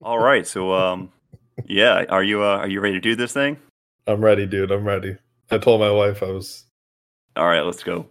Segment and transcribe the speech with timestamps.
[0.00, 1.12] All right, so um,
[1.66, 3.58] yeah, are you uh, are you ready to do this thing?
[4.06, 4.70] I'm ready, dude.
[4.70, 5.16] I'm ready.
[5.50, 6.64] I told my wife I was.
[7.36, 8.06] All right, let's go.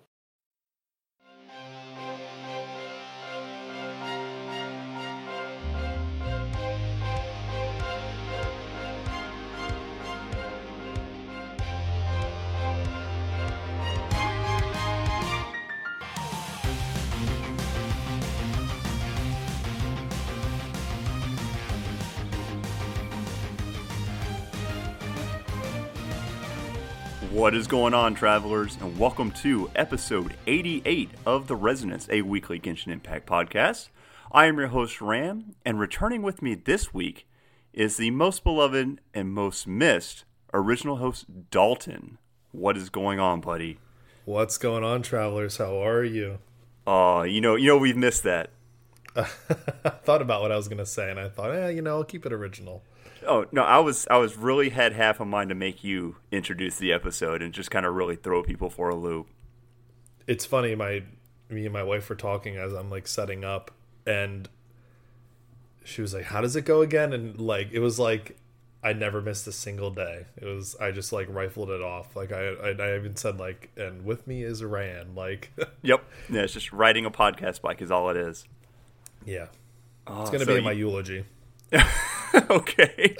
[27.48, 32.60] What is going on, travelers, and welcome to episode 88 of The Resonance, a weekly
[32.60, 33.88] Genshin Impact podcast.
[34.34, 37.26] I am your host, Ram, and returning with me this week
[37.72, 42.18] is the most beloved and most missed original host, Dalton.
[42.52, 43.80] What is going on, buddy?
[44.26, 45.56] What's going on, travelers?
[45.56, 46.40] How are you?
[46.86, 48.50] Oh, uh, you know, you know, we've missed that.
[49.16, 52.04] I thought about what I was gonna say, and I thought, eh, you know, I'll
[52.04, 52.84] keep it original.
[53.27, 56.78] Oh no, I was I was really had half a mind to make you introduce
[56.78, 59.28] the episode and just kind of really throw people for a loop.
[60.25, 61.03] It's funny, my
[61.50, 63.72] me and my wife were talking as I'm like setting up,
[64.05, 64.50] and
[65.83, 68.38] she was like, "How does it go again?" And like it was like
[68.83, 70.25] I never missed a single day.
[70.38, 72.16] It was I just like rifled it off.
[72.16, 76.42] Like I I, I even said like, "And with me is Ram." Like, yep, yeah,
[76.42, 78.45] it's just riding a podcast bike is all it is.
[79.25, 79.48] Yeah,
[80.05, 81.25] oh, it's ah, gonna so be in my eulogy.
[82.50, 83.16] okay.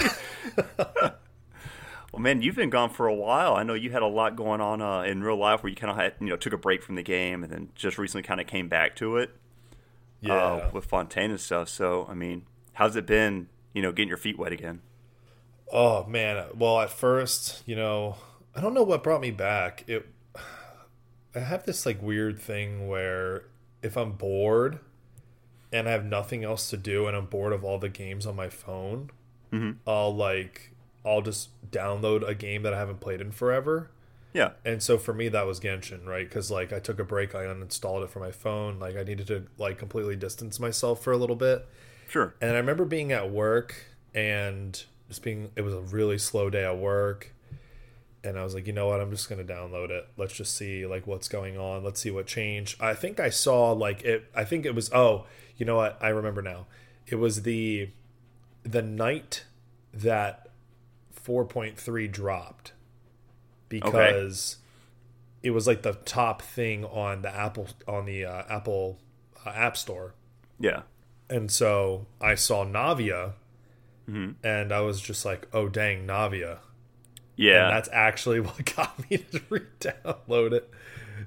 [2.12, 3.56] well, man, you've been gone for a while.
[3.56, 5.92] I know you had a lot going on uh, in real life where you kind
[5.92, 8.42] of had, you know, took a break from the game and then just recently kind
[8.42, 9.30] of came back to it.
[10.24, 10.34] Uh, yeah.
[10.34, 11.70] Uh, with Fontaine and stuff.
[11.70, 14.82] So, I mean, how's it been, you know, getting your feet wet again?
[15.72, 16.44] Oh, man.
[16.56, 18.16] Well, at first, you know,
[18.56, 19.84] I don't know what brought me back.
[19.88, 20.08] It,
[21.36, 23.46] I have this like weird thing where
[23.84, 24.80] if I'm bored,
[25.72, 28.36] and I have nothing else to do and I'm bored of all the games on
[28.36, 29.12] my phone,
[29.52, 29.72] mm-hmm.
[29.88, 30.72] I'll like
[31.06, 33.90] I'll just download a game that I haven't played in forever.
[34.34, 34.52] Yeah.
[34.66, 36.30] And so for me that was Genshin, right?
[36.30, 39.28] Cuz like I took a break, I uninstalled it from my phone, like I needed
[39.28, 41.68] to like completely distance myself for a little bit.
[42.08, 42.34] Sure.
[42.42, 43.76] And I remember being at work
[44.14, 47.34] and just being it was a really slow day at work
[48.24, 50.08] and I was like, you know what, I'm just gonna download it.
[50.18, 51.84] Let's just see like what's going on.
[51.84, 52.82] Let's see what changed.
[52.82, 54.26] I think I saw like it.
[54.36, 55.26] I think it was oh,
[55.58, 55.98] you know what?
[56.02, 56.68] I remember now.
[57.08, 57.90] It was the
[58.64, 59.46] the night
[59.94, 60.50] that
[61.26, 62.74] 4.3 dropped
[63.70, 65.48] because okay.
[65.48, 69.00] it was like the top thing on the Apple on the uh, Apple
[69.46, 70.14] uh, App Store.
[70.60, 70.82] Yeah.
[71.30, 73.34] And so I saw Navia
[74.10, 74.32] mm-hmm.
[74.46, 76.60] and I was just like, "Oh dang, Navia."
[77.36, 77.68] Yeah.
[77.68, 80.70] And that's actually what got me to re-download it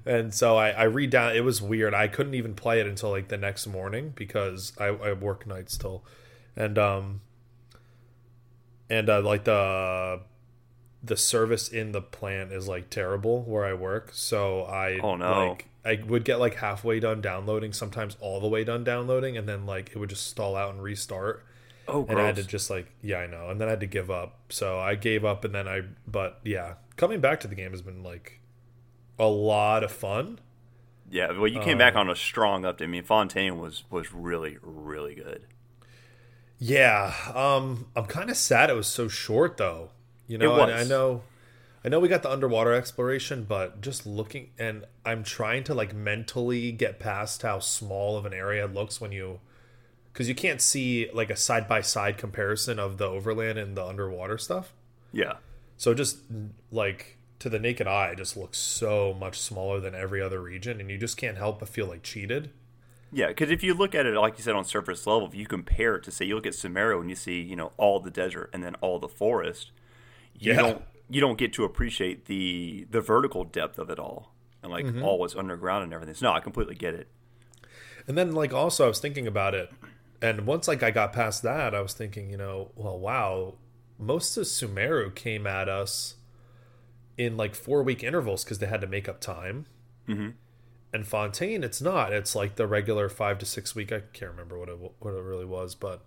[0.07, 1.37] and so I, I read down.
[1.37, 1.95] It was weird.
[1.95, 5.75] I couldn't even play it until like the next morning because I, I work nights
[5.75, 6.05] still,
[6.57, 7.21] and um,
[8.89, 10.21] and uh, like the
[11.03, 14.11] the service in the plant is like terrible where I work.
[14.13, 15.49] So I oh no.
[15.49, 19.49] like I would get like halfway done downloading, sometimes all the way done downloading, and
[19.49, 21.45] then like it would just stall out and restart.
[21.89, 23.87] Oh, and I had to just like yeah, I know, and then I had to
[23.87, 24.39] give up.
[24.51, 27.83] So I gave up, and then I but yeah, coming back to the game has
[27.83, 28.40] been like
[29.21, 30.41] a lot of fun.
[31.11, 32.83] Yeah, well, you came um, back on a strong update.
[32.83, 35.47] I mean, Fontaine was was really really good.
[36.59, 39.91] Yeah, um, I'm kind of sad it was so short though.
[40.27, 41.23] You know, I know,
[41.85, 45.93] I know we got the underwater exploration, but just looking and I'm trying to like
[45.93, 49.41] mentally get past how small of an area it looks when you,
[50.13, 53.85] because you can't see like a side by side comparison of the overland and the
[53.85, 54.73] underwater stuff.
[55.13, 55.39] Yeah.
[55.79, 56.19] So just
[56.71, 60.91] like to the naked eye just looks so much smaller than every other region and
[60.91, 62.51] you just can't help but feel like cheated
[63.11, 65.47] yeah because if you look at it like you said on surface level if you
[65.47, 68.11] compare it to say you look at Sumeru and you see you know all the
[68.11, 69.73] desert and then all the forest
[70.39, 70.59] you yeah.
[70.59, 74.85] don't you don't get to appreciate the the vertical depth of it all and like
[74.85, 75.03] mm-hmm.
[75.03, 77.09] all what's underground and everything so no i completely get it
[78.07, 79.73] and then like also i was thinking about it
[80.21, 83.55] and once like i got past that i was thinking you know well wow
[83.99, 86.17] most of sumeru came at us
[87.21, 89.67] in like four week intervals because they had to make up time.
[90.09, 90.31] Mm-hmm.
[90.93, 92.15] And Fontaine, it's not.
[92.15, 93.93] It's like the regular five to six week.
[93.93, 96.07] I can't remember what it what it really was, but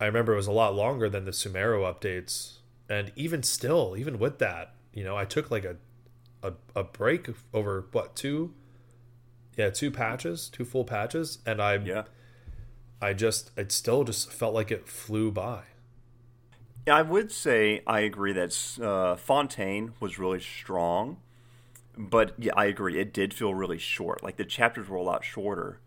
[0.00, 2.56] I remember it was a lot longer than the Sumeru updates.
[2.88, 5.76] And even still, even with that, you know, I took like a
[6.42, 8.52] a, a break over what two,
[9.56, 12.04] yeah, two patches, two full patches, and I yeah,
[13.00, 15.62] I just it still just felt like it flew by.
[16.90, 21.18] I would say I agree that uh, Fontaine was really strong,
[21.96, 24.22] but yeah, I agree it did feel really short.
[24.22, 25.80] Like the chapters were a lot shorter,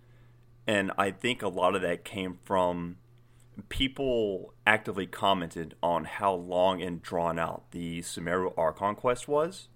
[0.68, 2.98] and I think a lot of that came from
[3.70, 9.68] people actively commented on how long and drawn out the Sumeru Archon quest was.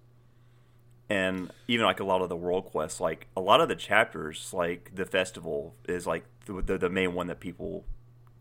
[1.09, 4.51] And even like a lot of the world quests, like a lot of the chapters,
[4.53, 7.85] like the festival is like the, the, the main one that people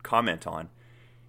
[0.02, 0.68] comment on,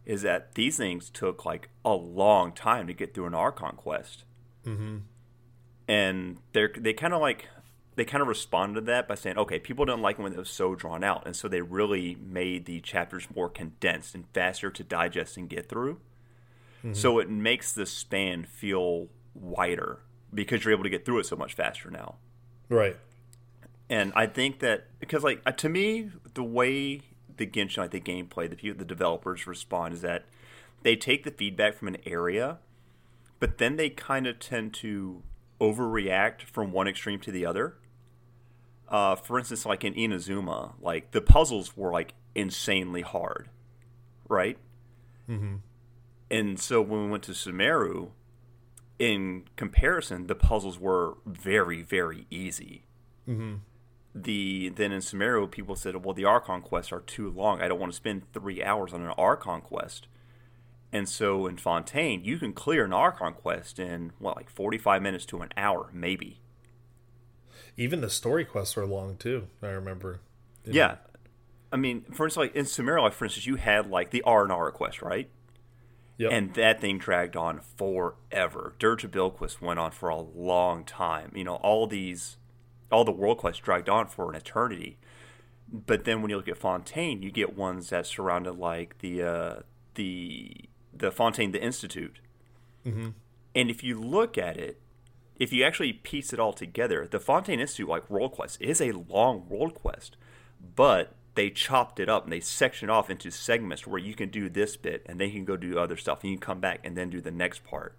[0.07, 4.24] is that these things took like a long time to get through an Archon quest.
[4.65, 5.00] Mm-hmm.
[5.89, 7.50] And they're they kind of like
[7.95, 10.39] they kind of responded to that by saying, okay, people didn't like it when it
[10.39, 14.71] was so drawn out, and so they really made the chapters more condensed and faster
[14.71, 15.95] to digest and get through.
[16.80, 16.94] Mm-hmm.
[16.94, 20.00] So it makes the span feel wider
[20.33, 22.15] because you're able to get through it so much faster now.
[22.69, 22.95] Right.
[23.89, 27.01] And I think that because like uh, to me, the way
[27.38, 30.25] the Genshin, like the gameplay, the people, the developers respond is that
[30.84, 32.60] they take the feedback from an area,
[33.39, 35.24] but then they kind of tend to
[35.60, 37.78] overreact from one extreme to the other
[38.89, 43.50] uh, for instance, like in Inazuma, like the puzzles were like insanely hard,
[44.30, 44.57] right?
[45.30, 45.56] Mm-hmm.
[46.31, 48.12] And so when we went to Sumeru,
[49.00, 52.86] in comparison, the puzzles were very, very easy.
[53.28, 53.56] Mm-hmm.
[54.15, 57.62] The then in Sumeru, people said, "Well, the Archon quests are too long.
[57.62, 60.07] I don't want to spend three hours on an Archon quest."
[60.92, 65.25] And so in Fontaine, you can clear an Archon quest in what, like forty-five minutes
[65.27, 66.39] to an hour, maybe.
[67.75, 69.48] Even the story quests were long too.
[69.62, 70.21] I remember.
[70.63, 70.95] Yeah,
[71.71, 74.74] I mean, for instance, like in Sumeru, like for instance, you had like the Aranara
[74.74, 75.30] quest, right?
[76.18, 76.31] Yep.
[76.31, 78.74] And that thing dragged on forever.
[78.80, 81.31] Dirge of Bilquis went on for a long time.
[81.36, 82.38] You know, all these,
[82.92, 84.98] all the world quests dragged on for an eternity.
[85.72, 89.56] But then when you look at Fontaine, you get ones that surrounded like the uh,
[89.95, 90.56] the
[90.94, 92.19] the Fontaine the Institute.
[92.86, 93.10] Mm-hmm.
[93.56, 94.80] And if you look at it,
[95.36, 98.92] if you actually piece it all together, the Fontaine Institute, like World Quest, is a
[98.92, 100.16] long World Quest,
[100.75, 104.50] but they chopped it up and they sectioned off into segments where you can do
[104.50, 106.80] this bit and then you can go do other stuff and you can come back
[106.84, 107.95] and then do the next part.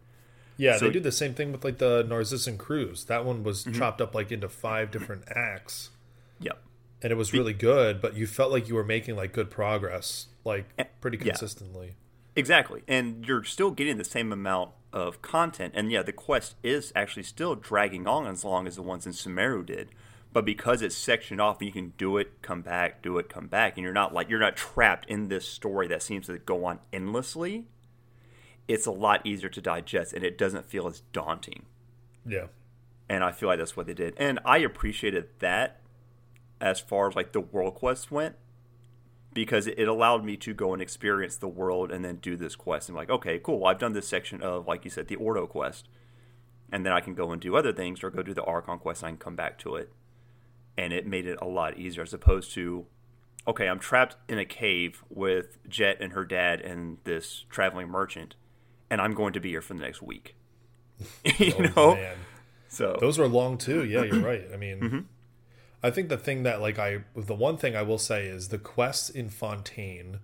[0.58, 3.06] Yeah, so, they do the same thing with like the Narzissenkreuz.
[3.06, 3.78] That one was mm-hmm.
[3.78, 5.90] chopped up like into five different acts.
[6.40, 6.60] Yep.
[7.00, 10.26] And it was really good, but you felt like you were making like good progress,
[10.44, 10.66] like
[11.00, 11.87] pretty consistently.
[11.87, 11.93] Yeah.
[12.34, 12.82] Exactly.
[12.87, 15.75] And you're still getting the same amount of content.
[15.76, 19.12] And yeah, the quest is actually still dragging on as long as the ones in
[19.12, 19.90] Sumeru did.
[20.32, 23.76] But because it's sectioned off, you can do it, come back, do it, come back,
[23.76, 26.81] and you're not like you're not trapped in this story that seems to go on
[26.93, 27.66] endlessly.
[28.68, 31.64] It's a lot easier to digest, and it doesn't feel as daunting.
[32.24, 32.46] Yeah,
[33.08, 35.80] and I feel like that's what they did, and I appreciated that
[36.60, 38.34] as far as like the world quest went
[39.32, 42.88] because it allowed me to go and experience the world and then do this quest.
[42.88, 43.66] And like, okay, cool.
[43.66, 45.88] I've done this section of, like you said, the Ordo quest,
[46.72, 49.02] and then I can go and do other things or go do the Archon quest.
[49.02, 49.92] and I can come back to it,
[50.76, 52.86] and it made it a lot easier as opposed to,
[53.46, 58.34] okay, I'm trapped in a cave with Jeht and her dad and this traveling merchant,
[58.90, 60.35] and I'm going to be here for the next week.
[61.25, 62.17] you oh, know, man.
[62.69, 63.85] so those were long too.
[63.85, 64.44] Yeah, you're right.
[64.52, 64.81] I mean.
[64.81, 64.99] Mm-hmm
[65.82, 68.58] I think the thing that like I the one thing I will say is the
[68.58, 70.20] quests in Fontaine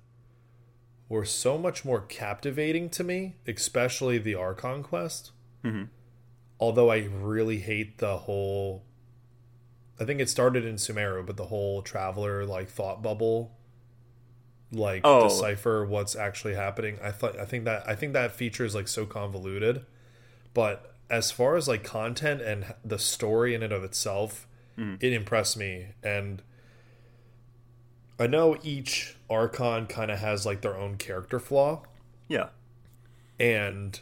[1.09, 5.31] were so much more captivating to me, especially the Archon quest.
[5.63, 5.85] Mm-hmm.
[6.59, 8.85] Although I really hate the whole.
[10.01, 13.57] I think it started in Sumeru, but the whole traveler like thought bubble,
[14.75, 15.29] like oh.
[15.29, 16.99] decipher what's actually happening.
[17.03, 19.85] I thought I think that I think that feature is like so convoluted,
[20.53, 24.47] but as far as like content and the story in and of itself
[24.79, 25.03] mm.
[25.03, 25.89] it impressed me.
[26.03, 26.43] And
[28.19, 31.83] I know each Archon kind of has like their own character flaw.
[32.29, 32.49] Yeah.
[33.39, 33.99] And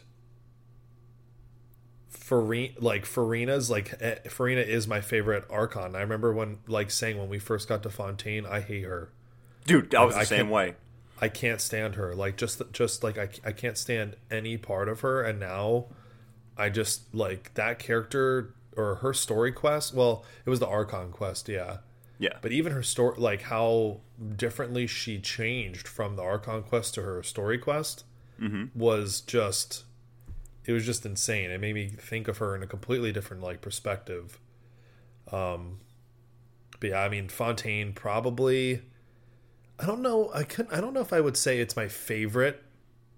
[2.11, 5.95] Furina, like Furina's like Furina is my favorite Archon.
[5.95, 9.09] I remember when like saying when we first got to Fontaine, I hate her.
[9.65, 10.75] Dude, I was the same way.
[11.21, 12.13] I can't stand her.
[12.15, 15.85] Like just just like I I can't stand any part of her and now
[16.57, 19.93] I just like that character or her story quest.
[19.93, 21.77] Well, it was the Archon quest, yeah.
[22.19, 22.37] Yeah.
[22.41, 24.01] But even her story, like how
[24.35, 28.05] differently she changed from the Archon quest to her story quest,
[28.39, 28.65] mm-hmm.
[28.75, 29.83] was just,
[30.65, 31.51] it was just insane.
[31.51, 34.39] It made me think of her in a completely different like perspective.
[35.31, 35.79] Um,
[36.79, 38.81] but yeah, I mean Fontaine probably.
[39.79, 40.31] I don't know.
[40.33, 40.67] I could.
[40.71, 42.63] I don't know if I would say it's my favorite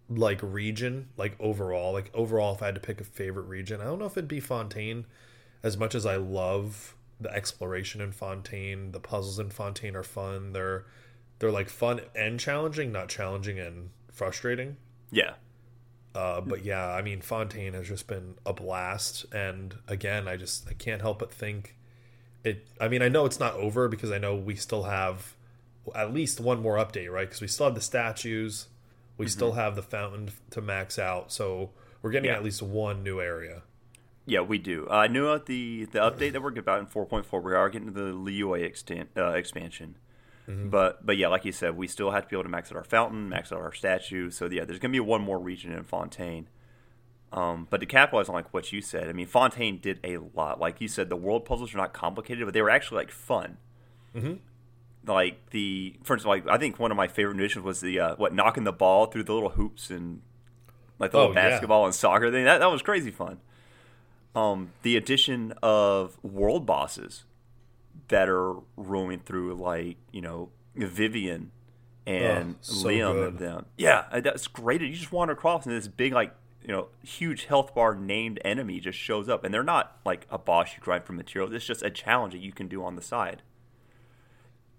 [0.07, 3.85] like region like overall like overall if i had to pick a favorite region i
[3.85, 5.03] don't know if it'd be fontaine
[5.65, 10.53] as much as I love the exploration in Fontaine, the puzzles in Fontaine are fun.
[10.53, 10.85] They're
[11.39, 14.77] they're like fun and challenging, not challenging and frustrating.
[15.11, 15.33] Yeah.
[16.13, 20.69] Uh, but yeah, I mean Fontaine has just been a blast, and again, I just
[20.69, 21.75] I can't help but think
[22.43, 22.67] it.
[22.79, 25.34] I mean, I know it's not over because I know we still have
[25.93, 27.27] at least one more update, right?
[27.27, 28.67] Because we still have the statues,
[29.17, 29.31] we Mm-hmm.
[29.31, 32.37] still have the fountain to max out, so we're getting Yeah.
[32.37, 33.63] at least one new area.
[34.25, 34.87] Yeah, we do.
[34.89, 37.93] I knew at the the update that we're about in 4.4, we are getting to
[37.93, 39.97] the Liyue extent, uh, expansion.
[40.47, 42.75] But but yeah, like you said, we still have to be able to max out
[42.77, 44.29] our fountain, max out our statue.
[44.29, 46.47] So yeah, there's gonna be one more region in Fontaine.
[47.31, 50.59] Um, but to capitalize on like what you said, I mean, Fontaine did a lot.
[50.59, 53.57] Like you said, the world puzzles are not complicated, but they were actually like fun.
[54.15, 54.39] Mhm.
[55.05, 58.15] Like the, for instance, like I think one of my favorite missions was the uh,
[58.15, 60.21] what knocking the ball through the little hoops and
[60.99, 61.49] like the Oh, little yeah.
[61.49, 62.45] basketball and soccer thing.
[62.45, 63.39] That that was crazy fun.
[64.35, 67.23] Um, the addition of world bosses
[68.09, 71.51] that are roaming through, like you know Vivian
[72.05, 73.27] and Oh, so Liam good.
[73.29, 73.65] and them.
[73.77, 74.81] Yeah, uh, that's great.
[74.81, 78.79] You just wander across, and this big, like you know, huge health bar named enemy
[78.79, 81.53] just shows up, and they're not like a boss you grind for materials.
[81.53, 83.43] It's just a challenge that you can do on the side.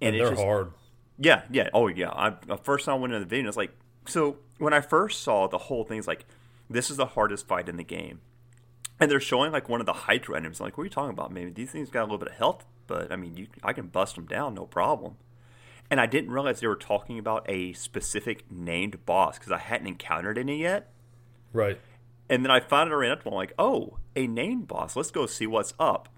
[0.01, 0.73] And, they're just, hard.
[1.19, 1.71] yeah, yeah.
[1.73, 2.11] Oh, yeah.
[2.11, 3.73] I, first time I went into the video, it's like,
[4.07, 6.25] so when I first saw the whole thing, it's like,
[6.69, 8.21] this is the hardest fight in the game.
[8.99, 10.61] And they're showing like one of the Hydra enemies.
[10.61, 11.33] I'm like, what are you talking about?
[11.33, 13.89] Maybe these things got a little bit of health, but I mean, you, I can
[13.89, 15.17] bust them down, no problem.
[15.91, 19.87] And I didn't realize they were talking about a specific named boss because I hadn't
[19.87, 20.93] encountered any yet.
[21.53, 21.79] Right.
[22.29, 24.97] And then I found it ran up to I'm like, oh, a named boss.
[24.97, 26.09] Let's go see what's up.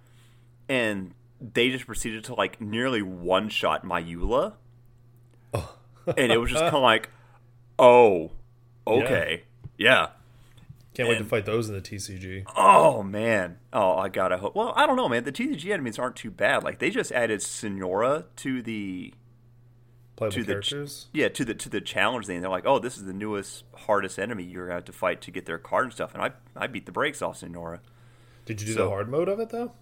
[0.68, 4.54] And they just proceeded to like nearly one shot my Eula.
[5.54, 5.74] Oh.
[6.16, 7.10] and it was just kind of like,
[7.78, 8.32] oh,
[8.86, 9.44] okay.
[9.76, 10.08] Yeah.
[10.94, 12.44] Can't wait to fight those in the TCG.
[12.56, 13.58] Oh, man.
[13.72, 14.56] Oh, I gotta hope.
[14.56, 15.22] Well, I don't know, man.
[15.22, 16.64] The TCG enemies aren't too bad.
[16.64, 19.14] Like, they just added Signora to the.
[20.16, 20.94] Playable to the.
[21.12, 22.40] Yeah, to the to the challenge thing.
[22.40, 25.20] They're like, oh, this is the newest, hardest enemy you're going to have to fight
[25.20, 26.12] to get their card and stuff.
[26.14, 27.80] And I, I beat the brakes off Signora.
[28.44, 29.74] Did you do so- the hard mode of it though?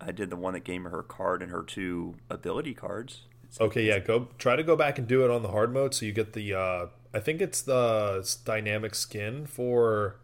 [0.00, 3.22] I did the one that gave her her card and her two ability cards.
[3.44, 3.98] It's- Okay, yeah.
[3.98, 6.32] Go try to go back and do it on the hard mode, so you get
[6.32, 6.54] the.
[6.54, 10.16] uh I think it's the dynamic skin for.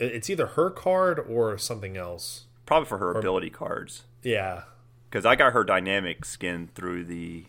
[0.00, 2.44] It's either her card or something else.
[2.66, 4.04] Probably for her ability cards.
[4.22, 4.62] Yeah.
[5.10, 7.46] Because I got her dynamic skin through the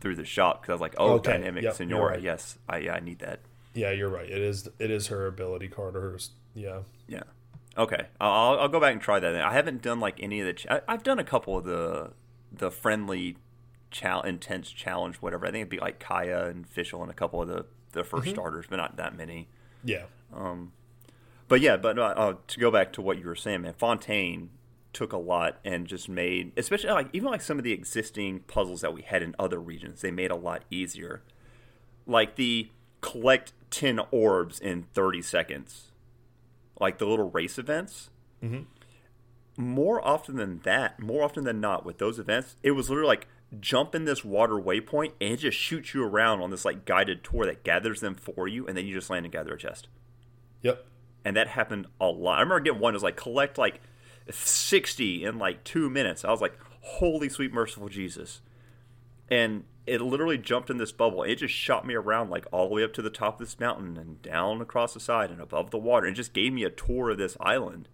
[0.00, 0.60] through the shop.
[0.62, 2.12] Because I was like, oh, Okay, dynamic yep, Signora.
[2.12, 2.22] right.
[2.22, 3.40] Yes, I yeah, I need that.
[3.74, 4.28] Yeah, you're right.
[4.28, 4.68] It is.
[4.78, 6.30] It is her ability card or hers.
[6.54, 6.80] Yeah.
[7.08, 7.22] Yeah.
[7.76, 8.06] Okay.
[8.20, 9.34] I'll, I'll go back and try that.
[9.36, 10.52] I haven't done like any of the.
[10.54, 12.12] Ch- I, I've done a couple of the
[12.52, 13.38] the friendly,
[13.90, 15.46] chal- intense challenge, whatever.
[15.46, 18.30] I think it'd be like Kaeya and Fischl and a couple of the the 1st
[18.30, 19.48] starters, but not that many.
[19.84, 20.04] Yeah.
[20.34, 20.72] Um,
[21.48, 24.48] But yeah, but uh, uh, to go back to what you were saying, man, Fontaine
[24.94, 28.80] took a lot and just made, especially like even like some of the existing puzzles
[28.82, 31.22] that we had in other regions, they made a lot easier.
[32.06, 32.70] Like the
[33.02, 35.91] collect ten orbs in thirty seconds,
[36.82, 38.10] like the little race events.
[38.42, 38.62] Mm-hmm.
[39.56, 43.28] More often than that, more often than not, with those events, it was literally like
[43.60, 47.22] jump in this water waypoint and it just shoots you around on this like guided
[47.22, 49.88] tour that gathers them for you, and then you just land and gather a chest
[50.62, 50.84] Yep.
[51.24, 52.38] and that happened a lot.
[52.38, 53.80] I remember getting one was like collect like
[54.30, 56.24] sixty in like two minutes.
[56.24, 58.40] I was like, holy sweet merciful Jesus!
[59.28, 61.22] And it literally jumped in this bubble.
[61.22, 63.58] It just shot me around like all the way up to the top of this
[63.58, 66.06] mountain and down across the side and above the water.
[66.06, 67.88] and just gave me a tour of this island.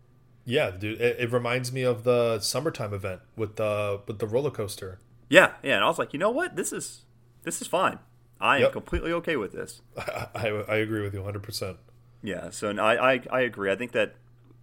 [0.44, 1.00] Yeah, dude.
[1.00, 5.00] It, it reminds me of the summertime event with the with the roller coaster.
[5.28, 5.76] Yeah, yeah.
[5.76, 6.56] And I was like, you know what?
[6.56, 7.04] This is
[7.42, 7.98] this is fine.
[8.40, 9.82] I am completely okay with this.
[9.98, 11.42] I, I, I agree with you 100.
[11.42, 11.76] percent
[12.22, 13.70] Yeah, so and I, I I agree.
[13.70, 14.14] I think that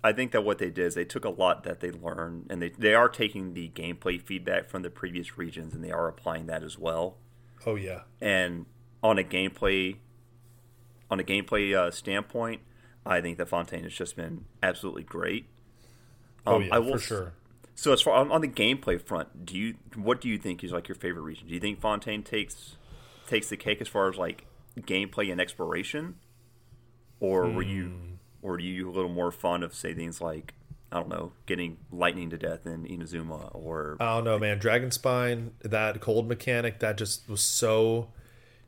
[0.03, 2.61] I think that what they did is they took a lot that they learned and
[2.61, 6.45] they they are taking the gameplay feedback from the previous regions and they are applying
[6.47, 7.17] that as well.
[7.65, 8.01] Oh yeah.
[8.21, 8.65] And
[9.03, 9.97] on a gameplay
[11.09, 12.61] on a gameplay uh, standpoint,
[13.05, 15.47] I think that Fontaine has just been absolutely great.
[16.47, 17.33] Oh Um, yeah, I will for sure.
[17.75, 20.71] So as far on, on the gameplay front, do you what do you think is
[20.71, 21.47] like your favorite region?
[21.47, 22.77] Do you think Fontaine takes
[23.27, 24.45] takes the cake as far as like
[24.79, 26.15] gameplay and exploration,
[27.19, 28.14] or were you Hmm.
[28.45, 30.53] Or are you a little more fond of say things like
[30.91, 34.59] I don't know, getting lightning to death in Inazuma or I don't know, man.
[34.59, 38.09] Dragon Spine, that cold mechanic, that just was so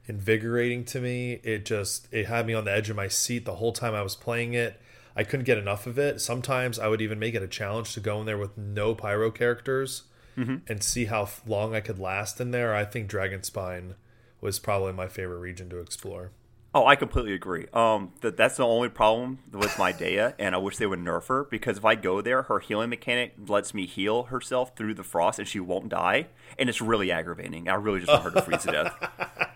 [0.08, 1.40] invigorating to me.
[1.44, 4.02] It just it had me on the edge of my seat the whole time I
[4.02, 4.82] was playing it.
[5.16, 6.20] I couldn't get enough of it.
[6.20, 9.32] Sometimes I would even make it a challenge to go in there with no pyro
[9.32, 10.04] characters
[10.38, 10.58] mm-hmm.
[10.68, 12.76] and see how long I could last in there.
[12.76, 13.96] I think Dragon Spine
[14.42, 16.32] was probably my favorite region to explore.
[16.78, 17.66] Oh, I completely agree.
[17.74, 21.26] Um, that that's the only problem with my Dehya, and I wish they would nerf
[21.26, 25.02] her because if I go there, her healing mechanic lets me heal herself through the
[25.02, 26.28] frost, and she won't die,
[26.60, 27.68] and it's really aggravating.
[27.68, 29.50] I really just want her to freeze to death.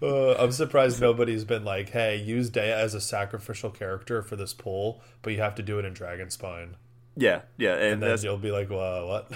[0.00, 4.54] Uh, I'm surprised nobody's been like, "Hey, use Dehya as a sacrificial character for this
[4.54, 6.76] pull, but you have to do it in Dragon Spine."
[7.16, 9.32] Yeah, yeah, and, And then that's you'll be like, "Well, what?"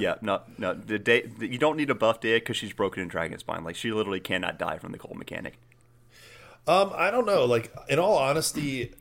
[0.00, 0.74] yeah, no, no.
[0.74, 3.62] The day you don't need a buff Dehya because she's broken in Dragon Spine.
[3.62, 5.58] Like she literally cannot die from the cold mechanic.
[6.66, 7.44] Um, I don't know.
[7.44, 8.94] Like in all honesty,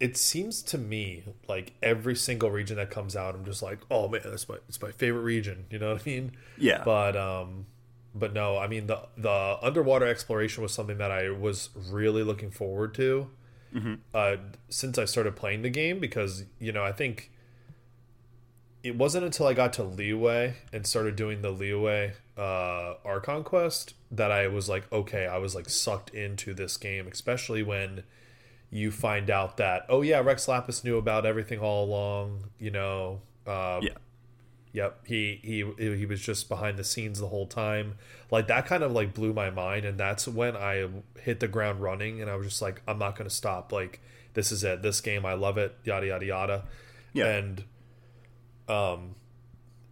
[0.00, 4.08] it seems to me like every single region that comes out, I'm just like, oh
[4.08, 5.66] man, that's my it's my favorite region.
[5.70, 6.32] You know what I mean?
[6.58, 6.82] Yeah.
[6.84, 7.66] But um,
[8.14, 12.50] but no, I mean the the underwater exploration was something that I was really looking
[12.50, 13.30] forward to.
[13.74, 13.94] Mm-hmm.
[14.12, 14.36] Uh,
[14.68, 17.30] since I started playing the game, because you know I think
[18.82, 23.94] it wasn't until I got to Liyue and started doing the Liyue uh, Archon quest
[24.10, 28.02] that I was like, okay, I was like sucked into this game, especially when
[28.70, 32.44] you find out that oh yeah, Rex Lapis knew about everything all along.
[32.58, 33.90] You know, uh, yeah,
[34.72, 35.00] yep.
[35.06, 37.96] He he he was just behind the scenes the whole time.
[38.30, 40.88] Like that kind of like blew my mind, and that's when I
[41.20, 43.70] hit the ground running, and I was just like, I'm not gonna stop.
[43.72, 44.00] Like
[44.34, 44.82] this is it.
[44.82, 45.76] This game, I love it.
[45.84, 46.64] Yada yada yada.
[47.12, 47.26] Yeah.
[47.26, 47.64] And
[48.72, 49.14] um,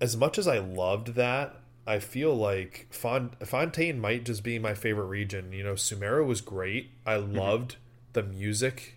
[0.00, 1.56] as much as I loved that,
[1.86, 5.52] I feel like Font- Fontaine might just be my favorite region.
[5.52, 6.90] You know, Sumeru was great.
[7.04, 7.76] I loved
[8.12, 8.96] the music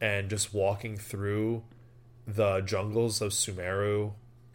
[0.00, 1.62] and just walking through
[2.26, 4.12] the jungles of Sumeru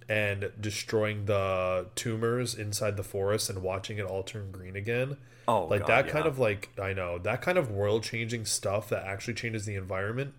[0.07, 5.17] and destroying the tumors inside the forest and watching it all turn green again.
[5.47, 6.11] Oh, like God, that yeah.
[6.11, 9.75] kind of like I know that kind of world changing stuff that actually changes the
[9.75, 10.33] environment.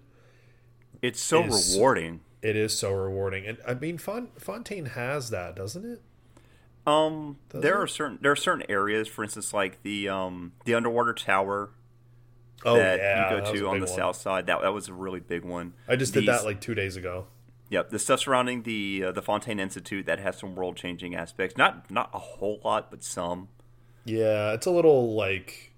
[1.03, 2.21] It's so is- rewarding.
[2.43, 6.03] It is so rewarding, and I mean, Font- Fontaine has that, doesn't it?
[6.87, 7.83] Um, Does there it?
[7.83, 11.71] are certain there are certain areas, for instance, like the um the underwater tower
[12.65, 13.95] Oh that yeah, you that go was to on the one.
[13.97, 14.47] south side.
[14.47, 15.73] That that was a really big one.
[15.89, 17.27] I just did that like two days ago.
[17.71, 21.57] Yep, the stuff surrounding the uh, the Fontaine Institute that has some world changing aspects.
[21.57, 23.49] Not not a whole lot, but some.
[24.05, 25.73] Yeah, it's a little like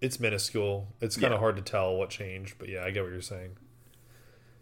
[0.00, 0.88] it's minuscule.
[1.02, 1.34] It's kind Yeah.
[1.34, 3.56] of hard to tell what changed, but yeah, I get what you're saying.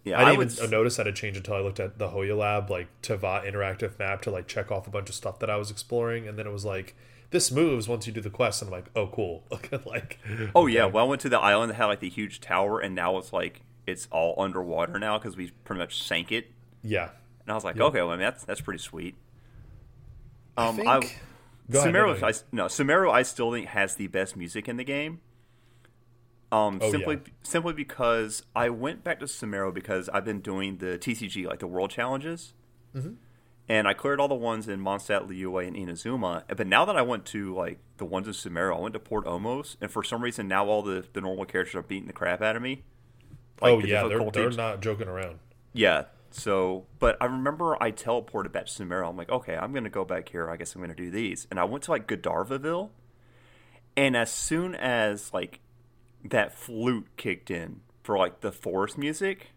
[0.04, 0.52] Yeah, I I, didn't would.
[0.59, 4.23] even notice that it changed until I looked at the HoYoLAB, like Teyvat interactive map
[4.23, 6.52] to like check off a bunch of stuff that I was exploring, and then it
[6.52, 6.97] was like
[7.30, 9.44] this moves once you do the quest, and I'm like, oh cool,
[9.87, 10.18] like
[10.54, 12.94] Oh yeah, well, I went to the island that had like the huge tower, and
[12.94, 16.50] now it's like it's all underwater now because we pretty much sank it.
[16.83, 17.11] yeah.
[17.44, 19.16] And I was like, okay, well, I mean, that's that's pretty sweet.
[20.57, 21.00] Um, think- I,
[21.70, 24.85] Go Sumeru, no, I, no, Sumeru, I still think has the best music in the
[24.85, 25.20] game.
[26.53, 27.33] Um, Oh, simply yeah.
[27.43, 31.67] simply because I went back to Sumeru because I've been doing the TCG, like the
[31.67, 32.53] World Challenges,
[32.95, 33.15] Mm-hmm.
[33.71, 36.43] and I cleared all the ones in Mondstadt, Liyue, and Inazuma.
[36.55, 39.25] But now that I went to like the ones in Sumeru, I went to Port
[39.25, 42.43] Ormos, and for some reason now all the, the normal characters are beating the crap
[42.43, 42.83] out of me.
[43.62, 45.38] Like, oh the yeah, they're they're not joking around.
[45.73, 46.05] yeah.
[46.35, 49.07] So, but I remember I teleported back to Sumeru.
[49.09, 50.49] I'm like, okay, I'm going to go back here.
[50.51, 51.47] I guess I'm going to do these.
[51.51, 52.91] And I went to like Gandharva Ville.
[53.99, 55.61] And as soon as like
[56.24, 59.52] that flute kicked in for like the forest music,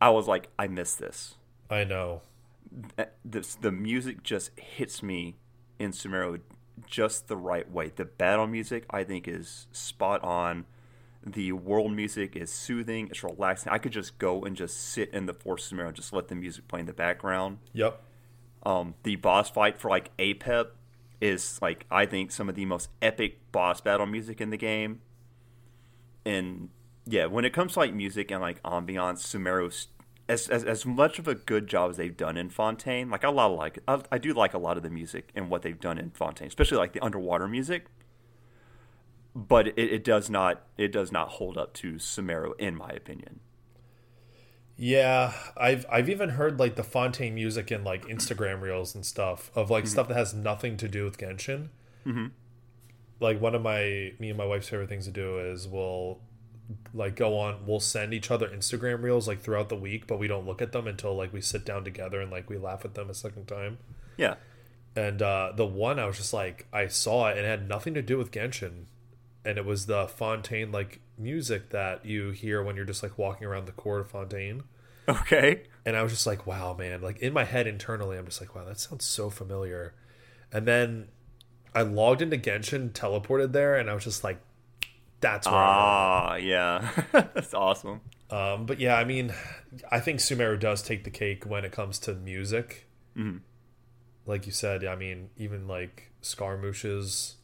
[0.00, 1.34] I was like, I miss this.
[1.70, 2.22] I know.
[3.24, 5.36] This the music just hits me
[5.78, 6.40] in Sumeru
[6.86, 7.92] just the right way.
[7.94, 10.66] The battle music I think is spot on.
[11.24, 13.08] The world music is soothing.
[13.10, 13.72] It's relaxing.
[13.72, 16.34] I could just go and just sit in the forest Sumeru and just let the
[16.34, 17.58] music play in the background.
[17.72, 18.00] Yep.
[18.64, 20.68] Um, the boss fight for like Apep
[21.20, 25.00] is like I think some of the most epic boss battle music in the game.
[26.26, 26.70] And
[27.06, 29.86] yeah, when it comes to like music and like ambiance, Sumeru's
[30.28, 33.30] as, as as much of a good job as they've done in Fontaine, like a
[33.30, 35.78] lot of like I, I do like a lot of the music and what they've
[35.78, 37.86] done in Fontaine, especially like the underwater music.
[39.36, 43.40] But it, it does not it does not hold up to Sumeru in my opinion.
[44.76, 49.52] Yeah, I've I've even heard like the Fontaine music in like Instagram reels and stuff
[49.54, 51.68] of like stuff that has nothing to do with Genshin.
[52.04, 52.26] Mm-hmm.
[53.20, 56.20] Like one of my me and my wife's favorite things to do is we'll
[56.92, 60.28] like go on we'll send each other Instagram reels like throughout the week, but we
[60.28, 62.94] don't look at them until like we sit down together and like we laugh at
[62.94, 63.78] them a second time.
[64.16, 64.34] Yeah.
[64.94, 67.94] And uh, the one I was just like I saw it and it had nothing
[67.94, 68.86] to do with Genshin,
[69.44, 73.46] and it was the Fontaine like music that you hear when you're just like walking
[73.46, 74.62] around the court of Fontaine.
[75.08, 75.62] Okay.
[75.84, 77.00] And I was just like, wow, man.
[77.00, 79.94] Like in my head internally, I'm just like, wow, that sounds so familiar.
[80.52, 81.08] And then
[81.76, 84.40] I logged into Genshin, teleported there, and I was just like,
[85.20, 86.90] that's where Ah, yeah.
[87.12, 88.00] That's awesome.
[88.30, 89.32] Um, but yeah, I mean,
[89.90, 92.86] I think Sumeru does take the cake when it comes to music.
[93.16, 93.40] Mhm.
[94.26, 97.36] Like you said, I mean, even like Scaramouche's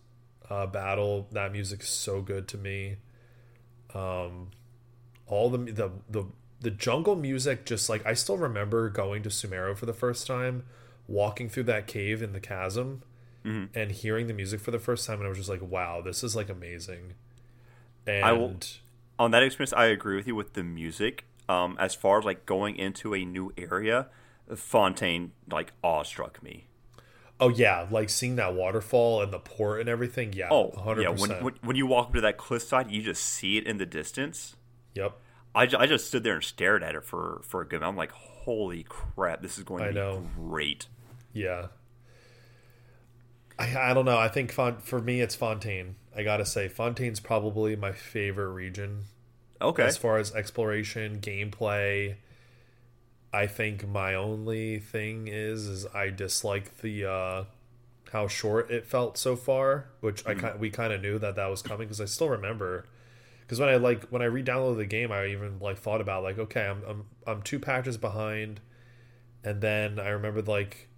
[0.50, 2.96] uh, battle, that music is so good to me.
[3.94, 4.50] Um,
[5.26, 6.24] all the the the
[6.60, 10.64] the jungle music, just like I still remember going to Sumeru for the first time,
[11.06, 13.02] walking through that cave in the chasm,
[13.44, 13.76] Mm-hmm.
[13.78, 16.22] and hearing the music for the first time, and I was just like, wow, this
[16.22, 17.14] is like amazing.
[18.06, 18.56] And I will-
[19.18, 21.24] on that experience, I agree with you with the music.
[21.48, 24.06] Um, as far as like going into a new area,
[24.54, 26.66] Fontaine like awestruck me.
[27.40, 30.32] Oh yeah, like seeing that waterfall and the port and everything.
[30.32, 30.48] Yeah.
[30.50, 31.02] Oh, 100%.
[31.02, 31.08] yeah.
[31.10, 33.86] When, when when you walk up to that cliffside, you just see it in the
[33.86, 34.54] distance.
[34.94, 35.16] Yep.
[35.54, 37.82] I, I just stood there and stared at it for for a good.
[37.82, 40.26] I'm like, holy crap, this is going to I be know.
[40.36, 40.86] great.
[41.32, 41.66] Yeah.
[43.62, 44.18] I, I don't know.
[44.18, 45.94] I think Font, for me, it's Fontaine.
[46.16, 49.04] I gotta say, Fontaine's probably my favorite region
[49.60, 52.16] Okay, as far as exploration, gameplay.
[53.32, 57.44] I think my only thing is, is I dislike the uh,
[58.10, 61.46] how short it felt so far, which I kind we kind of knew that that
[61.46, 62.86] was coming because I still remember.
[63.40, 66.38] Because when I like when I re-downloaded the game, I even like thought about like,
[66.38, 68.60] okay, I'm I'm I'm two patches behind,
[69.44, 70.88] and then I remembered like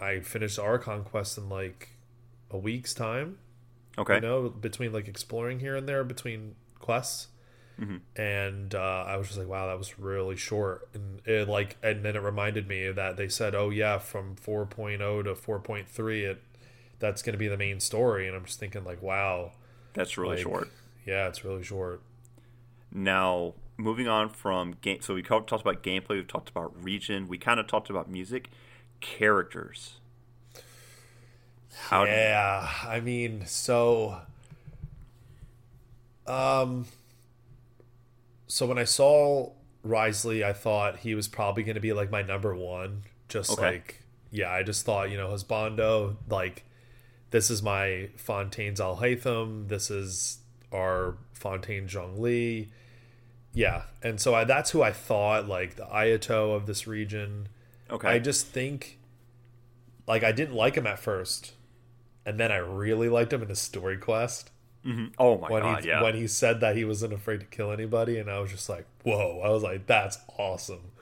[0.00, 1.90] I finished Archon quest in like
[2.50, 3.38] a week's time
[3.98, 7.28] okay, you know, between like exploring here and there between quests.
[8.16, 10.88] And uh, I was just like, wow, that was really short.
[10.94, 14.98] And it like, and then it reminded me that they said, oh yeah, from 4.0
[14.98, 16.42] to 4.3, it
[16.98, 18.26] that's going to be the main story.
[18.26, 19.52] And I'm just thinking like, wow,
[19.92, 20.70] that's really like, short.
[21.06, 22.02] Yeah, it's really short.
[22.92, 27.38] Now, moving on from game, so we talked about gameplay, we've talked about region, we
[27.38, 28.50] kind of talked about music,
[29.00, 29.94] characters.
[31.74, 34.20] How yeah, I mean, so
[36.26, 36.86] um
[38.46, 39.50] so when I saw
[39.82, 43.62] Wriothesley, I thought he was probably going to be like my number 1, just Okay.
[43.62, 46.64] like yeah, I just thought, you know, Husbando, like
[47.30, 50.38] this is my Fontaine's Fontaine Alhaitham, this is
[50.72, 52.68] our Fontaine Zhongli.
[53.54, 57.48] Yeah, and so I, that's who I thought like the Ayato of this region.
[57.90, 58.98] Okay, I just think,
[60.06, 61.52] like, I didn't like him at first,
[62.26, 64.50] and then I really liked him in his story quest
[64.86, 65.12] Mhm.
[65.18, 67.72] oh my when god, he yeah, when he said that he wasn't afraid to kill
[67.72, 69.40] anybody, and I was just like, whoa!
[69.44, 70.92] I was like, that's awesome.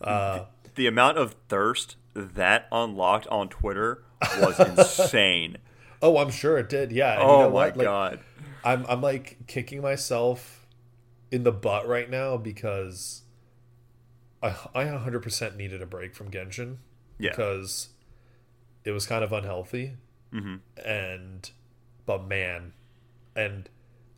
[0.00, 0.44] Uh,
[0.76, 4.02] the amount of thirst that unlocked on Twitter
[4.40, 5.58] was insane.
[6.00, 6.92] oh, I'm sure it did.
[6.92, 7.14] Yeah.
[7.14, 7.64] and oh you know my?
[7.66, 8.20] Like, god,
[8.64, 10.64] I'm I'm like kicking myself
[11.32, 13.22] in the butt right now because
[14.44, 16.76] I I 100% needed a break from Genshin
[17.18, 17.88] yeah, because
[18.84, 19.96] it was kind of unhealthy.
[20.32, 20.60] Mhm.
[20.84, 21.50] And
[22.06, 22.72] but man,
[23.34, 23.68] and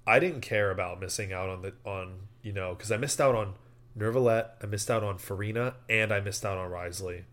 [0.06, 3.34] I didn't care about missing out on the on you know because I missed out
[3.34, 3.54] on
[3.96, 7.24] Neuvillette, I missed out on Furina, and I missed out on Wriothesley,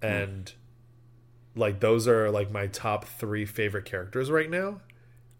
[0.00, 0.52] and
[1.54, 4.80] like those are like my top three favorite characters right now.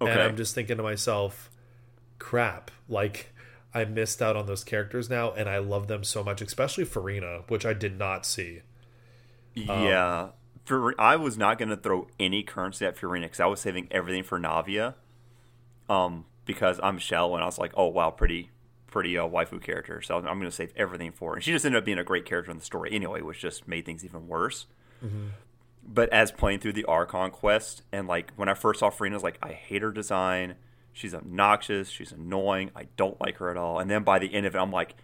[0.00, 1.50] okay, And I'm just thinking to myself,
[2.18, 3.32] crap, like
[3.76, 7.42] I missed out on those characters now, and I love them so much, especially Furina,
[7.50, 8.62] which I did not see.
[9.54, 10.28] yeah.
[10.64, 13.88] For, I was not going to throw any currency at Furina because I was saving
[13.90, 14.94] everything for Navia.
[15.90, 18.50] Um, because I'm Shell, and I was like, oh wow, pretty,
[18.86, 20.00] pretty uh, waifu character.
[20.00, 21.34] So I'm going to save everything for her.
[21.36, 23.68] And she just ended up being a great character in the story anyway, which just
[23.68, 24.64] made things even worse.
[25.86, 29.14] But as playing through the Archon quest, and like when I first saw Furina, I
[29.14, 30.54] was like, I hate her design.
[30.96, 31.90] She's obnoxious.
[31.90, 32.70] She's annoying.
[32.74, 33.78] I don't like her at all.
[33.80, 34.94] And then by the end of it, I'm like,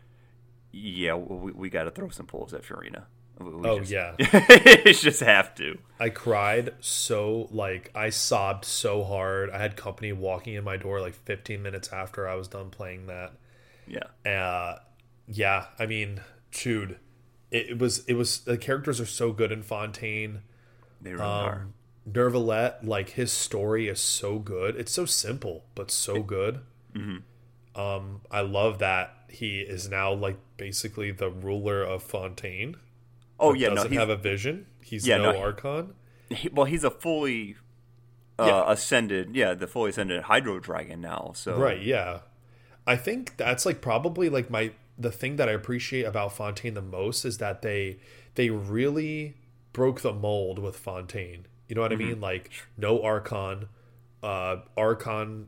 [0.73, 3.05] yeah, we, we got to throw some pulls at Furina.
[3.39, 4.15] We- Oh, just- yeah.
[4.19, 5.77] it's just have to.
[6.01, 9.51] I cried so like I sobbed so hard.
[9.51, 13.09] I had company walking in my door like 15 minutes after I was done playing
[13.09, 13.33] that.
[13.87, 14.31] Yeah.
[14.31, 14.79] Uh
[15.29, 16.21] yeah, I mean,
[16.53, 16.99] dude,
[17.51, 20.41] it, it was it was the characters are so good in Fontaine.
[21.03, 21.67] They really are.
[22.11, 24.77] Neuvillette, like his story is so good.
[24.77, 26.61] It's so simple, but so good.
[26.95, 27.81] Mm-hmm.
[27.81, 32.77] Um, I love that he is now like basically the ruler of Fontaine.
[33.39, 34.67] Oh yeah, no, doesn't he's, have a vision.
[34.83, 35.95] He's Yeah, no, no, Archon.
[36.29, 37.57] he, well, he's a fully
[38.39, 38.73] uh, Yeah.
[38.73, 41.33] ascended, yeah, the fully ascended Hydro Dragon now.
[41.35, 42.21] So Right, yeah.
[42.87, 46.83] I think that's like probably like my the thing that I appreciate about Fontaine the
[46.83, 47.99] most is that they
[48.35, 49.37] they really
[49.73, 51.47] broke the mold with Fontaine.
[51.73, 52.21] You know what I mean?
[52.21, 53.67] Like no Archon.
[54.23, 55.47] Uh Archon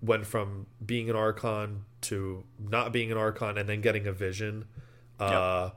[0.00, 4.64] went from being an Archon to not being an Archon and then getting a vision.
[5.20, 5.72] Uh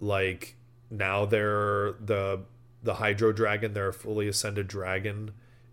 [0.00, 0.56] like
[0.90, 2.40] now they're the
[2.82, 5.30] the Hydro Dragon, their fully ascended dragon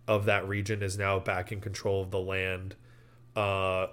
[0.07, 2.75] of that region is now back in control of the land.
[3.35, 3.87] Uh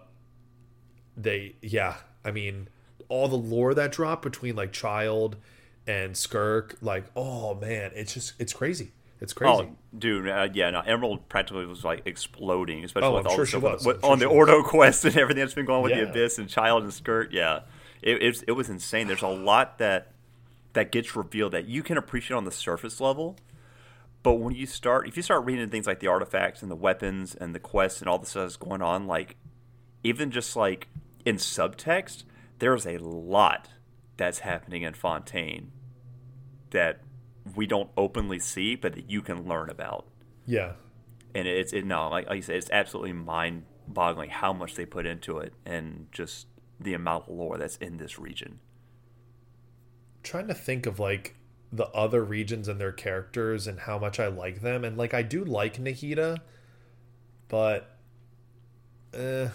[1.17, 2.69] they yeah, I mean
[3.09, 5.37] all the lore that dropped between like Childe
[5.87, 8.93] and Skirk, like oh man, it's just it's crazy.
[9.21, 9.53] It's crazy.
[9.71, 13.37] Oh, dude, uh, yeah, no, Emerald practically was like exploding, especially Oh, with I'm all
[13.37, 14.27] sure the stuff with- sure on the.
[14.27, 17.29] Ordo quest and everything that's been going on with the Abyss and Childe and Skirk.
[17.33, 17.61] Yeah,
[18.03, 19.07] it, it's it was insane.
[19.09, 20.13] There's a lot that
[20.73, 23.37] that gets revealed that you can appreciate on the surface level,
[24.23, 27.35] but when you start, if you start reading things like the artifacts and the weapons
[27.35, 29.37] and the quests and all the stuff that's going on, like
[30.03, 30.89] even just like
[31.27, 32.23] in subtext,
[32.59, 33.69] there's a lot
[34.17, 35.73] that's happening in Fontaine
[36.71, 37.01] that
[37.55, 40.07] we don't openly see, but that you can learn about.
[40.47, 40.73] Yeah.
[41.35, 44.85] And it's it no like, like you said, it's absolutely mind boggling how much they
[44.87, 46.47] put into it and just
[46.79, 48.61] the amount of lore that's in this region.
[50.23, 51.37] trying to think of like
[51.73, 54.85] the other regions and their characters and how much I like them.
[54.85, 56.39] And like I do like Nahida,
[57.49, 57.97] but
[59.15, 59.49] eh,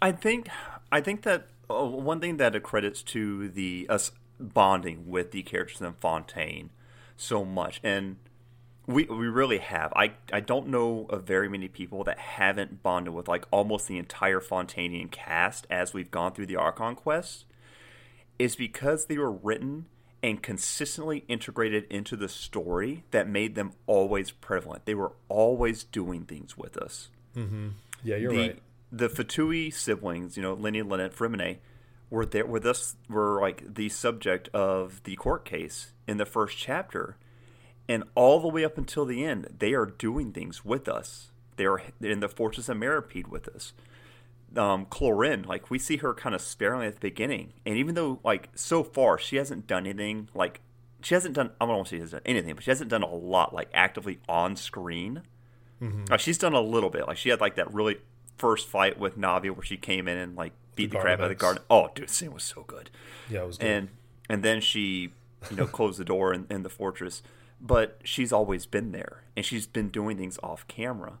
[0.00, 0.48] I think
[0.90, 5.80] I think that uh, one thing that accredits to the us bonding with the characters
[5.80, 6.70] in Fontaine
[7.16, 8.16] so much, and
[8.86, 9.92] we we really have.
[9.94, 13.98] I I don't know of very many people that haven't bonded with like almost the
[13.98, 17.44] entire Fontainian cast as we've gone through the Archon quest.
[18.36, 19.86] Is because they were written
[20.20, 24.86] and consistently integrated into the story that made them always prevalent.
[24.86, 27.68] They were always doing things with us mm-hmm.
[28.02, 28.62] yeah, you're the right.
[28.92, 31.58] the Fatui siblings, you know, Lyney, Lynette, Freminet,
[32.14, 36.56] were there were this were like the subject of the court case in the first
[36.56, 37.16] chapter,
[37.88, 41.30] and all the way up until the end, they are doing things with us.
[41.56, 43.72] They are in the Fortress of Meropide with us.
[44.56, 48.20] Um, Clorinde, like we see her kind of sparingly at the beginning, and even though
[48.24, 50.60] like so far she hasn't done anything, like
[51.02, 52.90] she hasn't done I don't want to say she hasn't done anything, but she hasn't
[52.90, 55.22] done a lot like actively on screen.
[56.12, 57.08] Uh, she's done a little bit.
[57.08, 57.98] Like she had like that really
[58.36, 61.24] first fight with Navi where she came in and like beat the, The crap out
[61.24, 61.62] of the garden.
[61.70, 62.90] Oh, dude, the scene was so good.
[63.30, 63.66] Yeah, it was good.
[63.66, 63.88] And
[64.28, 65.12] and then she,
[65.50, 67.22] you know, closed the door in, in the fortress.
[67.60, 71.18] But she's always been there, and she's been doing things off camera.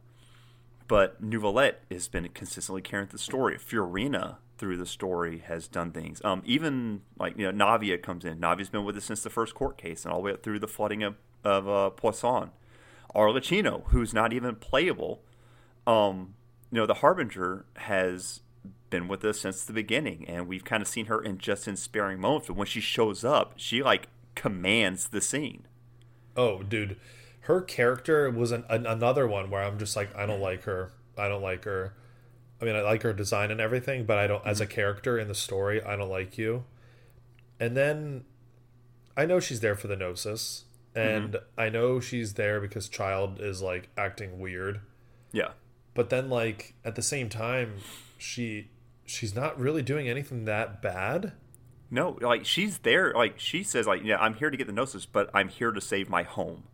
[0.86, 3.56] But Neuvillette has been consistently carrying the story.
[3.56, 6.20] Furina through the story has done things.
[6.24, 8.38] Um, even like you know, Navia comes in.
[8.38, 10.58] Navia's been with us since the first court case, and all the way up through
[10.58, 12.50] the flooding of of uh, Poisson.
[13.14, 15.22] Arlecchino, who's not even playable,
[15.86, 16.34] um,
[16.74, 18.40] you know, the Harbinger has
[18.90, 21.76] been with us since the beginning, and we've kind of seen her in just in
[21.76, 22.48] sparing moments.
[22.48, 25.68] But when she shows up, she like commands the scene.
[26.36, 26.96] Oh, dude,
[27.42, 30.90] her character was an, an, another one where I'm just like, I don't like her.
[31.16, 31.94] I don't like her.
[32.60, 34.74] I mean, I like her design and everything, but I don't, as a mm-hmm.
[34.74, 36.64] character in the story, I don't like you.
[37.60, 38.24] And then
[39.16, 40.64] I know she's there for the Gnosis,
[40.96, 41.08] mm-hmm.
[41.08, 44.80] and I know she's there because Childe is like acting weird.
[45.30, 45.50] Yeah,
[45.94, 47.78] But then, like, at the same time,
[48.18, 48.70] she
[49.06, 51.32] she's not really doing anything that bad.
[51.90, 53.12] no, like she's there.
[53.12, 55.80] Like she says, like yeah, I'm here to get the gnosis, but I'm here to
[55.80, 56.64] save my home.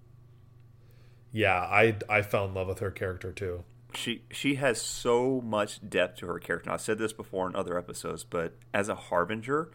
[1.33, 3.65] Yeah, I I fell in love with her character too.
[3.95, 6.69] she she has so much depth to her character.
[6.71, 9.71] And I've said this before in other episodes, but as a harbinger,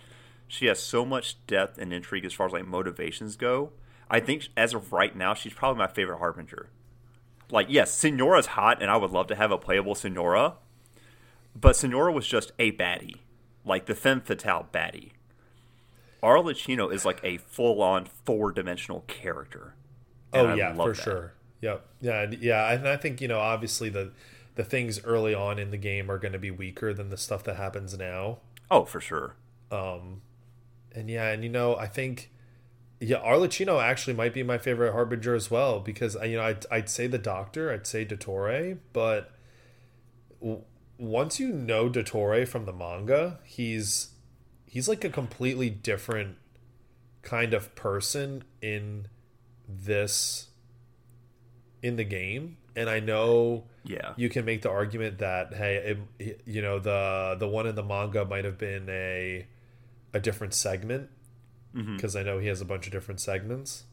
[0.48, 3.72] she has so much depth and intrigue as far as like motivations go.
[4.10, 6.70] I think as of right now, she's probably my favorite harbinger.
[7.52, 10.56] Like, yes, Signora's hot, and I would love to have a playable Signora,
[11.56, 13.20] but Signora was just a baddie,
[13.64, 15.12] like the femme fatale baddie.
[16.24, 19.76] Arlecchino is like a full-on four-dimensional character.
[20.34, 21.02] Oh yeah, for that.
[21.02, 21.34] sure.
[21.62, 21.86] Yep.
[22.02, 24.12] Yeah, yeah, and I think you know obviously the
[24.56, 27.44] the things early on in the game are going to be weaker than the stuff
[27.44, 28.40] that happens now.
[28.72, 29.36] Oh, for sure.
[29.72, 30.22] Um,
[30.94, 32.32] and yeah, and you know I think
[33.00, 36.66] yeah, Arlecchino actually might be my favorite harbinger as well because uh, you know I'd,
[36.72, 39.32] I'd say the Doctor, I'd say Dottore, but
[40.40, 40.62] w-
[40.98, 44.10] once you know Dottore from the manga, he's
[44.66, 46.38] he's like a completely different
[47.22, 49.08] kind of person in
[49.68, 50.50] this
[51.82, 54.14] in the game and i know Yeah.
[54.16, 57.84] you can make the argument that hey it, you know the the one in the
[57.84, 59.48] manga might have been a
[60.14, 61.10] a different segment
[61.96, 63.84] because i know he has a bunch of different segments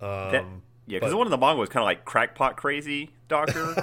[0.00, 0.44] um That-
[0.86, 3.74] yeah, because the one in the manga was kind of like crackpot crazy doctor.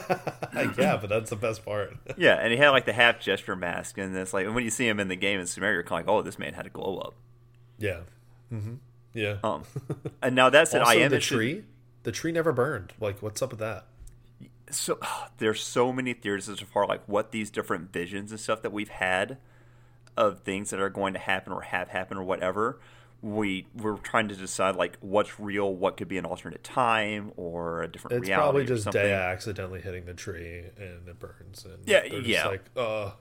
[0.78, 4.00] yeah but that's the best part yeah, and he had like the half gesture mask,
[4.00, 6.08] and it's like when you see him in the game in Sumeria, you're kind of
[6.08, 7.14] like, oh, this man had a glow up.
[7.78, 8.00] yeah
[8.52, 8.76] Mm-hmm.
[9.14, 9.64] yeah Um,
[10.24, 11.64] and now that said, also I am the tree
[12.04, 13.86] the tree never burned like what's up with that
[14.72, 14.98] So
[15.38, 18.90] there's so many theories as far like what these different visions and stuff that we've
[18.90, 19.38] had
[20.18, 22.80] of things that are going to happen or have happened or whatever.
[23.26, 27.82] We we're trying to decide like what's real, what could be an alternate time or
[27.82, 28.88] a different It's probably just.
[28.88, 31.66] Dehya accidentally hitting the tree and it burns.
[31.66, 32.48] And Yeah, yeah.
[32.48, 33.12] like, uh,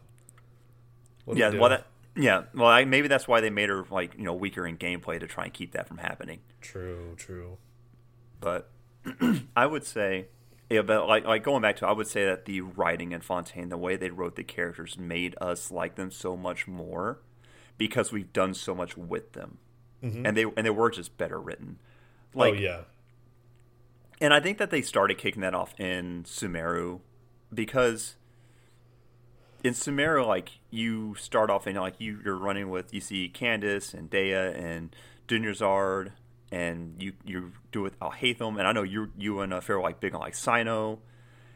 [1.32, 1.86] Yeah, well, that
[2.16, 5.18] yeah, well, I, maybe that's why they made her like you know weaker in gameplay
[5.18, 6.40] to try and keep that from happening.
[6.60, 7.58] true, true.
[8.40, 8.70] But
[9.56, 10.28] I would say,
[10.70, 13.68] yeah, but like like going back to, I would say that the writing in Fontaine,
[13.68, 17.20] the way they wrote the characters, made us like them so much more
[17.78, 19.58] because we've done so much with them,
[20.02, 21.78] and they and they were just better written.
[22.34, 22.80] Like, oh yeah,
[24.20, 27.00] and I think that they started kicking that off in Sumeru
[27.52, 28.16] because
[29.62, 33.94] in Sumeru, like you start off and like you, you're running with you see Candace
[33.94, 34.94] and Dehya and
[35.26, 36.12] Dunyarzad
[36.52, 40.00] and you you do with Alhaitham, and I know you you and uh, Pharaoh like
[40.00, 40.98] big on like Cyno.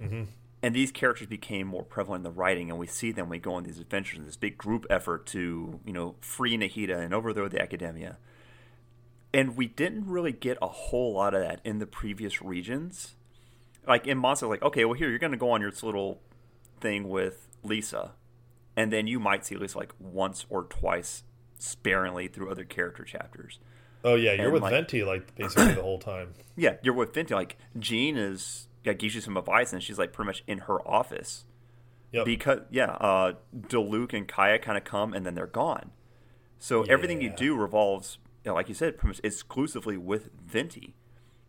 [0.03, 0.25] Mm-hmm.
[0.63, 3.55] and these characters became more prevalent in the writing, and we see them we go
[3.55, 7.49] on these adventures, in this big group effort to you know free Nahida and overthrow
[7.49, 8.17] the Akademiya,
[9.33, 13.15] and we didn't really get a whole lot of that in the previous regions.
[13.87, 16.21] Like in Mondstadt, like okay, well here you're going to go on your little
[16.81, 18.13] thing with Lisa,
[18.77, 21.23] and then you might see Lisa like once or twice
[21.59, 23.59] sparingly through other character chapters.
[24.05, 26.35] Oh yeah, you're And, with like- Venti like basically the whole time.
[26.57, 27.35] Yeah, you're with Venti.
[27.35, 30.81] Like Jean is yeah, gives you some advice, and she's like pretty much in her
[30.89, 31.45] office
[32.13, 32.25] Yep.
[32.25, 35.91] because yeah, uh, Diluc and Kaeya kind of come and then they're gone.
[36.59, 40.95] So everything you do revolves, you know, like you said, pretty much exclusively with Venti.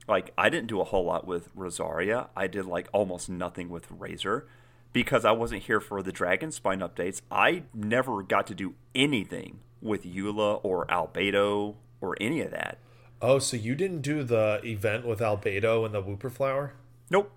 [0.08, 2.30] Like I didn't do a whole lot with Rosaria.
[2.36, 4.48] I did like almost nothing with Razor
[4.92, 7.22] because I wasn't here for the Dragon Spine updates.
[7.30, 12.80] I never got to do anything with Eula or Albedo or any of that.
[13.22, 16.74] oh, so you didn't do the event with Albedo and the Whooper Flower?
[17.12, 17.32] Nope.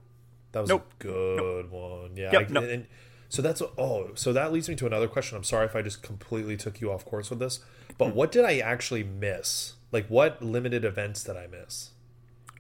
[0.53, 0.93] That was Nope.
[1.01, 2.17] a good one.
[2.17, 2.31] Yeah.
[2.33, 2.61] Yep, I- no.
[2.63, 2.87] and,
[3.29, 5.37] so that's oh, so that leads me to another question.
[5.39, 7.61] I'm sorry if I just completely took you off course with this,
[7.99, 8.15] but Hmm.
[8.15, 9.75] what did I actually miss?
[9.91, 11.91] Like, what limited events did I miss?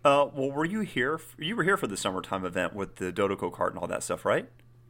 [0.04, 1.20] Uh, well, were you here?
[1.38, 4.24] You were here for the summertime event with the Dodoco cart and all that stuff,
[4.24, 4.48] right?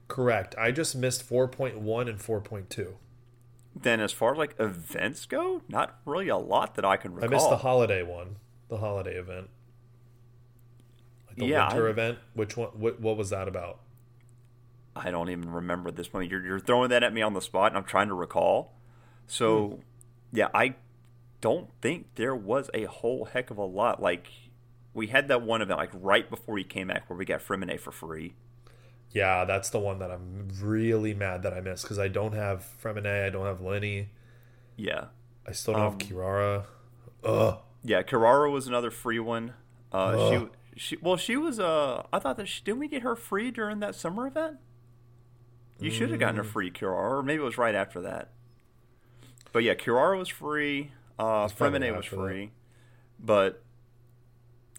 [0.08, 0.54] Correct.
[0.58, 2.94] I just missed 4.1 and 4.2.
[3.74, 7.28] Then, as far as like events go, not really a lot that I can recall.
[7.30, 8.36] I missed the holiday one,
[8.68, 9.48] the holiday event,
[11.28, 12.18] like the Yeah, winter I- event.
[12.34, 12.68] Which one?
[12.70, 13.80] What, what was that about?
[14.94, 16.30] I don't even remember at this point.
[16.30, 18.74] You're, you're throwing that at me on the spot, and I'm trying to recall.
[19.26, 19.74] So, Hmm.
[20.32, 20.76] Yeah, I
[21.40, 24.00] don't think there was a whole heck of a lot.
[24.00, 24.28] Like,
[24.94, 27.80] we had that one event like right before he came back where we got Freminet
[27.80, 28.34] for free.
[29.10, 32.66] Yeah, that's the one that I'm really mad that I missed because I don't have
[32.82, 34.06] Freminet, I don't have Lyney,
[34.76, 35.06] Yeah,
[35.46, 36.64] I still don't Um, have Kirara.
[37.24, 37.58] Ugh.
[37.84, 38.02] yeah.
[38.02, 39.52] Kirara was another free one.
[39.92, 41.60] Uh, she, she, well, she was.
[41.60, 44.56] Uh, I thought that she, didn't we get her free during that summer event?
[45.78, 46.46] You should have gotten Mm.
[46.46, 48.30] a free Kirara, or maybe it was right after that.
[49.52, 50.92] But yeah, Kirara was free.
[51.18, 52.16] Uh, Freminet was that.
[52.16, 52.50] free,
[53.20, 53.62] but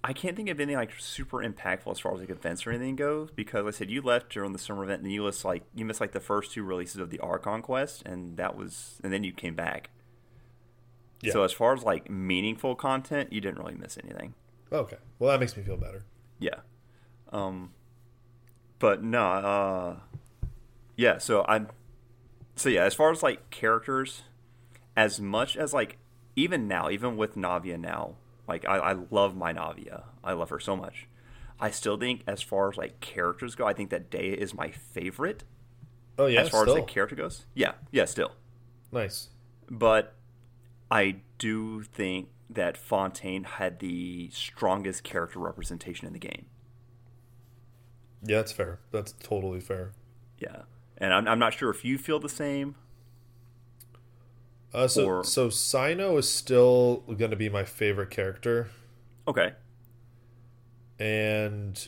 [0.03, 2.95] I can't think of anything like super impactful as far as like events or anything
[2.95, 3.29] goes.
[3.31, 5.85] Because like I said you left during the summer event, and you missed like you
[5.85, 9.23] missed like the first two releases of the Archon quest, and that was, and then
[9.23, 9.91] you came back.
[11.21, 11.31] Yeah.
[11.31, 14.33] So as far as like meaningful content, you didn't really miss anything.
[14.71, 14.97] Okay.
[15.19, 16.03] Well, that makes me feel better.
[16.39, 16.61] Yeah.
[17.31, 17.71] Um
[18.79, 19.95] but no, uh
[20.97, 21.69] yeah, so I'm
[22.55, 24.23] so yeah, as far as like characters,
[24.95, 25.97] as much as like
[26.35, 28.15] even now, even with Navia now,
[28.47, 30.03] like I, I love my Navia.
[30.23, 31.07] I love her so much.
[31.59, 34.71] I still think as far as like characters go, I think that Dehya is my
[34.71, 35.43] favorite
[36.17, 36.75] Oh yeah, as far still.
[36.75, 37.45] as like character goes.
[37.53, 38.33] Yeah, yeah, still.
[38.91, 39.29] nice.
[39.69, 40.15] But
[40.91, 46.45] I do think that Fontaine had the strongest character representation in the game.
[48.25, 48.79] Yeah, that's fair.
[48.91, 49.91] That's totally fair.
[50.39, 50.63] Yeah,
[50.97, 52.75] and I'm, I'm not sure if you feel the same.
[54.73, 58.69] Uh, so Or- so Cyno is still going to be my favorite character,
[59.27, 59.53] Okay,
[60.99, 61.87] and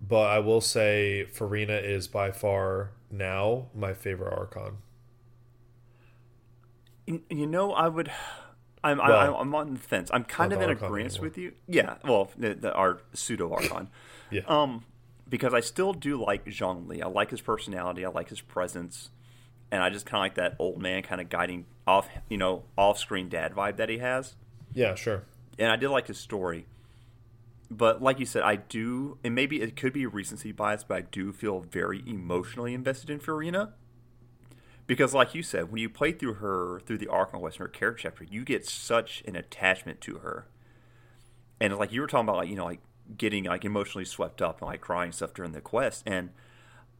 [0.00, 4.78] but I will say Furina is by far now my favorite Archon.
[7.06, 8.10] you, know I would.
[8.84, 10.08] I'm, Well, I'm, I'm on the fence.
[10.12, 11.52] I'm kind of in agreement with you.
[11.66, 13.88] Yeah, well, the, the, our pseudo archon.
[14.30, 14.42] Yeah.
[14.46, 14.84] Um,
[15.26, 17.02] because I still do like Zhongli.
[17.02, 18.04] I like his personality.
[18.04, 19.08] I like his presence,
[19.70, 22.64] and I just kind of like that old man kind of guiding off, you know,
[22.76, 24.36] off-screen dad vibe that he has.
[24.74, 25.24] yeah, sure.
[25.58, 26.66] and I did like his story.
[27.70, 31.00] But like you said, I do, and maybe it could be recency bias, but I
[31.02, 33.72] do feel very emotionally invested in Furina.
[34.86, 38.04] Because, like you said, when you play through her through the Quest and her character
[38.04, 40.46] chapter, you get such an attachment to her.
[41.60, 42.80] And like you were talking about, like you know, like
[43.18, 46.30] getting like emotionally swept up and like crying stuff during the quest, and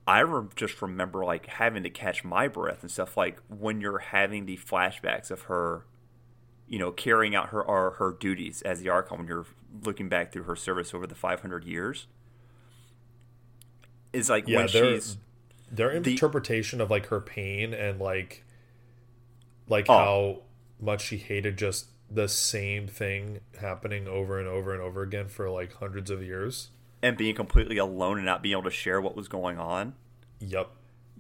[0.09, 3.17] I re- just remember like having to catch my breath and stuff.
[3.17, 5.85] Like when you're having the flashbacks of her
[6.71, 9.47] you know, carrying out her or her duties as the Archon when you're
[9.85, 12.07] looking back through her service over the 500 years.
[14.13, 15.17] Is like Yeah, when she's
[15.71, 18.45] Their The- interpretation of like her pain and like
[19.69, 19.93] like Oh.
[19.95, 20.43] how
[20.81, 25.51] much she hated just the same thing happening over and over and over again for
[25.51, 26.71] like hundreds of years.
[27.03, 29.95] And being completely alone and not being able to share what was going on.
[30.41, 30.71] Yep.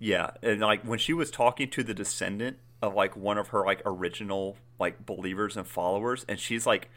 [0.00, 3.64] Yeah, and like when she was talking to the descendant of like one of her
[3.64, 6.88] like original like believers and followers, and she's like,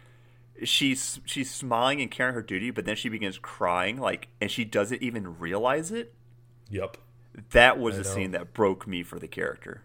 [0.63, 4.63] she's she's smiling and carrying her duty, but then she begins crying, like, and she
[4.63, 6.13] doesn't even realize it.
[6.69, 6.97] Yep.
[7.51, 9.83] That was the scene that broke me for the character,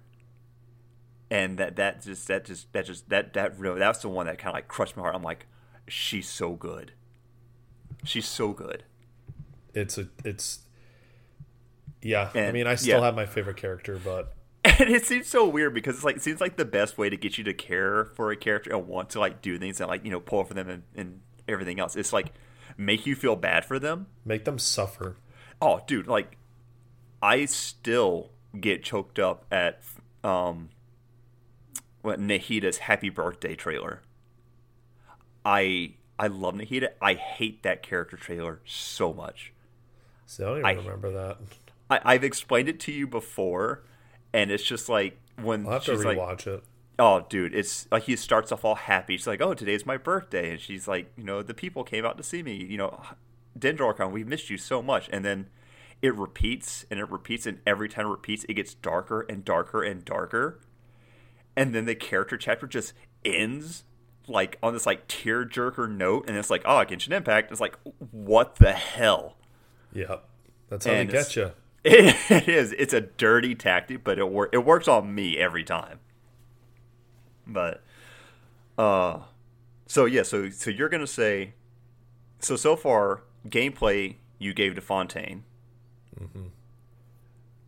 [1.31, 4.37] and that that just that just that just that that really that's the one that
[4.39, 5.15] kind of like crushed my heart.
[5.15, 5.47] I'm like,
[5.87, 6.93] she's so good.
[8.05, 8.85] She's so good.
[9.75, 10.61] It's a it's
[12.03, 12.31] yeah.
[12.35, 13.05] I mean, I still yeah.
[13.05, 14.33] have my favorite character, but
[14.79, 17.17] And it seems so weird because it's like it seems like the best way to
[17.17, 20.05] get you to care for a character and want to like do things and like
[20.05, 21.95] you know pull for them and, and everything else.
[21.95, 22.33] It's like
[22.77, 24.07] make you feel bad for them.
[24.25, 25.17] make them suffer.
[25.63, 26.37] Oh, dude, like
[27.23, 28.31] I still
[28.61, 29.83] get choked up at
[30.25, 30.71] um
[32.03, 34.03] what Nahida's happy birthday trailer.
[35.45, 36.89] I I love Nahida.
[37.01, 39.53] I hate that character trailer so much.
[40.27, 41.39] So I don't even I- remember that.
[41.89, 43.83] I, I've explained it to you before,
[44.33, 46.65] and it's just like when I'll have to she's like, rewatch it.
[46.99, 49.17] "Oh, dude," it's like he starts off all happy.
[49.17, 52.17] She's like, "Oh, today's my birthday," and she's like, "You know, the people came out
[52.17, 52.55] to see me.
[52.57, 53.01] You know,
[53.57, 55.49] Dendrocon, we've missed you so much." And then
[56.03, 59.83] it repeats and it repeats, and every time it repeats, it gets darker and darker
[59.85, 60.59] and darker.
[61.55, 62.93] And then the character chapter just
[63.25, 63.85] ends
[64.29, 67.79] like on this like tear jerker note, and it's like, "Oh, Genshin Impact." It's like,
[68.11, 69.37] what the hell?
[69.93, 70.17] Yeah,
[70.69, 71.53] that's how And they get you.
[71.85, 72.73] It is.
[72.73, 74.51] It's a dirty tactic, but it work.
[74.53, 76.01] It works on me every time.
[77.47, 77.85] But,
[78.77, 79.21] uh,
[79.87, 80.25] so yeah.
[80.25, 81.55] So so you're gonna say,
[82.41, 85.45] so so far gameplay you gave to Fontaine.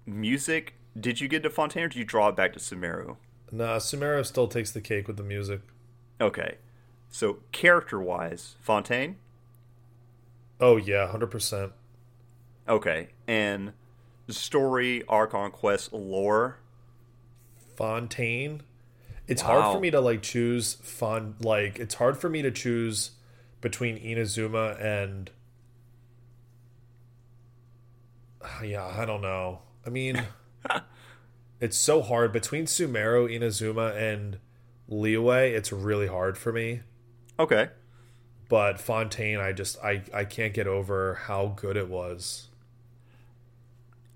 [0.04, 0.74] Music.
[0.98, 3.16] Did you get to Fontaine or did you draw it back to Sumeru?
[3.52, 5.60] Nah, Sumeru still takes the cake with the music.
[6.20, 6.56] Okay.
[7.10, 9.16] So character wise, Fontaine.
[10.60, 11.72] Oh yeah, hundred percent.
[12.68, 13.72] Okay, and
[14.28, 16.58] story, Archon quest, lore.
[17.76, 18.62] Fontaine.
[19.26, 21.36] It's hard for me to like choose fun.
[21.40, 23.12] Like it's hard for me to choose
[23.60, 25.30] between Inazuma and.
[28.64, 29.60] Yeah, I don't know.
[29.86, 30.24] I mean,
[31.60, 34.38] it's so hard between Sumeru, Inazuma, and
[34.90, 35.52] Liyue.
[35.54, 36.80] It's really hard for me.
[37.38, 37.68] Okay.
[38.48, 42.48] But Fontaine, I just I I can't get over how good it was.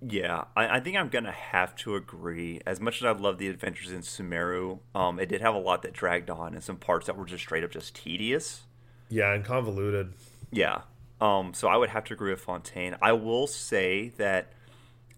[0.04, 2.60] Yeah, I, I think I'm gonna have to agree.
[2.66, 5.82] As much as I love the adventures in Sumeru, um, it did have a lot
[5.82, 8.62] that dragged on and some parts that were just straight up just tedious.
[9.08, 10.14] Yeah, and convoluted.
[10.50, 10.82] Yeah.
[11.20, 12.96] Um, so I would have to agree with Fontaine.
[13.00, 14.52] I will say that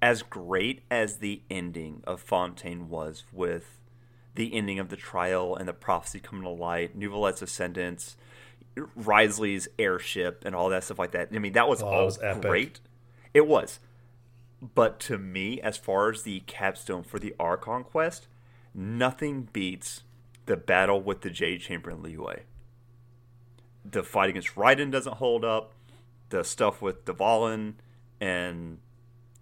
[0.03, 3.81] as great as the ending of Fontaine was with
[4.35, 8.17] the ending of the trial and the prophecy coming to light, Neuvillette's ascendance,
[8.97, 11.29] Wriothesley's airship, and all that stuff like that.
[11.33, 12.81] I mean, that was Oh, all was great.
[13.33, 13.79] It was.
[14.75, 18.27] But to me, as far as the capstone for the Archon quest,
[18.75, 20.03] nothing beats
[20.47, 22.41] the battle with the Jade Chamber in Liyue.
[23.85, 25.75] The fight against Raiden doesn't hold up.
[26.31, 27.75] The stuff with Dvalin
[28.21, 28.79] and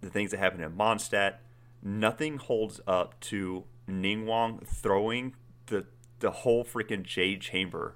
[0.01, 1.35] the things that happen in Mondstadt,
[1.81, 5.35] nothing holds up to Ningguang throwing
[5.67, 5.85] the
[6.19, 7.95] the whole freaking Jade Chamber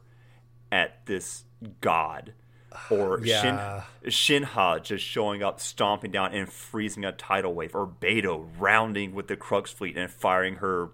[0.71, 1.43] at this
[1.81, 2.33] god.
[2.91, 3.83] Or Yeah.
[4.07, 9.15] Shin, Shenhe just showing up, stomping down and freezing a tidal wave, or Beidou rounding
[9.15, 10.91] with the Crux fleet and firing her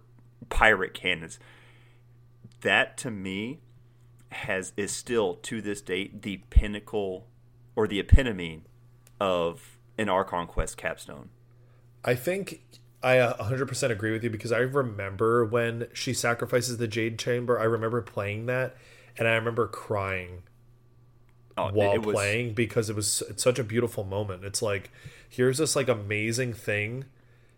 [0.50, 1.40] pirate cannons.
[2.62, 3.60] That to me
[4.30, 7.28] has is still to this date the pinnacle
[7.76, 8.64] or the epitome
[9.20, 11.30] of an Archon Quest capstone.
[12.06, 12.62] I think
[13.04, 17.60] I uh, 100% agree with you because I remember when she sacrifices the Jade Chamber.
[17.60, 18.76] I remember playing that
[19.18, 20.44] and I remember crying
[21.58, 24.44] Oh, while was- playing because it was it's such a beautiful moment.
[24.46, 24.90] It's like
[25.30, 27.06] here's this like amazing thing,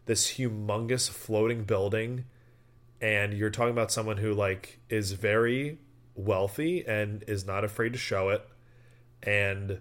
[0.06, 2.26] this humongous floating building
[3.02, 5.78] and you're talking about someone who like is very
[6.16, 8.48] wealthy and is not afraid to show it
[9.22, 9.80] and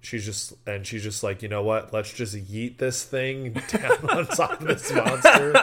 [0.00, 4.08] she's just and she's just like you know what let's just yeet this thing down
[4.10, 5.54] on top of this monster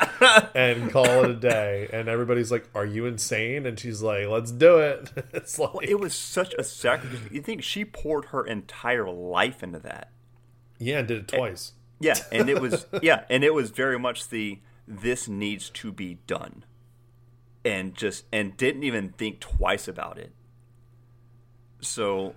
[0.54, 4.52] and call it a day and everybody's like are you insane and she's like let's
[4.52, 7.32] do it it's like It was such a sacrifice.
[7.32, 10.12] You think she poured her entire life into that?
[10.78, 14.30] yeah and did it twice Yeah, and it was yeah, and it was very much
[14.30, 16.64] the this needs to be done.
[17.66, 20.32] And just and didn't even think twice about it.
[21.82, 22.36] So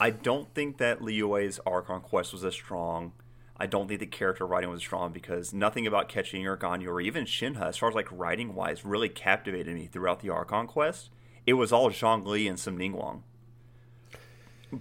[0.00, 3.12] I don't think that Liyue's Archon quest was as strong.
[3.56, 7.00] I don't think the character writing was strong because nothing about Keqing or Ganyu or
[7.00, 11.10] even Shenhe, as far as like writing wise, really captivated me throughout the Archon quest.
[11.46, 13.22] It was all Zhongli and some Ningguang.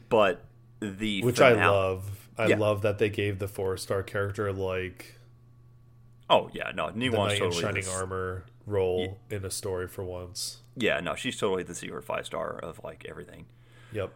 [0.09, 0.43] But
[0.79, 2.57] the which i love i Yeah.
[2.57, 5.15] love that they gave the four star character like
[6.29, 10.61] Oh yeah, no, Ningguang's in totally shining this- armor role in a story for once
[10.75, 13.45] Yeah, no, she's totally the secret five star of like everything.
[13.91, 14.11] yep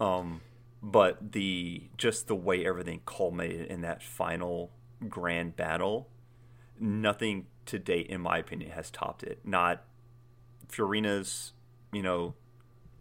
[0.00, 0.40] Um,
[0.82, 4.70] but the just the way everything culminated in that final
[5.08, 6.08] grand battle,
[6.78, 9.40] nothing to date, in my opinion, has topped it.
[9.44, 9.84] Not
[10.68, 11.52] Furina's,
[11.92, 12.34] you know,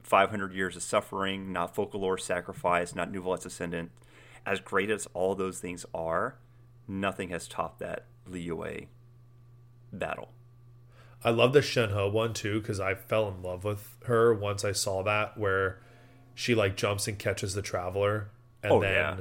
[0.04, 3.92] 500 years of suffering, not Focalors sacrifice, not Neuvillette's ascendant.
[4.46, 6.38] As great as all those things are,
[6.88, 8.88] nothing has topped that Liyue
[9.94, 10.30] battle.
[11.24, 14.72] I love the Shenhe one too because I fell in love with her once I
[14.72, 15.80] saw that where
[16.40, 18.30] she like jumps and catches the traveler
[18.64, 19.18] and Oh, then yeah.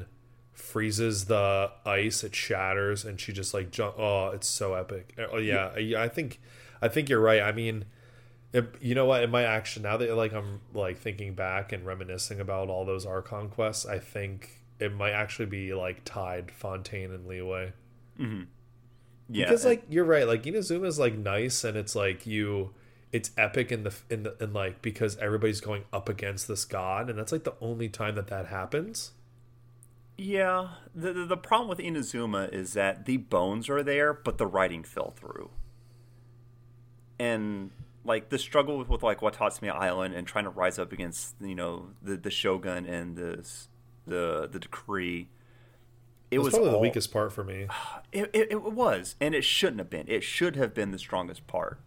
[0.52, 3.98] freezes the ice, it shatters, and she just like jump.
[3.98, 5.14] Oh, it's so epic.
[5.18, 6.40] Uh, oh yeah, I, I think
[6.80, 7.42] I think you're right.
[7.42, 7.86] I mean,
[8.52, 9.24] it, you know what?
[9.24, 13.04] In my action now that like I'm like thinking back and reminiscing about all those
[13.04, 17.72] Archon quests, I think it might actually be like tied Fontaine and Liyue.
[18.20, 18.42] Mm-hmm.
[19.28, 22.74] Yeah, because like you're right like inazuma is like nice and it's like you
[23.12, 27.09] it's epic in the in the in like because everybody's going up against this god
[27.09, 29.12] and that's like the only time that that happens
[30.18, 34.48] Yeah, the, the the problem with Inazuma is that the bones are there, but the
[34.48, 35.50] writing fell through.
[37.20, 37.70] And
[38.04, 41.54] like the struggle with, with like Watatsumi Island and trying to rise up against you
[41.54, 43.48] know the the shogun and the
[44.06, 45.28] the the decree.
[46.32, 47.68] It was was probably the weakest part for me
[48.12, 50.06] It, it, it was, and it shouldn't have been.
[50.09, 51.78] It should have been the strongest part,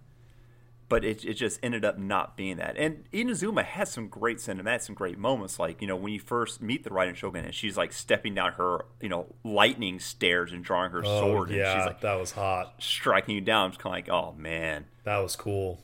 [0.92, 2.76] but it, it just ended up not being that.
[2.78, 6.62] And Inazuma had some great cinematics, some great moments, like you know when you first
[6.62, 10.66] meet the Raiden Shogun, and she's like stepping down her you know lightning stairs and
[10.66, 13.70] drawing her oh sword, and yeah she's like that was hot striking you down.
[13.70, 14.84] It's kind of like, oh man.
[15.06, 15.80] that was cool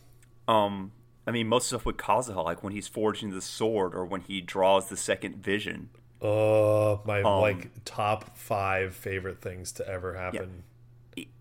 [0.49, 0.91] Um,
[1.25, 4.41] I mean, most stuff with Kazuha, like when he's forging the sword or when he
[4.41, 5.89] draws the second vision.
[6.21, 10.61] oh my Um, like top five favorite things to ever happen yeah,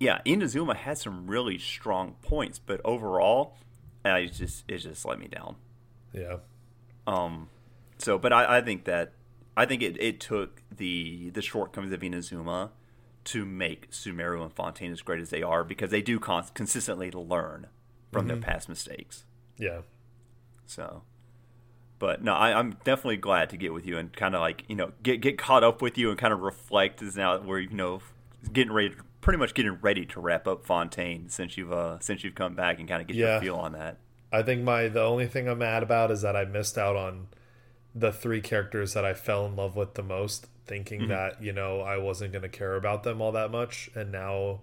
[0.00, 3.56] Inazuma had some really strong points, but overall,
[4.04, 5.56] I just it just let me down.
[6.12, 6.36] yeah
[7.06, 7.48] Um,
[7.98, 9.12] so, but I, I think that
[9.56, 12.70] I think it, it took the the shortcomings of Inazuma
[13.24, 17.10] to make Sumeru and Fontaine as great as they are because they do con- consistently
[17.10, 17.66] learn
[18.12, 19.24] from their past mistakes.
[19.58, 19.80] yeah
[20.66, 21.02] So,
[21.98, 24.76] but no, I, I'm definitely glad to get with you and kind of like you
[24.76, 27.70] know get get caught up with you and kind of reflect is now we're you
[27.70, 28.00] know
[28.52, 28.94] getting ready,
[29.26, 32.78] pretty much getting ready to wrap up Fontaine since you've uh since you've come back
[32.78, 33.32] and kind of get Yeah.
[33.32, 33.98] your feel on that.
[34.32, 37.26] I think my the only thing I'm mad about is that I missed out on
[37.94, 41.08] the three characters that I fell in love with the most, thinking Mm-hmm.
[41.10, 44.60] that you know I wasn't going to care about them all that much, and now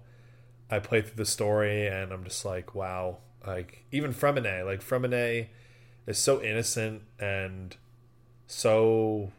[0.71, 5.47] I play through the story and I'm just like, wow, like even Fremine, like Fremine
[6.07, 7.75] is so innocent and
[8.47, 9.31] so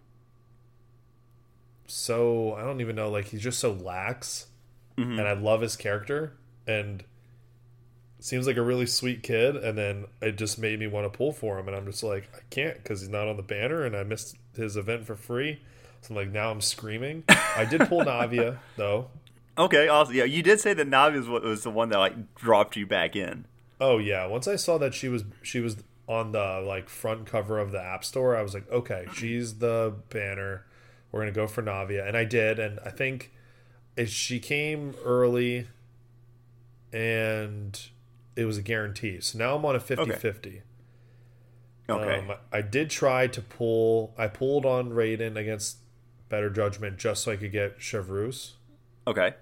[1.86, 4.46] so I don't even know, like he's just so lax,
[4.96, 5.18] Mm-hmm.
[5.18, 6.34] and I love his character
[6.66, 7.02] and
[8.20, 9.56] seems like a really sweet kid.
[9.56, 11.68] And then it just made me want to pull for him.
[11.68, 14.36] And i'm just like i can't because he's not on the banner and i missed
[14.56, 15.60] his event for free.
[16.00, 17.24] So i'm like now i'm screaming.
[17.28, 19.08] I did pull navia though.
[19.58, 20.14] Okay, awesome.
[20.14, 23.14] Yeah, you did say that navia was, was the one that like dropped you back
[23.16, 23.44] in.
[23.80, 24.26] oh yeah.
[24.26, 25.76] Once i saw that she was she was
[26.08, 29.94] on the like front cover of the app store i was like okay she's the
[30.10, 30.64] banner.
[31.12, 32.06] We're gonna go for navia.
[32.08, 32.58] And i did.
[32.58, 33.32] And i think
[33.96, 35.66] if she came early
[36.92, 37.88] and
[38.36, 40.62] it was a guarantee so now i'm on a 50-50
[41.88, 42.18] Okay.
[42.18, 44.14] Um, I did try to pull.
[44.16, 45.78] I pulled on Raiden against
[46.28, 48.52] Better Judgment just so I could get Chevreuse.
[49.06, 49.34] okay.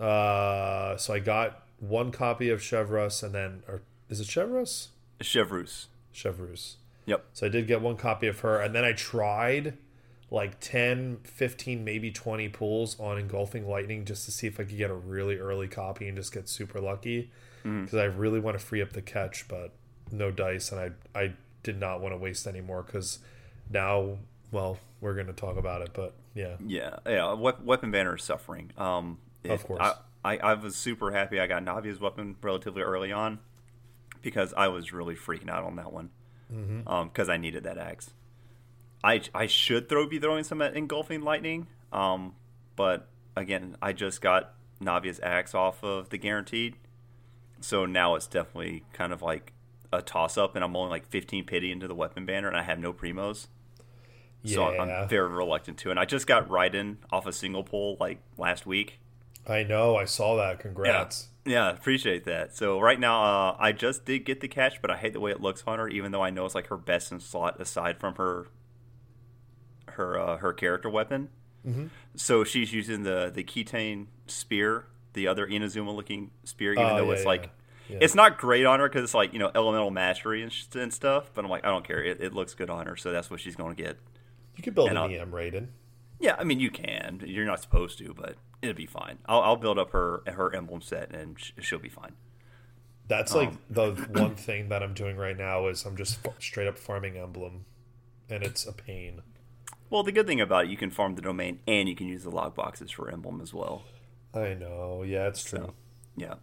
[0.00, 4.88] Uh, so I got one copy of Chevreuse, and then, or is it Chevreuse?
[5.20, 5.86] Chevreuse.
[6.12, 6.76] Chevreuse.
[7.06, 7.24] Yep.
[7.32, 9.76] So I did get one copy of her, and then I tried
[10.34, 14.76] like 10, 15, maybe 20 pulls on Engulfing Lightning just to see if I could
[14.76, 17.30] get a really early copy and just get super lucky.
[17.64, 17.84] Mm.
[17.84, 19.70] Because I really want to free up the catch, but
[20.10, 23.20] no dice, and I, I did not want to waste any more because
[23.70, 24.18] now,
[24.50, 26.56] well, we're going to talk about it, but yeah.
[26.66, 27.32] Yeah, yeah.
[27.32, 28.72] Weapon banner is suffering.
[28.76, 29.18] Um,
[29.48, 29.80] Of course.
[29.80, 33.38] I, I, I was super happy I got Navi's weapon relatively early on
[34.20, 36.10] because I was really freaking out on that one
[36.52, 36.88] mm-hmm.
[36.88, 38.10] um, because I needed that axe.
[39.04, 42.34] I, I should throw be throwing some at engulfing lightning, um,
[42.74, 46.76] but again, I just got Navia's axe off of the guaranteed,
[47.60, 49.52] so now it's definitely kind of like
[49.92, 52.62] a toss up, and I'm only like 15 pity into the weapon banner, and I
[52.62, 53.46] have no primos.
[54.44, 55.02] So I'm- Yeah.
[55.02, 55.90] I'm very reluctant to.
[55.90, 58.98] And I just got Raiden off a single pull like last week.
[59.46, 59.96] I know.
[59.96, 60.58] I saw that.
[60.60, 61.28] Congrats.
[61.46, 62.54] Yeah, appreciate that.
[62.56, 65.30] So right now, uh, I just did get the catch, but I hate the way
[65.30, 65.88] it looks on her.
[65.88, 68.48] Even though I know it's like her best in slot aside from her
[69.94, 71.28] her uh, her character weapon.
[71.66, 71.86] Mm-hmm.
[72.16, 77.04] So she's using the the Kitain spear, the other Inazuma looking spear, even Oh, though
[77.06, 77.28] yeah, it's yeah.
[77.28, 77.50] like.
[77.86, 77.98] Yeah.
[78.00, 80.90] It's not great on her because it's like you know elemental mastery and, sh- and
[80.90, 82.02] stuff, but I'm like I don't care.
[82.02, 83.98] It, it looks good on her, so that's what she's going to get.
[84.56, 85.66] You could build And an I'll- EM Raiden.
[86.18, 87.20] Yeah, I mean you can.
[87.26, 89.18] You're not supposed to, but it'll be fine.
[89.26, 92.12] I'll, I'll build up her her emblem set, and sh- she'll be fine.
[93.06, 96.78] That's like the one thing that I'm doing right now is I'm just straight up
[96.78, 97.66] farming emblem,
[98.30, 99.20] and it's a pain.
[99.94, 102.24] Well, the good thing about it, you can farm the domain and you can use
[102.24, 103.84] the log boxes for emblem as well.
[104.34, 105.04] I know.
[105.06, 105.58] Yeah, it's true.
[105.60, 105.74] So,
[106.16, 106.34] yeah.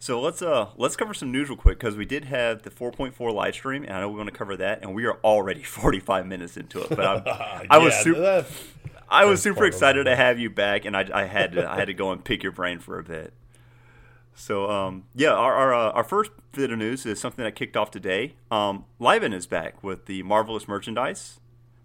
[0.00, 3.32] So let's uh let's cover some news real quick because we did have the 4.4
[3.32, 6.26] live stream and I know we're going to cover that and we are already 45
[6.26, 6.88] minutes into it.
[6.88, 8.46] But I, I was super that-
[9.08, 11.84] I was super excited to have you back and I, I had to I had
[11.84, 13.32] to go and pick your brain for a bit.
[14.34, 17.76] So um yeah our our, uh, our first bit of news is something that kicked
[17.76, 18.34] off today.
[18.50, 21.38] Um Liben is back with the marvelous merchandise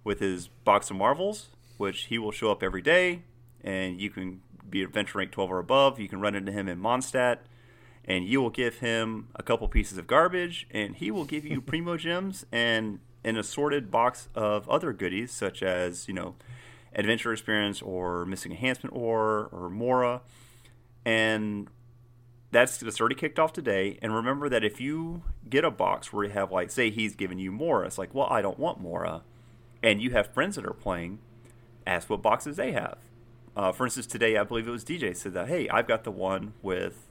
[0.08, 3.24] with his box of marvels, which he will show up every day,
[3.62, 6.00] and you can be adventure rank 12 or above.
[6.00, 7.40] You can run into him in Mondstadt,
[8.06, 11.60] and you will give him a couple pieces of garbage, and he will give you
[11.72, 16.36] primo gems and an assorted box of other goodies, such as, you know,
[16.96, 20.22] adventure experience or missing enhancement ore or Mora.
[21.06, 21.68] And
[22.52, 24.00] that's that's already kicked off today.
[24.02, 27.40] And remember that if you get a box where you have like, say, he's giving
[27.40, 29.24] you Mora, it's like, well, I don't want Mora,
[29.84, 31.20] and you have friends that are playing,
[31.86, 32.98] ask what boxes they have.
[33.56, 36.12] Uh, for instance, today I believe it was DJ said that, hey, I've got the
[36.12, 37.08] one with,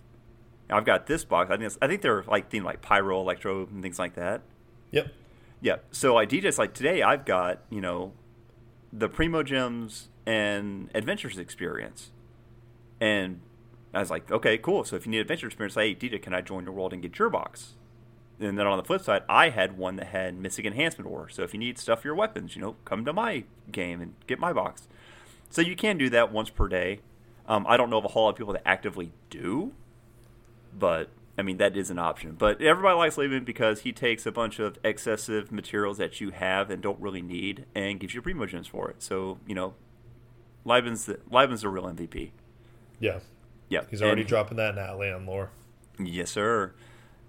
[0.71, 1.51] I've got this box.
[1.51, 4.43] I think it's, I think they're like themed like pyro, electro, and things like that.
[4.93, 5.13] Yep.
[5.61, 5.77] Yeah.
[5.91, 8.13] So like DJ's like today I've got, you know,
[8.93, 12.11] the Primo Gems and Adventures experience.
[13.01, 13.41] And
[13.93, 14.85] I was like, okay, cool.
[14.85, 17.19] So if you need adventure experience, hey DJ, can I join your world and get
[17.19, 17.75] your box?
[18.39, 21.29] And then on the flip side, I had one that had missing enhancement ore.
[21.31, 24.15] So if you need stuff for your weapons, you know, come to my game and
[24.27, 24.89] get my box.
[25.49, 27.01] So you can do that once per day.
[27.49, 29.73] Um, I don't know of a whole lot of people that actively do,
[30.77, 31.09] but
[31.39, 32.33] I mean that is an option.
[32.33, 36.71] But everybody likes Liben because he takes a bunch of excessive materials that you have
[36.71, 39.03] and don't really need and gives you primo gems for it.
[39.03, 39.75] So you know,
[40.65, 42.31] Liben's the, Liben's the real MVP.
[43.01, 43.21] Yeah.
[43.69, 45.51] Yeah, He's already and- dropping that in Atlan lore.
[45.99, 46.73] Yes, sir.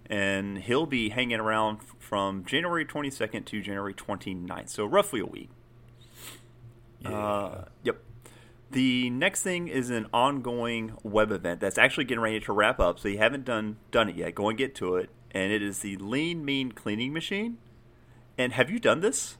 [0.10, 5.50] And he'll be hanging around from January 22nd to January 29th, so roughly a week.
[7.06, 8.02] Uh, yep.
[8.72, 13.00] The next thing is an ongoing web event that's actually getting ready to wrap up.
[13.00, 14.36] So you haven't done done it yet.
[14.36, 15.10] Go and get to it.
[15.32, 17.58] And it is the Lean Mean Cleaning Machine.
[18.38, 19.38] And have you done this?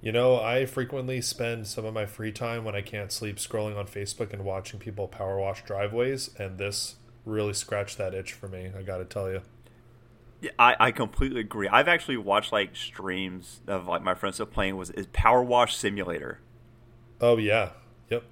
[0.00, 3.76] You know, I frequently spend some of my free time when I can't sleep scrolling
[3.76, 8.48] on Facebook and watching people power wash driveways, and this really scratched that itch for
[8.48, 8.70] me.
[8.76, 9.42] I got to tell you.
[10.40, 11.68] Yeah, I, I completely agree.
[11.68, 15.76] I've actually watched like streams of like my friends that playing was is Power Wash
[15.76, 16.40] Simulator.
[17.20, 17.70] Oh yeah,
[18.10, 18.22] yep.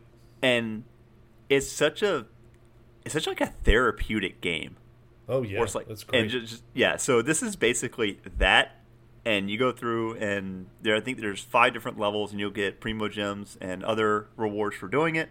[0.43, 0.85] And
[1.49, 2.27] it's such a
[3.05, 4.77] it's such like a therapeutic game.
[5.29, 6.21] Oh yeah, Or it's like, that's great.
[6.23, 6.97] and just, just yeah.
[6.97, 8.81] So this is basically that,
[9.25, 12.81] and you go through, and there I think there's five different levels, and you'll get
[12.81, 15.31] primo gems and other rewards for doing it.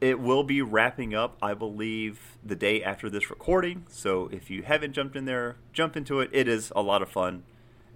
[0.00, 3.84] It will be wrapping up, I believe, the day after this recording.
[3.88, 6.30] So if you haven't jumped in there, jump into it.
[6.32, 7.42] It is a lot of fun,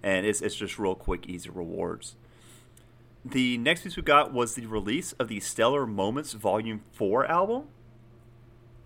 [0.03, 2.15] and it's it's just real quick, easy rewards.
[3.23, 7.69] The next piece we got was the release of the Stellar Moments Volume Four album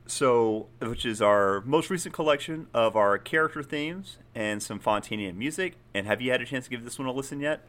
[0.10, 5.76] so which is our most recent collection of our character themes and some Fontanian music.
[5.94, 7.62] And have you had a chance to give this one a listen yet?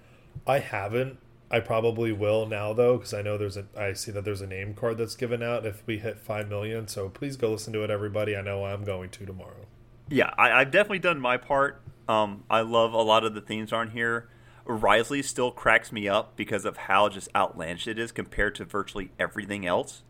[0.46, 1.18] I haven't.
[1.51, 3.66] I probably will now though, because I know there's a.
[3.76, 6.86] I see that there's a name card that's given out if we hit five million.
[6.86, 8.36] So please go listen to it, everybody.
[8.36, 9.66] I know I'm going to tomorrow.
[10.09, 11.82] Yeah, I, I've definitely done my part.
[12.09, 14.28] Um, I love a lot of the themes on here.
[14.64, 19.11] Wriothesley still cracks me up because of how just outlandish it is compared to virtually
[19.18, 20.03] everything else.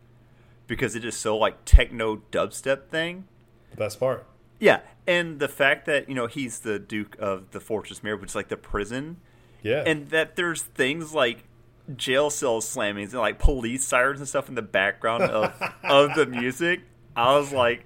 [0.67, 3.25] Because it is so like techno dubstep thing.
[3.71, 4.27] The best part.
[4.59, 8.31] Yeah, and the fact that you know he's the Duke of the Fortress Mirror, which
[8.31, 9.17] is like the prison,
[9.63, 9.83] Yeah.
[9.85, 11.43] and that there's things like
[11.95, 15.53] jail cell slammings and like police sirens and stuff in the background of
[15.83, 16.81] of the music.
[17.15, 17.85] I was like,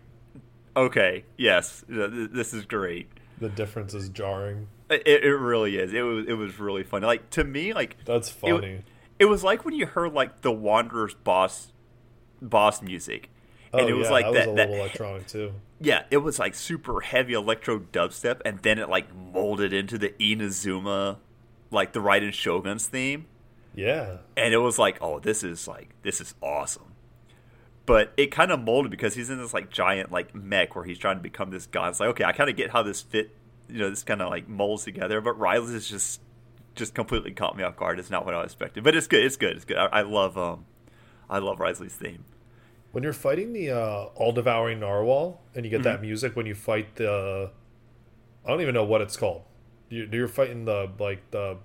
[0.75, 3.07] okay, yes, th- th- this is great.
[3.39, 4.67] the difference is jarring.
[4.89, 5.93] It, it really is.
[5.93, 7.05] It was it was really funny.
[7.07, 8.81] Like to me, like That's funny.
[9.17, 11.71] it was like when you heard like the Wanderer's boss
[12.41, 13.29] boss music,
[13.73, 14.47] oh and it was yeah, like that, that.
[14.47, 15.53] was a that electronic too.
[15.81, 20.09] yeah, it was like super heavy electro dubstep, and then it like molded into the
[20.19, 21.17] Inazuma,
[21.75, 23.27] like the Raiden Shogun's theme.
[23.75, 24.17] Yeah.
[24.37, 26.93] and it was like, oh, this is like this is awesome.
[27.85, 30.97] But it kind of molded because he's in this like giant like mech where he's
[30.97, 31.89] trying to become this god.
[31.89, 33.35] It's like, okay, I kind of get how this fit,
[33.69, 35.21] you know, this kind of like molds together.
[35.21, 36.21] But Wriothesley is just
[36.73, 37.99] just completely caught me off guard.
[37.99, 39.23] It's not what I expected, but it's good.
[39.23, 39.55] It's good.
[39.55, 39.77] It's good.
[39.77, 40.65] I, I love um,
[41.29, 42.23] I love Wriothesley's theme.
[42.91, 45.83] When you're fighting the uh, all devouring narwhal and you get Mm-hmm.
[45.83, 47.51] that music when you fight the
[48.45, 49.43] I don't even know what it's called.
[49.89, 51.57] You're, you're fighting the like the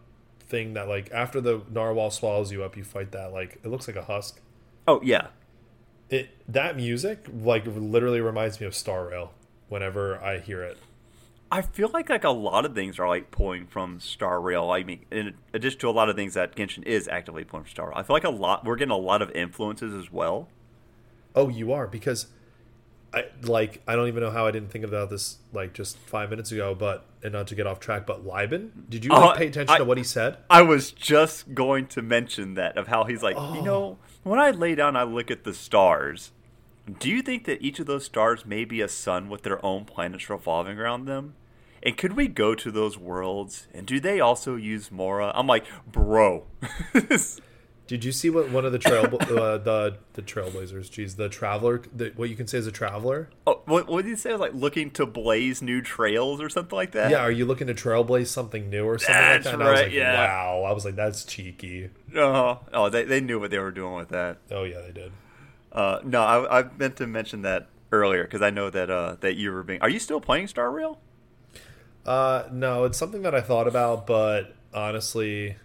[0.51, 3.87] thing that like after the narwhal swallows you up, you fight that like it looks
[3.87, 4.41] like a husk.
[4.87, 5.29] Oh yeah,
[6.11, 9.33] It that music like literally reminds me of Star Rail.
[9.69, 10.77] whenever I hear it.
[11.53, 14.71] I feel like like a lot of things are like pulling from Star Rail.
[14.71, 17.71] I mean, in addition to a lot of things that Genshin is actively pulling from
[17.71, 20.49] Star Rail, I feel like a lot we're getting a lot of influences as well.
[21.35, 22.27] Oh, you are because
[23.13, 26.31] I like I don't even know how I didn't think about this like just five
[26.31, 29.35] minutes ago, but and not to get off track, but Liben, did you like, Uh,
[29.37, 30.37] pay attention I- to what he said?
[30.49, 33.65] I was just going to mention that of how he's like, you Oh.
[33.65, 36.31] know, when I lay down, I look at the stars.
[36.99, 39.85] Do you think that each of those stars may be a sun with their own
[39.85, 41.35] planets revolving around them?
[41.83, 43.67] And could we go to those worlds?
[43.75, 45.33] And do they also use Mora?
[45.35, 46.45] I'm like, bro.
[47.91, 50.93] Did you see what one of the trail uh, the the trailblazers?
[50.93, 51.83] Geez, the traveler.
[51.93, 53.31] The, what you can say is a traveler.
[53.49, 54.37] oh, what, what did you say?
[54.37, 57.11] Like looking to blaze new trails or something like that?
[57.11, 59.55] Yeah, are you looking to trailblaze something new or something That's like that?
[59.55, 60.15] And I was right, like, yeah.
[60.15, 60.63] wow.
[60.69, 61.91] I was like, that's cheeky.
[62.17, 64.39] Uh, oh, they, they knew what they were doing with that.
[64.53, 65.11] Oh yeah, they did.
[65.73, 69.35] Uh, no, I, I meant to mention that earlier because I know that uh, that
[69.35, 69.83] you were being.
[69.83, 71.01] Are you still playing Star Rail?
[72.07, 75.57] Uh, no, it's something that I thought about, but honestly,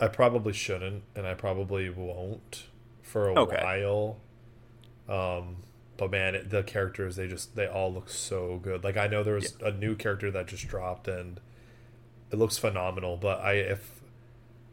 [0.00, 2.64] I probably shouldn't, and I probably won't
[3.02, 3.60] for a Okay.
[3.62, 4.18] while.
[5.08, 5.58] Um,
[5.96, 8.84] but man, it, the characters they just they all look so good.
[8.84, 11.40] Like I know there was a new character that just dropped, and
[12.30, 13.16] it looks phenomenal.
[13.16, 14.00] But I if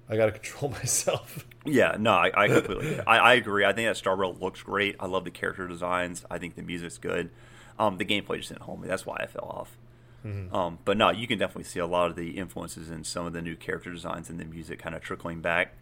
[0.09, 1.45] I gotta control myself.
[1.65, 3.65] Yeah, no, I, I completely, I, I agree.
[3.65, 4.95] I think that Star Rail looks great.
[4.99, 6.26] I love the character designs.
[6.32, 7.30] I think the music's good.
[7.78, 8.88] Um, the gameplay just didn't hold me.
[8.88, 9.78] That's why I fell off.
[10.24, 13.34] Um, but no, you can definitely see a lot of the influences in some of
[13.34, 15.74] the new character designs and the music kind of trickling back,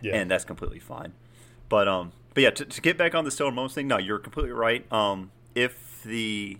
[0.00, 1.12] Yeah, and that's completely fine.
[1.68, 4.18] But um, but yeah, to, to get back on the Stellar Moments thing, no, you're
[4.18, 4.90] completely right.
[4.92, 6.58] Um, if the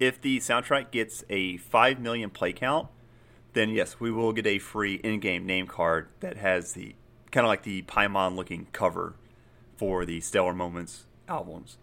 [0.00, 2.88] if the soundtrack gets a five million play count,
[3.52, 6.94] then yes, we will get a free in-game name card that has the
[7.30, 9.14] kind of like the Paimon looking cover
[9.76, 11.78] for the Stellar Moments albums.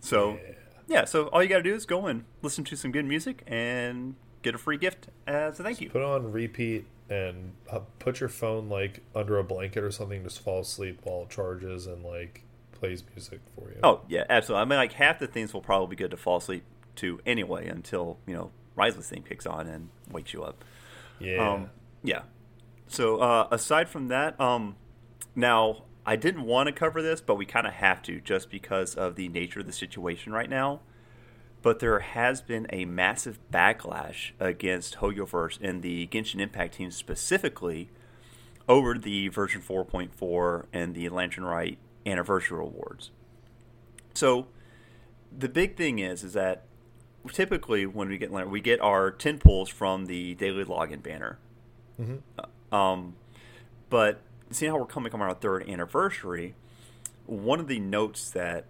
[0.00, 0.54] So Yeah.
[0.86, 3.42] Yeah, so all you got to do is go and listen to some good music
[3.46, 5.88] and get a free gift as a thank you.
[5.88, 10.22] put on repeat and uh, put your phone like under a blanket or something.
[10.22, 13.78] Just fall asleep while it charges and like plays music for you.
[13.82, 14.62] Oh yeah, absolutely.
[14.62, 16.64] I mean, like half the things will probably be good to fall asleep
[16.96, 20.64] to anyway until you know Wriothesley's theme kicks on and wakes you up.
[21.18, 21.52] yeah.
[21.52, 21.70] Um,
[22.02, 22.22] yeah.
[22.86, 24.76] So uh, aside from that, um,
[25.34, 28.94] now I didn't want to cover this, but we kind of have to just because
[28.94, 30.80] of the nature of the situation right now.
[31.62, 37.90] But there has been a massive backlash against Hoyoverse and the Genshin Impact team specifically
[38.68, 43.10] over the version 4.4 and the Lantern Rite anniversary awards.
[44.12, 44.48] So
[45.36, 46.64] the big thing is is that
[47.32, 51.38] typically when we get we get our 10 pulls from the daily login banner.
[52.72, 53.16] Um,
[53.88, 56.54] but seeing how we're coming on our third anniversary,
[57.26, 58.66] one of the notes that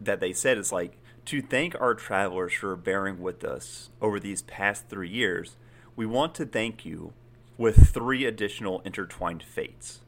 [0.00, 0.96] that they said is like
[1.26, 5.56] to thank our travelers for bearing with us over these past three years.
[5.94, 7.12] We want to thank you
[7.58, 10.00] with three additional intertwined fates.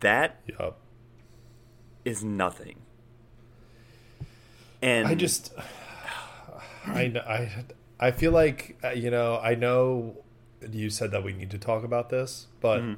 [0.00, 0.78] That Yup.
[2.04, 2.80] is nothing.
[4.82, 5.52] And I just,
[6.86, 7.64] I, I,
[8.00, 9.38] I feel like uh, you know.
[9.38, 10.16] I know
[10.70, 12.94] you said that we need to talk about this, but Mm-hmm.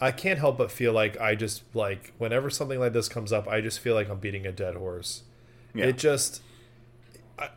[0.00, 3.48] I can't help but feel like I just like whenever something like this comes up,
[3.48, 5.24] I just feel like I'm beating a dead horse.
[5.74, 5.86] Yeah.
[5.86, 6.40] It just,
[7.38, 7.48] I,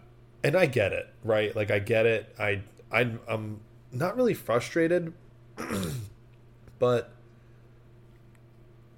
[0.44, 1.56] and I get it, right?
[1.56, 2.34] Like I get it.
[2.40, 2.62] I,
[2.92, 3.60] I, I'm
[3.92, 5.14] not really frustrated,
[6.80, 7.12] but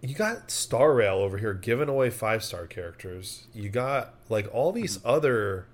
[0.01, 3.47] you got Star Rail over here giving away five star characters.
[3.53, 5.67] You got like all these other.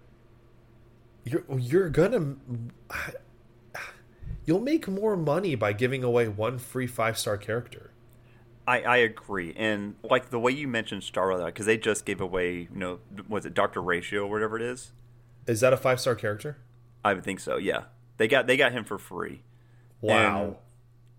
[1.24, 2.36] You're you're gonna.
[4.50, 7.92] You'll make more money by giving away one free five star character.
[8.68, 12.62] I, I agree, and like the way you mentioned Starlight, because they just gave away,
[12.62, 14.92] you know, was it Doctor Ratio or whatever it is?
[15.46, 16.58] Is that a five star character?
[17.06, 17.58] I would think so.
[17.58, 17.84] Yeah,
[18.18, 19.44] they got they got him for free.
[20.02, 20.58] Wow.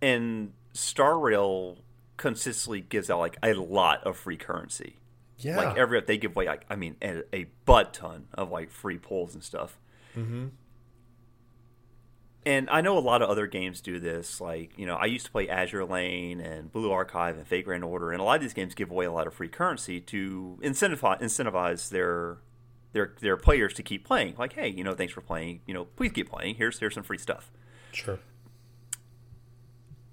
[0.02, 1.78] And, and Star Rail
[2.16, 4.96] consistently gives out like a lot of free currency.
[5.38, 5.56] yeah.
[5.56, 8.98] Like every they give away like I mean a, a butt ton of like free
[8.98, 9.78] pulls and stuff.
[10.16, 10.48] Mm-hmm.
[12.46, 14.40] And I know a lot of other games do this.
[14.40, 17.84] Like you know, I used to play Azur Lane and Blue Archive and Fate Grand
[17.84, 20.58] Order, and a lot of these games give away a lot of free currency to
[20.62, 22.38] incentivize incentivize their
[22.92, 24.34] their their players to keep playing.
[24.38, 25.60] Like, hey, you know, thanks for playing.
[25.66, 26.54] You know, please keep playing.
[26.54, 27.50] Here's here's some free stuff.
[27.92, 28.18] sure.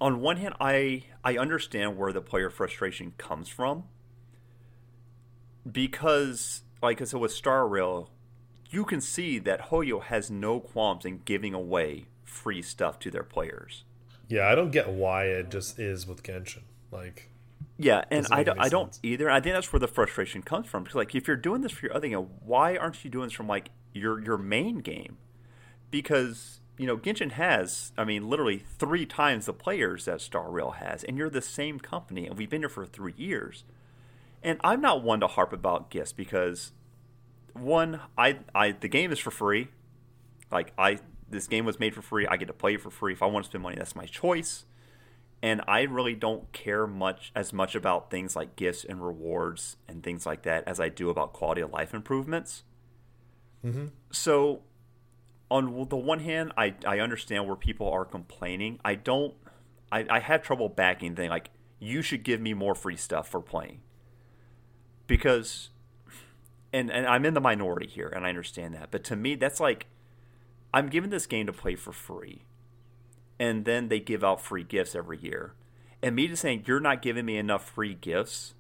[0.02, 3.86] on one hand, I I understand where the player frustration comes from
[5.70, 8.10] because, like I said, with Star Rail,
[8.70, 13.24] you can see that Hoyo has no qualms in giving away free stuff to their
[13.24, 13.84] players.
[14.28, 16.64] Yeah, I don't get why it just is with Genshin.
[16.92, 17.30] Like,
[17.78, 19.30] Yeah, and I don't, I don't either.
[19.30, 20.84] I think that's where the frustration comes from.
[20.84, 23.34] Because like, if you're doing this for your other game, why aren't you doing this
[23.34, 25.18] from like your your main game?
[25.90, 30.72] Because you know Genshin has, I mean, literally three times the players that Star Rail
[30.72, 33.64] has, and you're the same company, and we've been here for three years.
[34.44, 36.72] And I'm not one to harp about gifts because
[37.54, 39.70] one, I, I the game is for free.
[40.52, 41.00] Like I,
[41.30, 42.28] this game was made for free.
[42.28, 43.14] I get to play it for free.
[43.14, 44.66] If I want to spend money, that's my choice
[45.42, 50.04] and I really don't care much as much about things like gifts and rewards and
[50.04, 52.64] things like that as I do about quality of life improvements.
[53.64, 53.88] Mm-hmm.
[54.12, 54.62] So,
[55.50, 58.80] on the one hand, I I understand where people are complaining.
[58.84, 59.34] I don't.
[59.92, 61.50] I, I have trouble backing thing like
[61.80, 63.80] you should give me more free stuff for playing
[65.06, 65.70] because
[66.74, 69.62] and and I'm in the minority here and I understand that but to me that's
[69.62, 69.86] like
[70.74, 72.44] I'm given this game to play for free
[73.40, 75.54] and then they give out free gifts every year.
[76.02, 78.54] And me just saying you're not giving me enough free gifts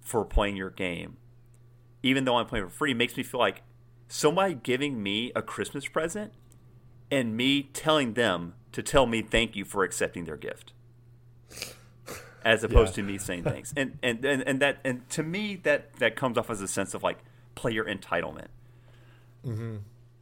[0.00, 1.16] for playing your game,
[2.02, 3.62] even though I'm playing for free, makes me feel like
[4.08, 6.32] somebody giving me a Christmas present
[7.10, 10.72] and me telling them to tell me thank you for accepting their gift.
[12.44, 13.02] As opposed Yeah.
[13.04, 13.74] to me saying thanks.
[13.76, 16.94] And, and and and that and to me that that comes off as a sense
[16.94, 17.18] of like
[17.54, 18.48] player entitlement
[19.44, 19.76] mm-hmm.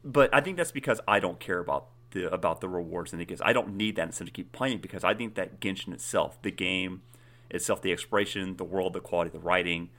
[0.06, 3.26] But I think that's because I don't care about the about the rewards and the
[3.26, 3.42] gifts.
[3.44, 6.52] I don't need that incentive to keep playing because I think that Genshin itself, the
[6.52, 7.02] game
[7.50, 9.90] itself, the exploration, the world, the quality, the writing,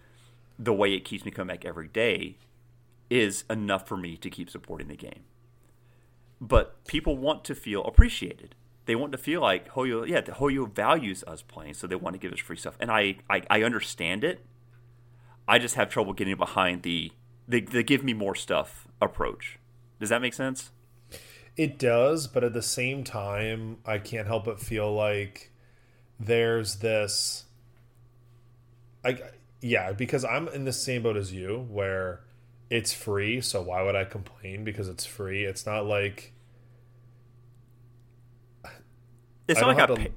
[0.58, 2.38] the way it keeps me coming back every day,
[3.10, 5.26] is enough for me to keep supporting the game.
[6.40, 8.56] But people want to feel appreciated.
[8.86, 11.86] They want to feel like oh, Hoyo, yeah, the oh, Hoyo values us playing, so
[11.86, 12.78] they want to give us free stuff.
[12.80, 14.46] And I, I, I understand it.
[15.50, 17.12] I just have trouble getting behind the,
[17.46, 19.60] the the give me more stuff approach.
[20.00, 20.72] Does that make sense?
[21.56, 25.52] It does, but at the same time, I can't help but feel like
[26.20, 27.46] there's this.
[29.04, 29.18] I
[29.62, 32.22] yeah, because I'm in the same boat as you, where
[32.70, 33.42] it's free.
[33.42, 34.64] So why would I complain?
[34.64, 35.46] Because it's free.
[35.46, 36.34] It's not like
[39.48, 40.14] It's I not like I to- paid,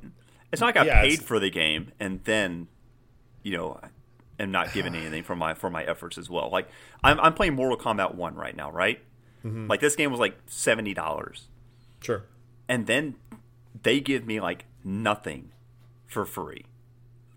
[0.52, 2.68] it's not like I Yeah, paid for the game and then,
[3.42, 3.80] you know,
[4.38, 6.50] am not given anything for my for my efforts as well.
[6.50, 6.68] Like
[7.04, 9.00] I'm I'm playing Mortal Kombat One right now, right?
[9.44, 9.68] Mm-hmm.
[9.68, 11.48] Like this game was like seventy dollars,
[12.00, 12.24] sure.
[12.68, 13.14] and then
[13.82, 15.52] they give me like nothing
[16.06, 16.64] for free.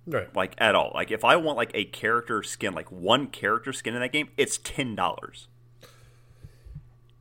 [0.06, 0.36] Right.
[0.36, 0.92] like at all.
[0.94, 4.30] Like if I want like a character skin, like one character skin in that game,
[4.36, 5.48] it's ten dollars.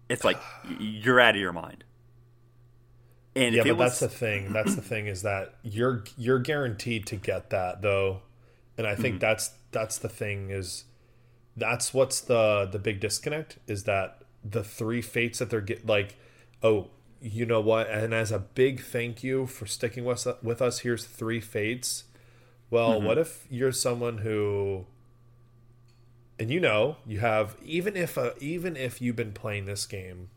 [0.08, 0.38] It's like
[0.80, 1.84] you're out of your mind.
[3.34, 4.52] And Yeah, but was, that's the thing.
[4.52, 8.22] That's the thing is that you're you're guaranteed to get that though,
[8.76, 9.02] and I Mm-hmm.
[9.02, 10.84] think that's that's the thing is
[11.56, 16.16] that's what's the the big disconnect is that the three fates that they're get like
[16.62, 16.88] oh
[17.20, 20.80] you know what and as a big thank you for sticking with us, with us
[20.80, 22.05] here's three fates
[22.70, 23.07] well Mm-hmm.
[23.07, 24.86] what if you're someone who
[26.38, 30.30] and you know you have even if a, even if you've been playing this game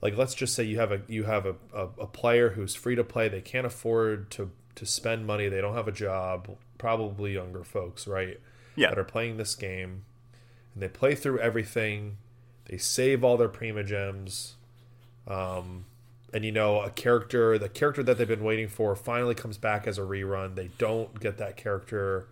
[0.00, 2.94] like let's just say you have a you have a, a, a player who's free
[2.94, 7.32] to play they can't afford to to spend money they don't have a job probably
[7.34, 8.40] younger folks right
[8.76, 8.90] Yeah.
[8.90, 10.04] that are playing this game
[10.74, 12.18] and they play through everything
[12.68, 14.56] they save all their prima gems.
[15.26, 15.86] Um
[16.34, 19.86] and you know a character the character that they've been waiting for finally comes back
[19.86, 20.54] as a rerun.
[20.54, 22.26] They don't get that character.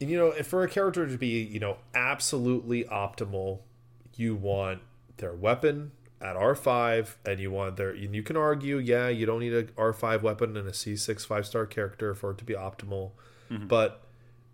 [0.00, 3.60] And you know if for a character to be you know absolutely optimal
[4.16, 4.80] you want
[5.16, 9.40] their weapon at R5 and you want their and you can argue yeah you don't
[9.40, 13.12] need a R5 weapon and a C6 five star character for it to be optimal.
[13.68, 14.02] But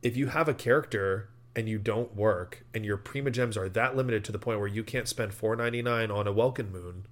[0.03, 1.29] if you have a character
[1.59, 4.69] and you don't work and your prima gems are that limited to the point where
[4.69, 7.07] you can't spend 4.99 on a Welkin moon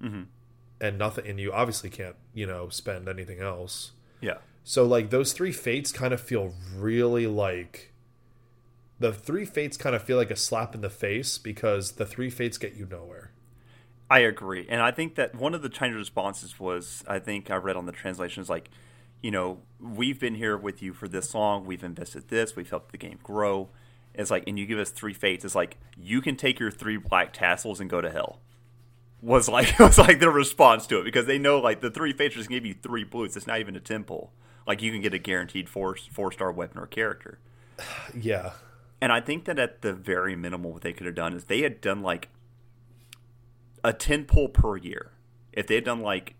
[0.00, 0.22] mm-hmm.
[0.80, 3.90] and nothing and you obviously can't you know spend anything else.
[4.20, 7.92] Yeah, so like those three fates kind of feel really like
[9.00, 12.30] the three fates kind of feel like a slap in the face because the three
[12.30, 13.32] fates get you nowhere.
[14.08, 17.56] I agree, and I think that one of the Chinese responses was, I think I
[17.56, 18.70] read on the translation is like,
[19.22, 22.92] you know, we've been here with you for this long, we've invested this, we've helped
[22.92, 23.68] the game grow.
[24.18, 25.44] It's like, and you give us three fates.
[25.44, 28.40] It's like you can take your three black tassels and go to hell.
[29.22, 32.34] Was like was like their response to it because they know like the three fates
[32.34, 33.36] just give you three blues.
[33.36, 34.32] It's not even a temple.
[34.66, 37.38] Like you can get a guaranteed four four star weapon or character.
[38.14, 38.52] Yeah.
[39.00, 41.62] And I think that at the very minimal, what they could have done is they
[41.62, 42.30] had done like
[43.84, 45.12] a 10 pull per year.
[45.52, 46.34] If they had done like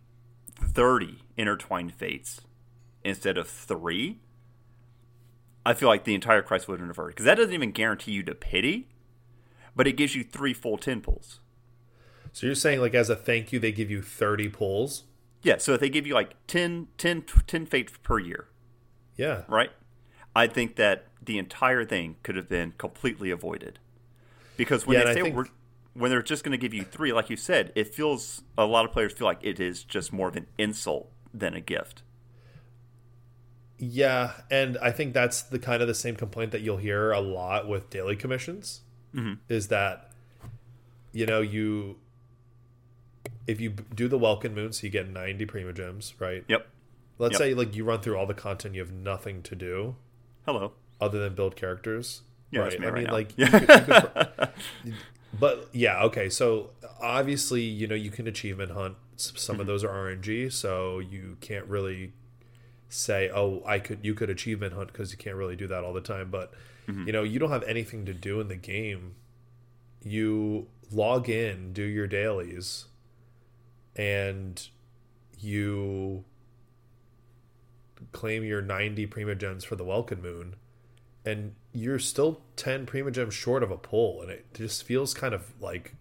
[0.60, 2.40] 30 intertwined fates
[3.04, 4.18] instead of three,
[5.68, 7.06] I feel like the entire crisis would have been.
[7.08, 8.88] Because that doesn't even guarantee you to pity,
[9.76, 11.40] but it gives you three full 10 pulls.
[12.32, 15.04] So you're saying like as a thank you they give you 30 pulls?
[15.42, 18.48] Yeah, so if they give you like 10, 10, 10 fates per year,
[19.16, 19.42] Yeah.
[19.46, 19.70] right?
[20.34, 23.78] I think that the entire thing could have been completely avoided.
[24.56, 25.44] Because when Yeah, they say think- we're,
[25.92, 28.86] when they're just going to give you three, like you said, it feels a lot
[28.86, 32.02] of players feel like it is just more of an insult than a gift.
[33.78, 37.20] Yeah, and I think that's the kind of the same complaint that you'll hear a
[37.20, 38.80] lot with daily commissions
[39.48, 40.10] is that
[41.12, 41.96] you know you
[43.46, 46.44] if you do the Welkin Moon, so you get ninety Prima Gems, right?
[46.48, 46.66] Yep.
[47.18, 47.38] Let's Yep.
[47.38, 49.96] say like you run through all the content, you have nothing to do
[50.44, 50.72] Hello.
[51.00, 52.22] other than build characters.
[52.50, 52.78] Yeah, right.
[52.80, 53.12] me I right mean, now.
[53.12, 54.48] like, you could, you could,
[55.40, 56.28] but yeah, okay.
[56.30, 56.70] So
[57.00, 58.96] obviously, you know, you can achievement hunt.
[59.16, 59.60] Some Mm-hmm.
[59.62, 62.12] of those are RNG, so you can't really
[62.88, 65.92] say, "Oh, I could." You could achievement hunt because you can't really do that all
[65.92, 66.30] the time.
[66.30, 66.52] But
[66.88, 67.06] Mm-hmm.
[67.06, 69.14] you know, you don't have anything to do in the game.
[70.02, 72.86] You log in, do your dailies,
[73.94, 74.66] and
[75.38, 76.24] you
[78.12, 80.56] claim your 90 Primogems for the Welkin Moon,
[81.24, 85.52] and you're still 10 Primogems short of a pull, and it just feels kind of
[85.60, 85.94] like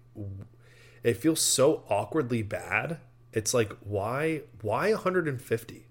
[1.04, 3.00] it feels so awkwardly bad.
[3.34, 5.86] It's like why why 150?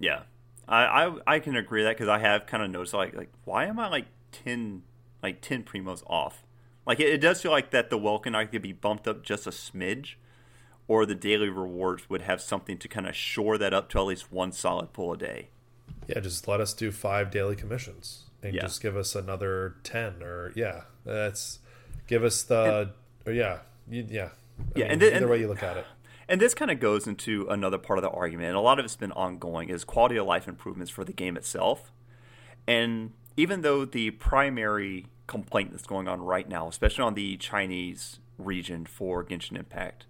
[0.00, 0.22] Yeah,
[0.68, 3.30] I I, I can agree with that because I have kind of noticed like like
[3.44, 4.82] why am I like ten
[5.22, 6.44] like ten primos off?
[6.86, 9.46] Like it, it does feel like that the Welkin I could be bumped up just
[9.46, 10.14] a smidge,
[10.86, 14.02] or the daily rewards would have something to kind of shore that up to at
[14.06, 15.48] least one solid pull a day.
[16.06, 18.62] Yeah, just let us do five daily commissions and Yeah.
[18.62, 21.58] just give us another 10 or yeah, that's
[22.06, 22.92] give us the
[23.26, 23.58] or yeah,
[23.90, 24.30] you, yeah.
[24.74, 25.86] I Yeah, mean, and then- either and- way you look at it.
[26.28, 28.84] And this kind of goes into another part of the argument, and a lot of
[28.84, 31.90] it's been ongoing, is quality of life improvements for the game itself.
[32.66, 38.18] And even though the primary complaint that's going on right now, especially on the Chinese
[38.36, 40.04] region for Genshin Impact,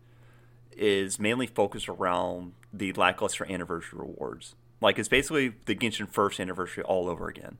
[0.76, 4.54] is mainly focused around the lackluster anniversary rewards.
[4.80, 7.58] Like it's basically the Genshin first anniversary all over again,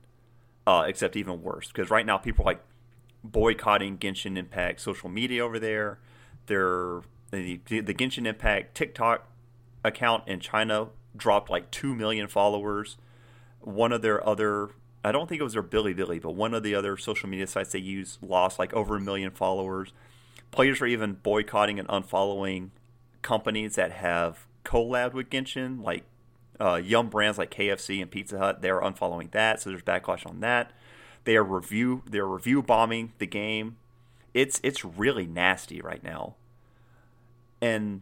[0.65, 1.67] uh, except even worse.
[1.67, 2.63] Because right now people are like
[3.23, 5.99] boycotting Genshin Impact social media over there.
[6.47, 7.01] They're
[7.31, 9.27] the, the Genshin Impact TikTok
[9.83, 12.97] account in China dropped like two million followers.
[13.61, 14.69] One of their other,
[15.03, 17.71] I don't think it was their Bilibili, but one of the other social media sites
[17.71, 19.93] they use lost like over a million followers.
[20.51, 22.69] Players are even boycotting and unfollowing
[23.21, 26.05] companies that have collabed with Genshin, like
[26.59, 28.61] uh, brands like KFC and Pizza Hut.
[28.61, 30.71] They're unfollowing that, so there's backlash on that.
[31.25, 33.77] They are review they're review bombing the game.
[34.33, 36.35] It's it's really nasty right now.
[37.61, 38.01] And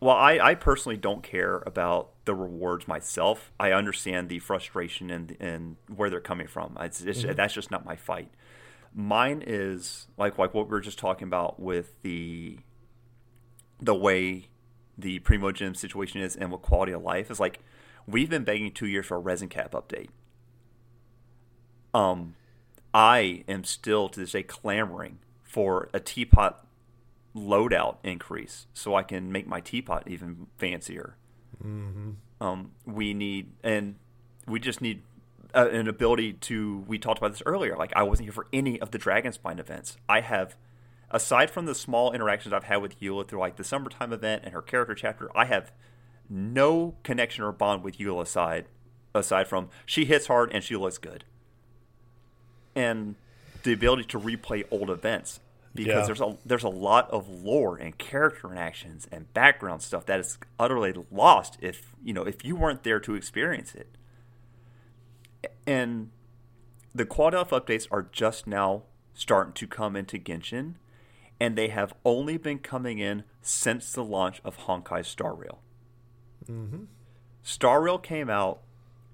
[0.00, 3.52] well, I, I personally don't care about the rewards myself.
[3.58, 6.76] I understand the frustration and and where they're coming from.
[6.80, 8.30] It's, it's, That's just not my fight.
[8.94, 12.58] Mine is like like what we were just talking about with the
[13.80, 14.48] the way
[14.96, 17.60] the Primogem situation is and what quality of life is like.
[18.06, 20.08] We've been begging two years for a resin cap update.
[21.92, 22.36] Um,
[22.94, 26.66] I am still to this day clamoring for a teapot
[27.38, 31.16] loadout increase so I can make my teapot even fancier.
[31.62, 32.10] Mm-hmm.
[32.40, 33.96] Um, we need, and
[34.46, 35.02] we just need
[35.54, 36.84] uh, an ability to.
[36.86, 37.76] We talked about this earlier.
[37.76, 39.96] Like I wasn't here for any of the Dragonspine events.
[40.08, 40.56] I have,
[41.10, 44.52] aside from the small interactions I've had with Eula through like the summertime event and
[44.52, 45.72] her character chapter, I have
[46.28, 48.66] no connection or bond with Eula aside
[49.14, 51.24] aside from she hits hard and she looks good
[52.74, 53.14] and
[53.62, 55.40] the ability to replay old events
[55.74, 56.06] because Yeah.
[56.06, 60.38] there's a there's a lot of lore and character interactions and background stuff that is
[60.58, 63.88] utterly lost if you know if you weren't there to experience it.
[65.66, 66.10] And
[66.94, 70.74] the Quad of updates are just now starting to come into Genshin,
[71.38, 75.60] and they have only been coming in since the launch of Honkai Star Rail.
[76.50, 76.84] Mm-hmm.
[77.42, 78.62] Star Rail came out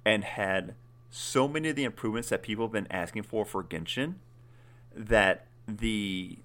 [0.04, 0.74] and had
[1.10, 4.14] so many of the improvements that people have been asking for for Genshin
[4.94, 6.38] that the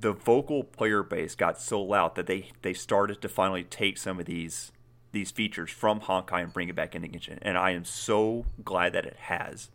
[0.00, 4.18] the vocal player base got so loud that they they started to finally take some
[4.18, 4.72] of these
[5.12, 7.38] these features from Honkai and bring it back into Genshin.
[7.42, 9.70] And I am so glad that it has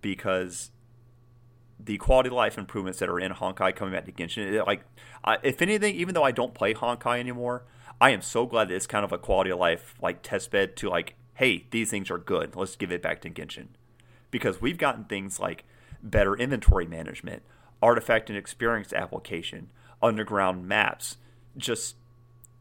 [0.00, 0.70] because
[1.78, 4.84] the quality of life improvements that are in Honkai coming back to Genshin, it- like
[5.22, 7.62] I, if anything, even though I don't play Honkai anymore,
[8.00, 10.76] I am so glad that it's kind of a quality of life like test bed
[10.76, 12.56] to like, hey, these things are good.
[12.56, 13.68] Let's give it back to Genshin
[14.30, 15.64] because we've gotten things like
[16.04, 17.42] better inventory management,
[17.82, 21.16] artifact and experience application, underground maps,
[21.56, 21.96] just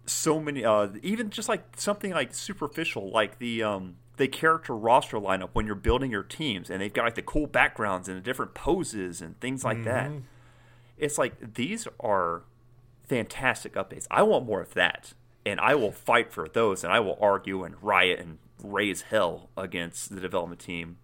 [0.05, 5.15] so many uh even just like something like superficial like the um the character roster
[5.17, 8.21] lineup when you're building your teams and they've got like the cool backgrounds and the
[8.21, 10.11] different poses and things like that.
[10.97, 12.43] It's like these are
[13.07, 14.05] fantastic updates.
[14.11, 15.13] I want more of that
[15.45, 19.49] and i will fight for those and i will argue and riot and raise hell
[19.57, 20.97] against the development team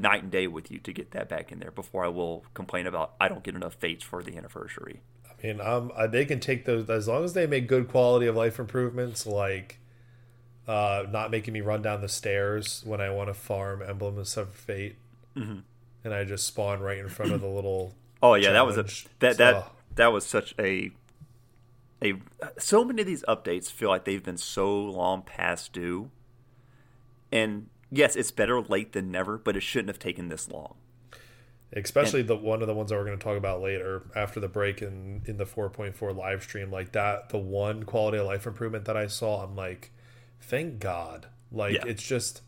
[0.00, 2.86] night and day with you to get that back in there before I will complain
[2.86, 5.00] about I don't get enough fates for the anniversary.
[5.26, 8.36] I mean, um, they can take those as long as they make good quality of
[8.36, 9.78] life improvements, like
[10.66, 14.28] uh, not making me run down the stairs when I want to farm Emblem of
[14.54, 14.96] Fate,
[15.36, 15.58] mm-hmm.
[16.04, 17.94] and I just spawn right in front of the little.
[18.22, 18.86] oh yeah, that was a
[19.20, 19.70] that that oh.
[19.96, 20.90] that was such a
[22.02, 22.14] a.
[22.58, 26.10] So many of these updates feel like they've been so long past due,
[27.30, 30.74] and yes, it's better late than never, but it shouldn't have taken this long.
[31.72, 34.38] Especially and, the one of the ones that we're going to talk about later after
[34.38, 37.28] the break in in the 4.4 live stream, like that.
[37.30, 39.90] The one quality of life improvement that I saw, I'm like,
[40.40, 41.26] thank God.
[41.50, 41.84] Like yeah.
[41.86, 42.42] it's just,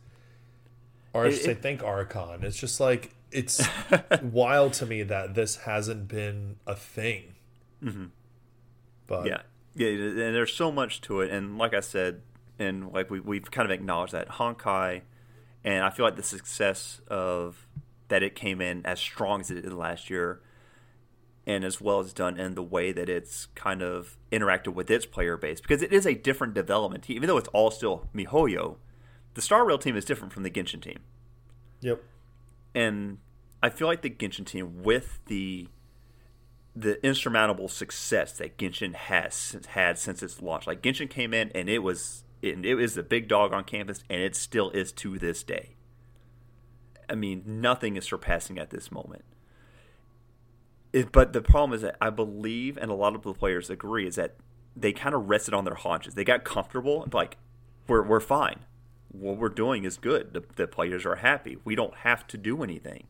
[1.12, 2.45] or I should it, say, thank Archon.
[2.45, 3.66] It's just like it's
[4.22, 7.34] wild to me that this hasn't been a thing.
[7.82, 8.07] Mm-hmm.
[9.07, 9.43] But yeah,
[9.74, 12.22] yeah, and there's so much to it, and like I said,
[12.59, 15.03] and like we we've kind of acknowledged that Honkai
[15.64, 17.66] and I feel like the success of
[18.09, 20.40] that it came in as strong as it did last year,
[21.46, 25.06] and as well as done in the way that it's kind of interacted with its
[25.06, 27.16] player base, because it is a different development team.
[27.16, 28.76] Even though it's all still MiHoYo,
[29.34, 30.98] the Star Rail team is different from the Genshin team.
[31.80, 32.02] Yep.
[32.74, 33.18] And
[33.62, 35.68] I feel like the Genshin team, with the
[36.76, 41.68] the insurmountable success that Genshin has had since its launch, like Genshin came in and
[41.68, 45.18] it was it, it was a big dog on campus, and it still is to
[45.18, 45.76] this day.
[47.09, 49.24] I mean, nothing is surpassing at this moment.
[50.93, 54.07] It, but the problem is that I believe, and a lot of the players agree,
[54.07, 54.36] is that
[54.76, 56.14] they kind of rested on their haunches.
[56.14, 57.36] They got comfortable, like
[57.86, 58.61] we're we're fine.
[59.11, 60.34] What we're doing is good.
[60.34, 61.57] The, the players are happy.
[61.64, 63.07] We don't have to do anything.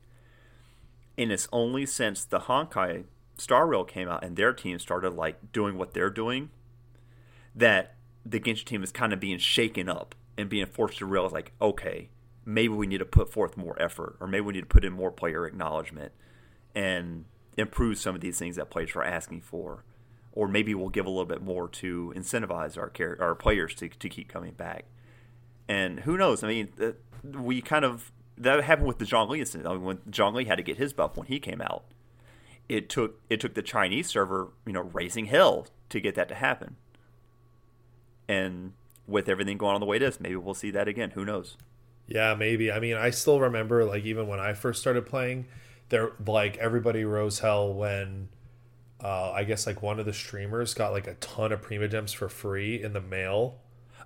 [1.17, 3.05] And it's only since the Honkai
[3.37, 6.51] Star Rail came out and their team started like doing what they're doing
[7.55, 11.33] that the Genshin team is kind of being shaken up and being forced to realize,
[11.33, 12.11] like, okay,
[12.45, 14.93] maybe we need to put forth more effort, or maybe we need to put in
[14.93, 16.13] more player acknowledgement
[16.75, 17.25] and
[17.57, 19.85] improve some of these things that players are asking for,
[20.33, 24.09] or maybe we'll give a little bit more to incentivize our our players to to
[24.09, 24.85] keep coming back.
[25.69, 26.43] And who knows?
[26.43, 26.93] I mean, uh,
[27.39, 29.69] we kind of that happened with the Zhongli incident.
[29.69, 31.85] I mean, when Zhongli had to get his buff when he came out,
[32.69, 36.35] it took it took the Chinese server, you know, raising hell to get that to
[36.35, 36.77] happen.
[38.29, 38.75] And
[39.07, 41.13] with everything going on the way it is, maybe we'll see that again.
[41.13, 41.57] Who knows?
[42.07, 42.71] Yeah, maybe.
[42.71, 45.47] I mean, I still remember like even when I first started playing,
[45.89, 48.29] there like everybody rose hell when
[49.03, 52.29] uh, I guess like one of the streamers got like a ton of Primogems for
[52.29, 53.59] free in the mail.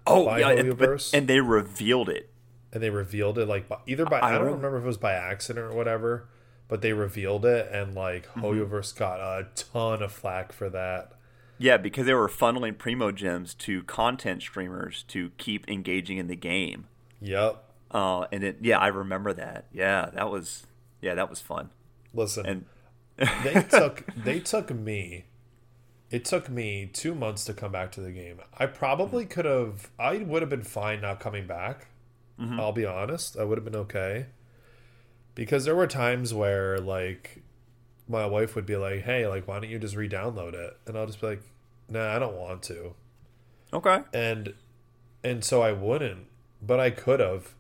[0.07, 2.29] Oh yeah, and, but, and, they revealed it.
[2.73, 4.97] And they revealed it like by, either by I, I don't remember if it was
[4.97, 6.29] by accident or whatever,
[6.68, 8.45] but they revealed it and like mm-hmm.
[8.45, 11.12] Hoyoverse got a ton of flack for that.
[11.63, 16.89] Yeah, because they were funneling Primogems to content streamers to keep engaging in the game.
[17.21, 17.63] Yep.
[17.89, 19.67] Uh, and it, yeah, I remember that.
[19.73, 20.67] Yeah, that was
[21.01, 21.71] yeah, that was fun.
[22.13, 22.65] Listen, and
[23.45, 25.27] they took they took me.
[26.11, 28.41] It took me two months to come back to the game.
[28.59, 29.89] I probably could have.
[30.01, 31.87] I would have been fine not coming back.
[32.41, 32.59] Mm-hmm.
[32.59, 33.37] I'll be honest.
[33.39, 34.27] I would have been okay.
[35.37, 37.45] Because there were times where like
[38.09, 41.07] my wife would be like, "Hey, like, why don't you just re-download it?" And I'll
[41.07, 41.43] just be like,
[41.93, 42.95] "Nah, I don't want to."
[43.72, 44.01] Okay.
[44.12, 44.55] And
[45.24, 46.26] and so I wouldn't,
[46.61, 47.55] but I could have.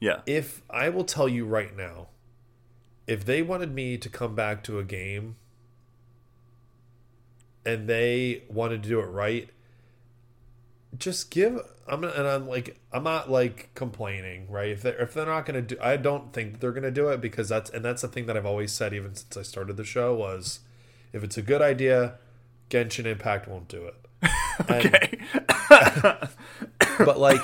[0.00, 0.20] Yeah.
[0.26, 2.08] If I will tell you right now,
[3.06, 5.36] if they wanted me to come back to a game
[7.64, 9.50] and they wanted to do it right,
[10.96, 14.70] just give I'm and I'm like I'm not like complaining, right?
[14.70, 17.48] If they're if they're not gonna do, I don't think they're gonna do it because
[17.48, 20.14] that's and that's the thing that I've always said even since I started the show
[20.14, 20.60] was,
[21.12, 22.14] if it's a good idea,
[22.70, 23.94] Genshin Impact won't do it.
[24.70, 25.18] okay.
[26.98, 27.40] but like,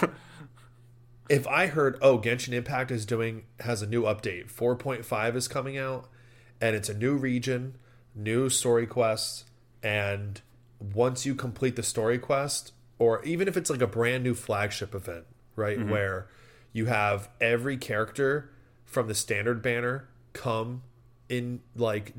[1.28, 5.78] if I heard, oh, Genshin Impact is doing has a new update, 4.5 is coming
[5.78, 6.08] out,
[6.60, 7.76] and it's a new region,
[8.14, 9.44] new story quests,
[9.82, 10.40] and
[10.78, 14.94] once you complete the story quest, or even if it's like a brand new flagship
[14.94, 15.24] event,
[15.56, 15.78] right?
[15.78, 15.90] Mm-hmm.
[15.90, 16.28] Where
[16.72, 18.50] you have every character
[18.84, 20.82] from the standard banner come
[21.28, 22.12] in like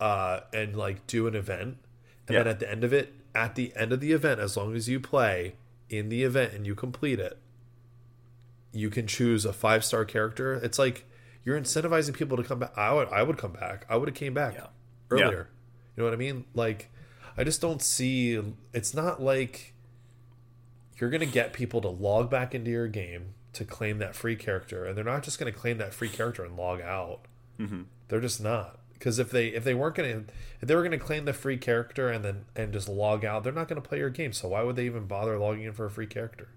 [0.00, 1.76] uh and like do an event
[2.28, 2.42] and yeah.
[2.42, 4.88] then at the end of it at the end of the event as long as
[4.88, 5.54] you play
[5.88, 7.38] in the event and you complete it
[8.72, 11.06] you can choose a five star character it's like
[11.44, 14.16] you're incentivizing people to come back i would i would come back i would have
[14.16, 14.66] came back yeah.
[15.10, 15.96] earlier yeah.
[15.96, 16.90] you know what i mean like
[17.36, 18.40] i just don't see
[18.72, 19.74] it's not like
[20.98, 24.36] you're going to get people to log back into your game to claim that free
[24.36, 27.20] character and they're not just going to claim that free character and log out
[27.58, 27.82] mm-hmm.
[28.08, 30.98] they're just not because if they if they weren't going to if they were to
[30.98, 33.98] claim the free character and then and just log out they're not going to play
[33.98, 36.48] your game so why would they even bother logging in for a free character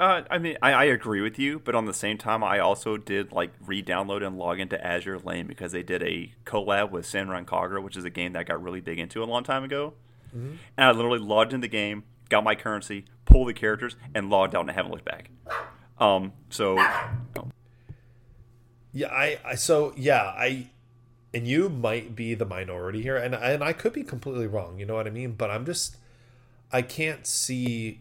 [0.00, 2.96] Uh, I mean, I, I agree with you, but on the same time, I also
[2.96, 7.44] did like re-download and log into Azur Lane because they did a collab with Senran
[7.44, 9.94] Kagura, which is a game that I got really big into a long time ago.
[10.36, 10.56] Mm-hmm.
[10.76, 14.56] And I literally logged in the game, got my currency, pulled the characters, and logged
[14.56, 15.30] out, and I haven't looked back.
[15.98, 16.76] Um, so,
[18.92, 20.70] yeah, I, I, so yeah, I,
[21.34, 24.78] and you might be the minority here, and and I could be completely wrong.
[24.78, 25.32] You know what I mean?
[25.32, 25.96] But I'm just,
[26.72, 28.00] I can't see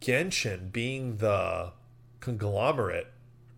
[0.00, 1.72] Genshin being the
[2.20, 3.06] conglomerate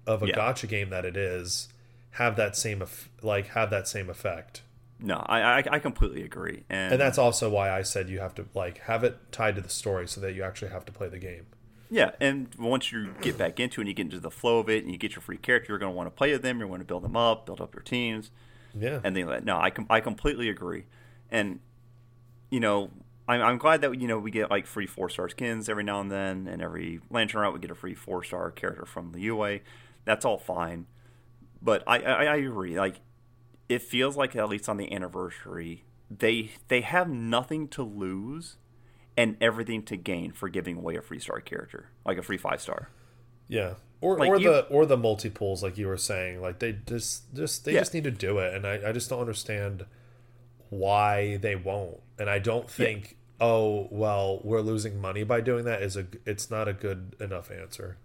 [0.07, 0.35] of a yeah.
[0.35, 1.69] gacha game that it is
[2.13, 2.85] have that same
[3.23, 4.63] like have that same effect.
[5.01, 8.35] No, I, I, I completely agree, and and that's also why I said you have
[8.37, 11.09] to like have it tied to the story so that you actually have to play
[11.09, 11.47] the game.
[11.91, 14.69] Yeah, and once you get back into it and you get into the flow of
[14.69, 16.59] it and you get your free character, you're going to want to play with them.
[16.59, 18.31] You're going to build them up, build up your teams.
[18.79, 20.85] Yeah, and then no, I com- I completely agree,
[21.31, 21.61] and
[22.51, 22.91] you know
[23.27, 26.01] I'm, I'm glad that you know we get like free four star skins every now
[26.01, 29.21] and then, and every Lantern Rite we get a free four star character from the
[29.21, 29.61] UA.
[30.05, 30.87] That's all fine,
[31.63, 32.79] but I, I, I agree.
[32.79, 33.01] Like
[33.69, 38.57] it feels like at least on the anniversary, they they have nothing to lose
[39.17, 42.61] and everything to gain for giving away a free star character, like a free five
[42.61, 42.91] star.
[43.49, 46.41] Yeah, or like or you, the or the multi pools, like you were saying.
[46.41, 47.81] Like they just just they yeah.
[47.81, 49.87] just need to do it, and I I just don't understand
[50.71, 52.01] why they won't.
[52.19, 53.47] And I don't think, yeah.
[53.47, 55.83] oh well, we're losing money by doing that.
[55.83, 57.99] Is a it's not a good enough answer.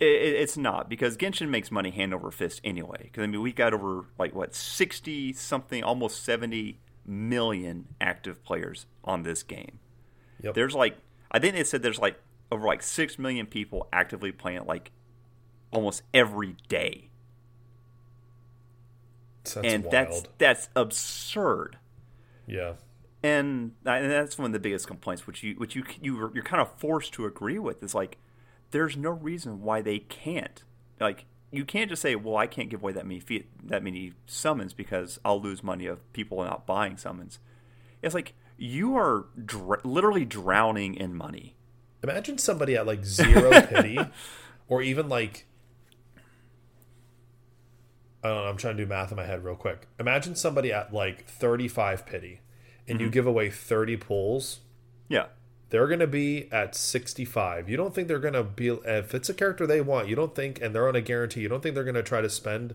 [0.00, 3.00] It, it's not because Genshin makes money hand over fist anyway.
[3.04, 8.86] Because I mean, we got over like what sixty something, almost seventy million active players
[9.02, 9.78] on this game.
[10.42, 10.54] Yep.
[10.54, 10.98] There's like
[11.30, 12.20] I think they said there's like
[12.50, 14.90] over like six million people actively playing it like
[15.70, 17.10] almost every day.
[19.44, 19.92] That's and wild.
[19.92, 21.78] that's that's absurd.
[22.46, 22.74] Yeah.
[23.20, 26.62] And, and that's one of the biggest complaints, which you which you you you're kind
[26.62, 27.82] of forced to agree with.
[27.82, 28.18] Is like,
[28.70, 30.62] there's no reason why they can't.
[31.00, 34.12] Like, you can't just say, "Well, I can't give away that many fee- that many
[34.26, 37.40] summons because I'll lose money of people not buying summons."
[38.02, 41.56] It's like you are dr- literally drowning in money.
[42.02, 43.98] Imagine somebody at like zero pity,
[44.68, 45.46] or even like
[48.22, 49.86] I don't know, I'm trying to do math in my head real quick.
[49.98, 52.40] Imagine somebody at like 35 pity
[52.86, 53.06] and mm-hmm.
[53.06, 54.60] you give away 30 pulls.
[55.08, 55.26] Yeah.
[55.70, 57.68] They're going to be at 65.
[57.68, 60.34] You don't think they're going to be, if it's a character they want, you don't
[60.34, 62.74] think, and they're on a guarantee, you don't think they're going to try to spend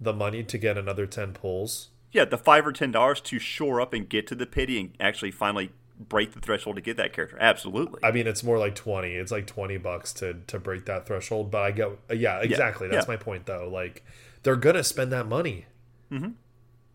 [0.00, 1.88] the money to get another 10 pulls?
[2.12, 5.30] Yeah, the 5 or $10 to shore up and get to the pity and actually
[5.30, 5.72] finally
[6.08, 7.38] break the threshold to get that character.
[7.40, 8.00] Absolutely.
[8.02, 9.14] I mean, it's more like 20.
[9.14, 12.86] It's like 20 bucks to to break that threshold, but I go yeah, exactly.
[12.86, 12.94] Yeah.
[12.94, 13.14] That's yeah.
[13.14, 13.68] my point though.
[13.68, 14.04] Like
[14.42, 15.66] they're gonna spend that money.
[16.10, 16.30] Mm-hmm.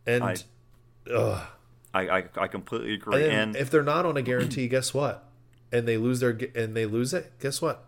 [0.05, 0.35] And I,
[1.11, 1.47] ugh.
[1.93, 3.23] I, I, I completely agree.
[3.23, 5.23] And, and if they're not on a guarantee, guess what?
[5.71, 7.33] And they lose their and they lose it.
[7.39, 7.85] Guess what?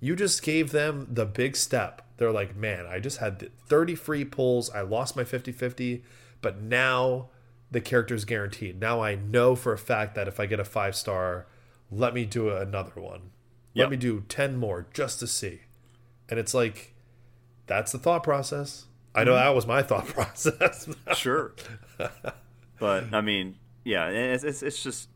[0.00, 2.02] You just gave them the big step.
[2.16, 4.70] They're like, man, I just had 30 free pulls.
[4.70, 6.02] I lost my 50 50,
[6.40, 7.28] but now
[7.70, 8.80] the character is guaranteed.
[8.80, 11.46] Now I know for a fact that if I get a five star,
[11.90, 13.30] let me do another one.
[13.74, 15.60] Let me do 10 more just to see.
[16.28, 16.94] And it's like,
[17.66, 18.86] that's the thought process.
[19.14, 19.44] I know mm-hmm.
[19.44, 20.88] that was my thought process.
[21.14, 21.54] sure,
[22.78, 25.08] but I mean, yeah, it's, it's, it's just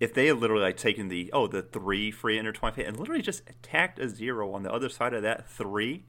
[0.00, 3.42] if they had literally like taken the oh the three free intertwined and literally just
[3.62, 6.04] tacked a zero on the other side of that three,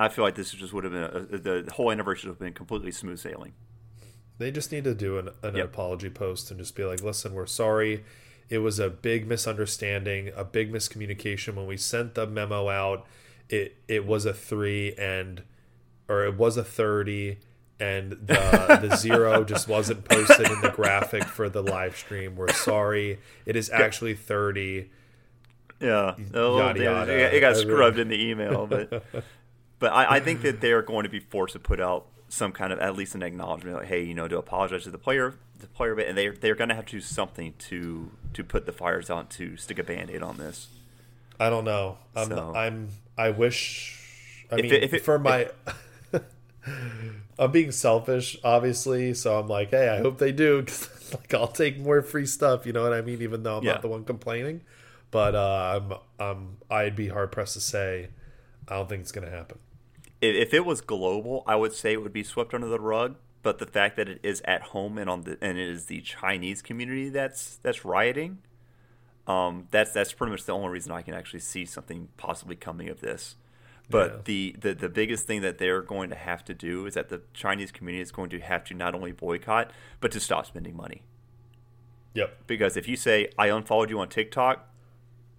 [0.00, 2.54] I feel like this just would have been a, the whole anniversary would have been
[2.54, 3.52] completely smooth sailing.
[4.38, 5.66] They just need to do an, an yep.
[5.66, 8.04] apology post and just be like, listen, we're sorry.
[8.48, 13.06] It was a big misunderstanding, a big miscommunication when we sent the memo out.
[13.48, 15.42] It it was a three and
[16.08, 17.38] or it was a 30
[17.78, 22.36] and the the zero just wasn't posted in the graphic for the live stream.
[22.36, 23.18] We're sorry.
[23.44, 24.90] It is actually 30.
[25.80, 26.14] Yeah.
[26.34, 27.36] Oh, yada, yada.
[27.36, 29.02] It got scrubbed in the email, but
[29.80, 32.72] but I, I, think that they're going to be forced to put out some kind
[32.72, 35.66] of at least an acknowledgement, like, hey, you know, to apologize to the player, the
[35.66, 39.10] player, and they they're going to have to do something to to put the fires
[39.10, 40.68] out to stick a band aid on this.
[41.40, 41.96] I don't know.
[42.14, 43.98] I'm so, I'm I wish.
[44.52, 45.48] I mean, it, it, for my.
[47.38, 50.62] I'm being selfish, obviously, so I'm like, hey, I hope they do.
[50.66, 52.66] Cause, like, I'll take more free stuff.
[52.66, 53.22] You know what I mean?
[53.22, 53.72] Even though I'm yeah.
[53.72, 54.60] not the one complaining,
[55.10, 58.10] but uh, I'm, I'm, I'd be hard pressed to say
[58.68, 59.58] I don't think it's going to happen.
[60.20, 63.16] If it was global, I would say it would be swept under the rug.
[63.42, 66.02] But the fact that it is at home and on the and it is the
[66.02, 68.38] Chinese community that's that's rioting,
[69.26, 72.90] um, that's that's pretty much the only reason I can actually see something possibly coming
[72.90, 73.36] of this.
[73.88, 74.18] But yeah.
[74.24, 77.22] the, the the biggest thing that they're going to have to do is that the
[77.32, 79.70] Chinese community is going to have to not only boycott
[80.00, 81.02] but to stop spending money.
[82.14, 82.46] Yep.
[82.46, 84.68] Because if you say I unfollowed you on TikTok,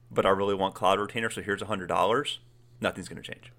[0.09, 2.39] but I really want Cloud Retainer, so here's a hundred dollars.
[2.81, 3.51] Nothing's going to change.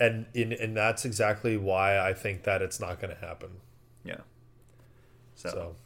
[0.00, 3.60] And in and that's exactly why I think that it's not going to happen.
[4.04, 4.22] Yeah.
[5.34, 5.48] So.
[5.50, 5.76] so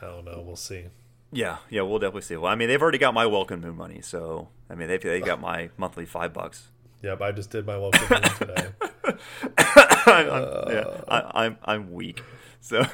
[0.00, 0.42] I don't know.
[0.44, 0.86] We'll see.
[1.32, 2.36] Yeah, yeah, we'll definitely see.
[2.36, 5.20] Well, I mean, they've already got my Welkin Moon money, so I mean, they've they
[5.20, 6.68] got my monthly five bucks.
[7.02, 8.66] Yep, I just did my Welkin Moon today.
[9.58, 11.30] I'm, I'm, yeah, uh.
[11.34, 12.22] I, I'm I'm weak,
[12.60, 12.86] so.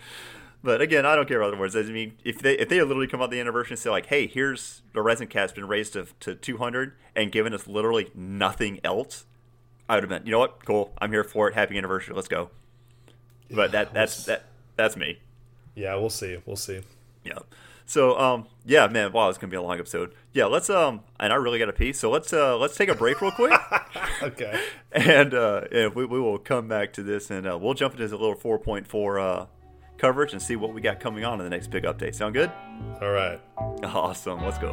[0.62, 1.74] but again, I don't care about the words.
[1.74, 4.26] I mean, if they if they literally come out the anniversary and say like, "Hey,
[4.26, 9.24] here's the resin cast been raised to to 200 and given us literally nothing else,"
[9.90, 11.54] I would have been, you know what, cool, I'm here for it.
[11.54, 12.50] Happy anniversary, let's go.
[13.50, 14.44] But that that's that
[14.76, 15.18] that's me.
[15.74, 16.38] Yeah, we'll see.
[16.46, 16.82] We'll see.
[17.24, 17.40] Yeah.
[17.86, 20.14] So um yeah, man, wow, it's gonna be a long episode.
[20.32, 22.94] Yeah, let's um and I really got a pee, so let's uh let's take a
[22.94, 23.60] break real quick.
[24.22, 24.62] okay.
[24.92, 28.04] And uh and we, we will come back to this and uh, we'll jump into
[28.04, 29.46] this little four point four uh
[29.98, 32.14] coverage and see what we got coming on in the next big update.
[32.14, 32.52] Sound good?
[33.02, 33.40] All right.
[33.82, 34.44] Awesome.
[34.44, 34.72] Let's go.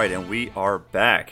[0.00, 1.30] Right, and we are back.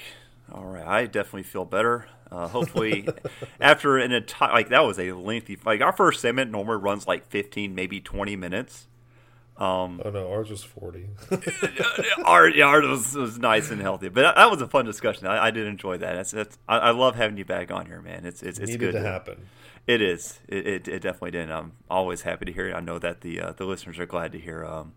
[0.53, 2.07] All right, I definitely feel better.
[2.31, 3.09] Uh, hopefully,
[3.61, 7.27] after an entire like that was a lengthy like our first segment normally runs like
[7.29, 8.87] fifteen, maybe twenty minutes.
[9.57, 11.09] Um, oh no, ours was forty.
[12.27, 15.27] ours, yeah, ours was, was, nice and healthy, but that was a fun discussion.
[15.27, 16.15] I, I did enjoy that.
[16.15, 18.27] That's, that's I, I, love having you back on here, man.
[18.27, 19.47] It's it's, it's Needed good to happen.
[19.87, 20.41] It is.
[20.47, 21.51] It, it, it, definitely did.
[21.51, 22.75] I'm always happy to hear it.
[22.75, 24.93] I know that the uh, the listeners are glad to hear, um,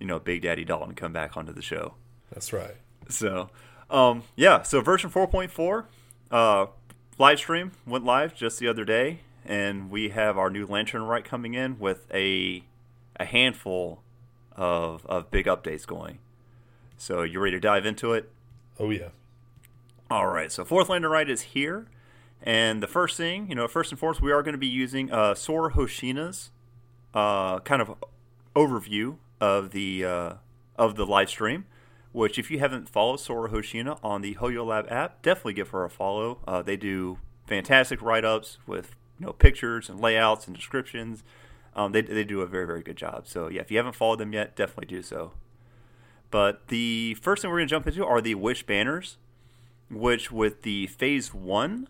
[0.00, 1.94] you know, Big Daddy Dalton come back onto the show.
[2.32, 2.76] That's right.
[3.08, 3.50] So,
[3.90, 4.62] um, yeah.
[4.62, 5.84] So version 4.4,
[6.30, 6.66] uh,
[7.18, 11.24] live stream went live just the other day, and we have our new Lantern Rite
[11.24, 12.64] coming in with a
[13.18, 14.02] a handful
[14.52, 16.18] of of big updates going.
[16.96, 18.30] So you ready to dive into it?
[18.78, 19.08] Oh yeah.
[20.10, 20.50] All right.
[20.50, 21.86] So fourth Lantern Rite is here,
[22.42, 25.10] and the first thing, you know, first and foremost, we are going to be using
[25.10, 26.50] uh, Sora Hoshina's
[27.14, 27.94] uh, kind of
[28.54, 30.32] overview of the uh,
[30.76, 31.66] of the live stream
[32.16, 35.90] which if you haven't followed Sora Hoshina on the HoYoLAB app, definitely give her a
[35.90, 36.38] follow.
[36.48, 41.22] Uh, they do fantastic write-ups with you know pictures and layouts and descriptions.
[41.74, 43.28] Um, they they do a very very good job.
[43.28, 45.32] So yeah, if you haven't followed them yet, definitely do so.
[46.30, 49.18] But the first thing we're going to jump into are the Wish banners,
[49.90, 51.86] which with the Phase One,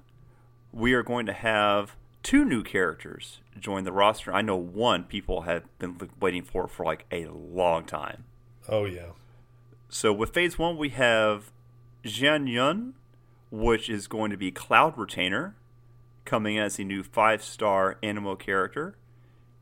[0.73, 1.95] we are going to have
[2.25, 4.35] two new characters join the roster.
[4.35, 8.25] I know one people have been waiting for for like a long time.
[8.69, 9.11] Oh yeah.
[9.89, 11.51] So with phase one, we have
[12.05, 12.93] Xianyun,
[13.51, 15.55] which is going to be Cloud Retainer,
[16.25, 18.97] coming as a new five star Anemo character.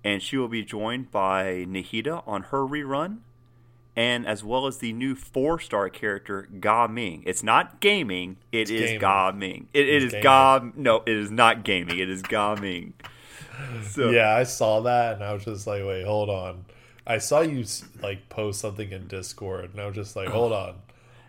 [0.02, 3.18] And she will be joined by Nahida on her rerun,
[3.96, 7.22] and as well as the new four star character Ga Ming.
[7.26, 9.00] It's not gaming, it it's is gaming.
[9.00, 9.68] Ga Ming.
[9.72, 10.22] It, it is gaming.
[10.22, 10.70] Ga.
[10.76, 11.98] No, it is not gaming.
[11.98, 12.94] It is Ga Ming.
[13.88, 16.64] So, yeah, I saw that and I was just like, wait, hold on.
[17.06, 17.64] I saw you
[18.02, 20.76] like post something in Discord, and I was just like, "Hold on,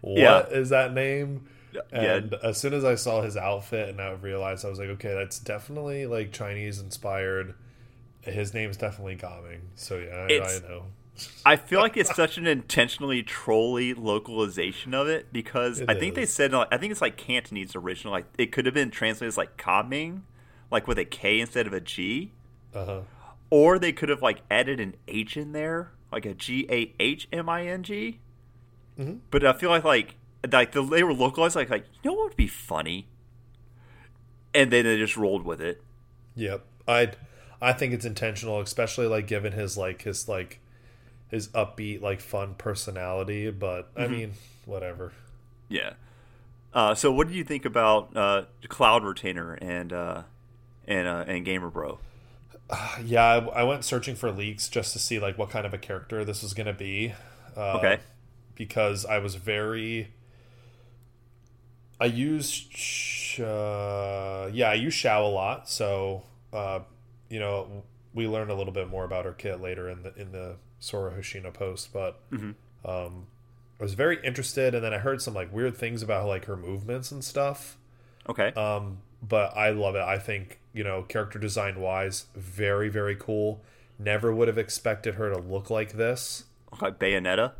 [0.02, 0.46] what yeah.
[0.48, 1.48] is that name?"
[1.92, 2.38] And yeah.
[2.50, 5.40] as soon as I saw his outfit, and I realized I was like, "Okay, that's
[5.40, 7.56] definitely like Chinese inspired."
[8.22, 10.86] His name's definitely Gaming, so yeah, I, I know.
[11.46, 16.14] I feel like it's such an intentionally trolly localization of it because it I think
[16.14, 16.16] is.
[16.16, 18.14] they said I think it's like Cantonese original.
[18.14, 20.22] Like it could have been translated as like Kaming,
[20.72, 22.32] like with a K instead of a G.
[22.74, 23.02] Uh huh
[23.56, 27.26] or they could have like added an H in there, like a G A H
[27.32, 28.20] M I N G.
[29.00, 29.20] Mm-hmm.
[29.32, 30.16] But I feel like like
[30.52, 33.08] like the, they were localized like like you know what would be funny,
[34.54, 35.82] and then they just rolled with it.
[36.36, 37.12] Yep, I
[37.62, 40.60] I think it's intentional, especially like given his like his like
[41.30, 43.52] his upbeat like fun personality.
[43.52, 44.02] But mm-hmm.
[44.02, 44.34] I mean,
[44.66, 45.14] whatever.
[45.70, 45.94] Yeah.
[46.74, 50.24] Uh, so, what do you think about uh, Cloud Retainer and uh,
[50.86, 52.00] and uh, and Gamer Bro?
[53.04, 55.78] yeah, I, I, went searching for leaks just to see like what kind of a
[55.78, 57.14] character this was going to be.
[57.56, 58.00] Uh, okay.
[58.56, 60.12] Because I was very.
[62.00, 65.70] I use, uh, yeah, I use Xiao a lot.
[65.70, 66.80] So, uh,
[67.30, 67.84] you know,
[68.14, 71.12] we learned a little bit more about her kit later in the in the Sora
[71.12, 72.52] Hoshina post, but mm-hmm.
[72.90, 73.28] um,
[73.80, 76.58] I was very interested, and then I heard some like weird things about like her
[76.58, 77.78] movements and stuff.
[78.28, 78.52] Okay.
[78.54, 80.02] Um, but I love it.
[80.02, 83.62] I think you know, character design wise, very very cool.
[83.98, 86.44] Never would have expected her to look like this.
[86.82, 87.54] Like Bayonetta.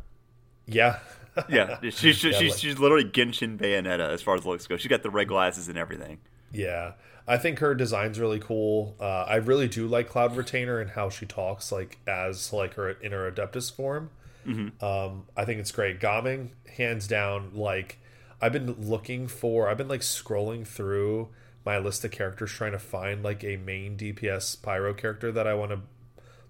[0.66, 0.98] Yeah.
[1.50, 4.78] Yeah, she's she's, Yeah, she's, like- she's literally Genshin Bayonetta as far as looks go.
[4.78, 6.16] She got the red glasses and everything.
[6.50, 6.92] Yeah,
[7.28, 8.96] I think her design's really cool.
[8.98, 12.88] Uh, I really do like Cloud Retainer and how she talks, like as like her
[12.90, 14.08] in her Adeptus form.
[14.80, 16.00] Um, I think it's great.
[16.00, 17.50] Gaming, hands down.
[17.52, 17.98] Like
[18.40, 21.28] I've been looking for, I've been like scrolling through
[21.66, 25.52] my list of characters trying to find like a main DPS Pyro character that I
[25.54, 25.80] want to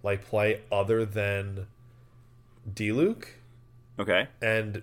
[0.03, 1.67] like play other than
[2.73, 3.25] Diluc
[3.99, 4.29] Okay.
[4.43, 4.83] and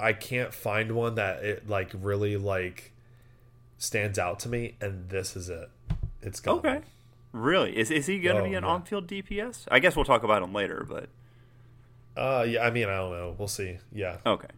[0.00, 2.92] I can't find one that it like really like
[3.78, 5.68] stands out to me, and this is it.
[6.20, 6.58] It's gone.
[6.58, 6.80] Okay.
[7.32, 7.76] Really?
[7.76, 8.68] Is is he going to Oh, be an yeah.
[8.68, 9.66] on-field DPS?
[9.70, 11.08] I guess we'll talk about him later, but
[12.16, 12.64] Uh, yeah.
[12.66, 13.34] I mean, I don't know.
[13.38, 13.78] We'll see.
[13.92, 14.18] Yeah.
[14.26, 14.48] okay.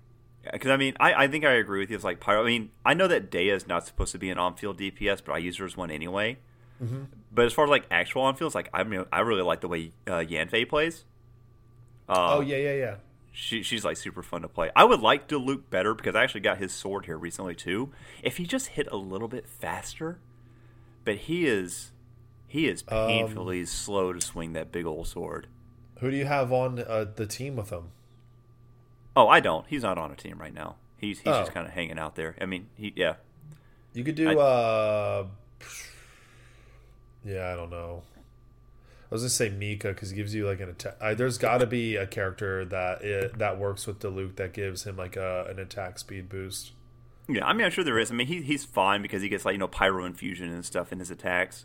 [0.53, 1.97] Because I mean, I, I think I agree with you.
[1.97, 2.43] It's like Pyro.
[2.43, 5.33] I mean, I know that Dehya is not supposed to be an on-field DPS, but
[5.33, 6.39] I use her as one anyway.
[6.83, 7.05] Mm-hmm.
[7.33, 9.93] But as far as like actual on-fields, like I mean, I really like the way
[10.07, 11.05] uh, Yanfei plays.
[12.09, 12.95] Uh, oh yeah, yeah, yeah.
[13.33, 14.71] she, she's like super fun to play.
[14.77, 17.91] I would like Luke better because I actually got his sword here recently too.
[18.23, 20.19] If he just hit a little bit faster,
[21.05, 21.93] but he is
[22.47, 25.49] he is Um, painfully slow to swing that big old sword.
[26.01, 27.91] Who do you have on uh, the team with him?
[29.17, 29.67] Oh, I don't.
[29.69, 30.77] He's not on a team right now.
[30.97, 31.41] He's he's Oh.
[31.41, 32.35] just kind of hanging out there.
[32.41, 33.15] I mean, he yeah.
[33.93, 34.39] You could do.
[34.41, 35.27] uh
[37.25, 38.03] Yeah, I don't know.
[39.11, 40.97] I was gonna say Mika because he gives you like an attack.
[41.01, 44.85] Uh, there's got to be a character that it, that works with Diluc that gives
[44.85, 46.73] him like a, an attack speed boost.
[47.29, 48.11] Yeah, I mean, I'm sure there is.
[48.11, 50.93] I mean, he, he's fine because he gets like you know pyro infusion and stuff
[50.93, 51.65] in his attacks.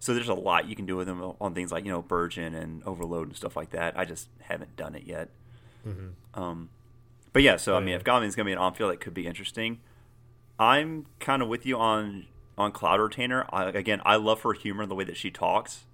[0.00, 2.54] So there's a lot you can do with him on things like you know Burgeon
[2.54, 3.96] and Overload and stuff like that.
[3.98, 5.28] I just haven't done it yet.
[6.34, 6.68] Um,
[7.32, 9.00] but yeah, so I mean, if Goblin is going to be an on field, that
[9.00, 9.80] could be interesting.
[10.58, 12.26] I'm kind of with you on
[12.56, 13.46] on Cloud Retainer.
[13.50, 15.84] I, again, I love her humor and the way that she talks.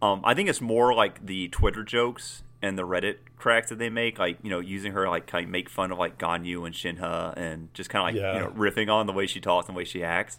[0.00, 3.90] Um, I think it's more like the Twitter jokes and the Reddit cracks that they
[3.90, 6.74] make, like you know, using her like kind of make fun of like Ganyu and
[6.74, 8.34] Shenhe, and just kind of like Yeah.
[8.34, 10.38] you know riffing on the way she talks and the way she acts.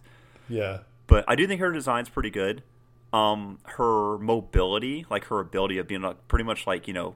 [0.49, 0.79] Yeah.
[1.07, 2.63] But I do think her design's pretty good.
[3.13, 7.15] Um, her mobility, like her ability of being like pretty much like you know,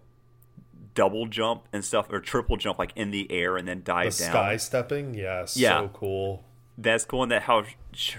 [0.95, 4.17] double jump and stuff or triple jump like in the air and then The dive
[4.17, 4.29] down.
[4.31, 5.81] sky stepping, yeah, Yeah.
[5.81, 6.43] so cool.
[6.77, 7.63] That's cool, and that how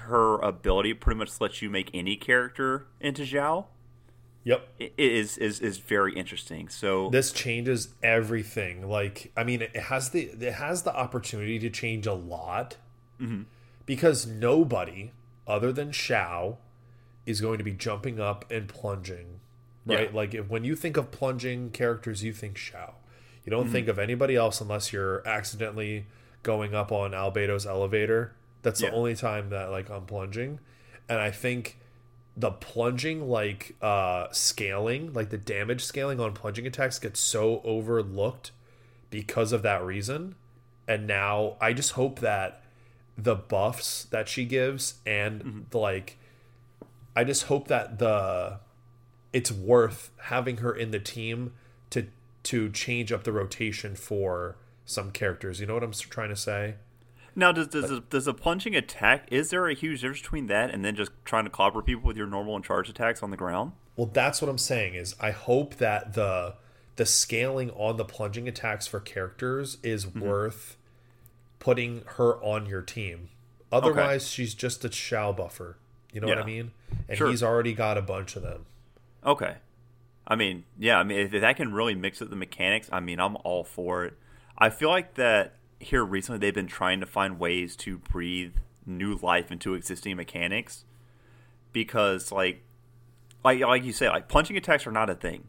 [0.05, 3.67] her ability pretty much lets you make any character into Xiao.
[4.45, 4.69] Yep.
[4.81, 6.69] i- is is is very interesting.
[6.69, 8.89] So This changes everything.
[8.89, 12.77] Like, I mean, it has the it has the opportunity to change a lot
[13.21, 13.43] Mm-hmm.
[13.87, 15.11] because nobody
[15.49, 16.59] other than Xiao
[17.27, 19.36] is going to be jumping up and plunging,
[19.87, 20.11] right?
[20.11, 20.17] Yeah.
[20.17, 22.95] Like, if, when you think of plunging characters, you think Xiao.
[23.45, 23.73] You don't Mm-hmm.
[23.73, 26.07] think of anybody else unless you're accidentally
[26.43, 28.35] going up on Albedo's elevator.
[28.63, 28.91] That's Yeah.
[28.91, 30.59] the only time that like I'm plunging,
[31.09, 31.79] and I think
[32.37, 38.51] the plunging like uh scaling like the damage scaling on plunging attacks gets so overlooked
[39.09, 40.35] because of that reason
[40.87, 42.63] and now i just hope that
[43.17, 46.19] the buffs that she gives and the like
[47.17, 48.59] i just hope that the
[49.37, 51.53] it's worth having her in the team
[51.91, 52.07] to
[52.43, 56.75] to change up the rotation for some characters you know what i'm trying to say
[57.39, 59.29] now does does a, does a plunging attack?
[59.31, 62.17] Is there a huge difference between that and then just trying to clobber people with
[62.17, 63.73] your normal and charge attacks on the ground?
[63.95, 66.55] Well, that's what I'm saying is I hope that the
[66.97, 70.21] the scaling on the plunging attacks for characters is Mm-hmm.
[70.21, 70.79] worth
[71.59, 73.29] putting her on your team.
[73.71, 75.77] Otherwise, she's just a Xiao buffer.
[76.15, 76.71] You know what I mean?
[77.07, 77.29] And Sure.
[77.29, 78.65] he's already got a bunch of them.
[79.27, 79.57] Okay.
[80.27, 83.21] I mean, yeah, I mean, if that can really mix up the mechanics, I mean,
[83.21, 84.15] I'm all for it.
[84.59, 88.55] I feel like that here recently they've been trying to find ways to breathe
[88.87, 90.85] new life into existing mechanics
[91.73, 92.63] because, like,
[93.45, 95.45] like like you say, like plunging attacks are not a thing.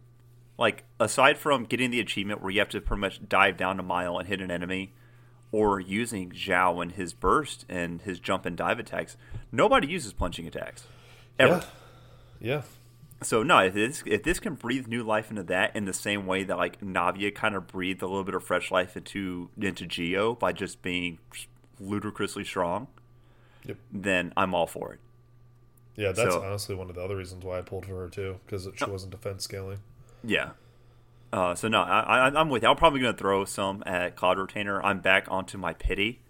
[0.58, 3.84] Like aside from getting the achievement where you have to pretty much dive down a
[3.84, 4.94] mile and hit an enemy,
[5.52, 9.18] or using Xiao and his burst and his jump and dive attacks,
[9.52, 10.86] nobody uses plunging attacks
[11.40, 11.64] ever.
[12.40, 12.56] Yeah.
[12.56, 12.62] Yeah.
[13.24, 16.26] So no, if this if this can breathe new life into that in the same
[16.28, 19.86] way that like Navia kind of breathed a little bit of fresh life into into
[19.88, 21.18] Geo by just being
[21.80, 22.88] ludicrously strong,
[23.66, 23.78] Yep.
[23.92, 25.00] then I'm all for it.
[25.96, 28.40] Yeah, that's So- honestly one of the other reasons why I pulled for her too,
[28.46, 29.80] because she wasn't defense scaling.
[30.24, 30.52] Yeah.
[31.34, 32.70] Uh, so no, I, I, I'm with you.
[32.70, 34.82] I'm probably going to throw some at Cloud Retainer.
[34.82, 36.22] I'm back onto my pity.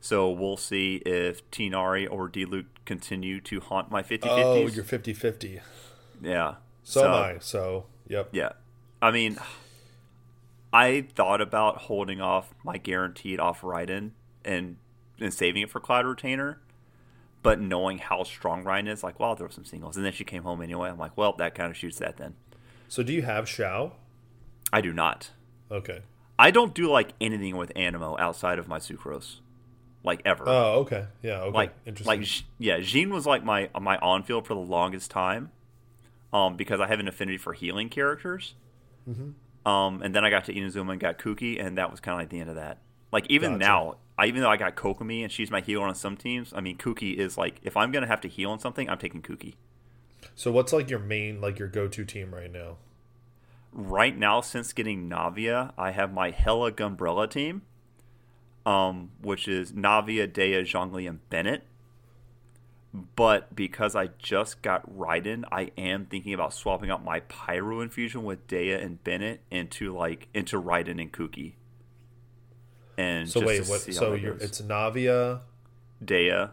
[0.00, 4.36] So we'll see if Tighnari or Diluc continue to haunt my 50 Oh,
[4.66, 4.76] 50s.
[4.76, 5.60] you're 50 50.
[6.22, 6.56] Yeah.
[6.82, 7.38] So, am I.
[7.40, 8.30] So, yep.
[8.32, 8.52] Yeah.
[9.00, 9.38] I mean,
[10.72, 14.10] I thought about holding off my guaranteed off Raiden
[14.44, 14.76] and
[15.20, 16.60] and saving it for Cloud Retainer,
[17.42, 19.96] but knowing how strong Raiden is, like, well, I'll throw some singles.
[19.96, 20.90] And then she came home anyway.
[20.90, 22.34] I'm like, well, that kind of shoots that then.
[22.88, 23.92] So do you have Xiao?
[24.72, 25.30] I do not.
[25.70, 26.02] Okay.
[26.38, 29.40] I don't do like anything with Anemo outside of my Sucrose,
[30.04, 30.44] like ever.
[30.46, 31.06] Oh, okay.
[31.22, 31.40] Yeah.
[31.42, 31.56] Okay.
[31.56, 32.20] like Interesting.
[32.20, 32.28] like
[32.58, 35.50] yeah, Jean was like my my on field for the longest time,
[36.32, 38.54] um, because I have an affinity for healing characters.
[39.08, 39.68] Mm-hmm.
[39.68, 42.20] Um, and then I got to Inazuma and got Kuki, and that was kind of
[42.20, 42.78] like the end of that.
[43.12, 43.64] Like even Gotcha.
[43.64, 46.60] now, I even though I got Kokomi and she's my healer on some teams, I
[46.60, 49.56] mean Kuki is like if I'm gonna have to heal on something, I'm taking Kuki.
[50.34, 52.76] so what's like your main, like your go-to team right now?
[53.72, 57.62] right now since getting Navia, I have my Hella Gumbrella team,
[58.66, 61.64] um, which is Navia, Dehya, Zhongli, and Bennett.
[62.92, 68.24] But because I just got Raiden, I am thinking about swapping out my Pyro infusion
[68.24, 71.56] with Dehya and Bennett into like into Raiden and Kuki.
[72.96, 73.80] And So wait, what?
[73.80, 74.42] So you're goes.
[74.42, 75.40] it's Navia,
[76.04, 76.50] Dehya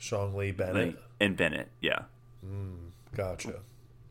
[0.00, 0.96] Zhongli, Bennett.
[1.20, 2.02] and Bennett, yeah.
[2.44, 3.60] Hmm, gotcha.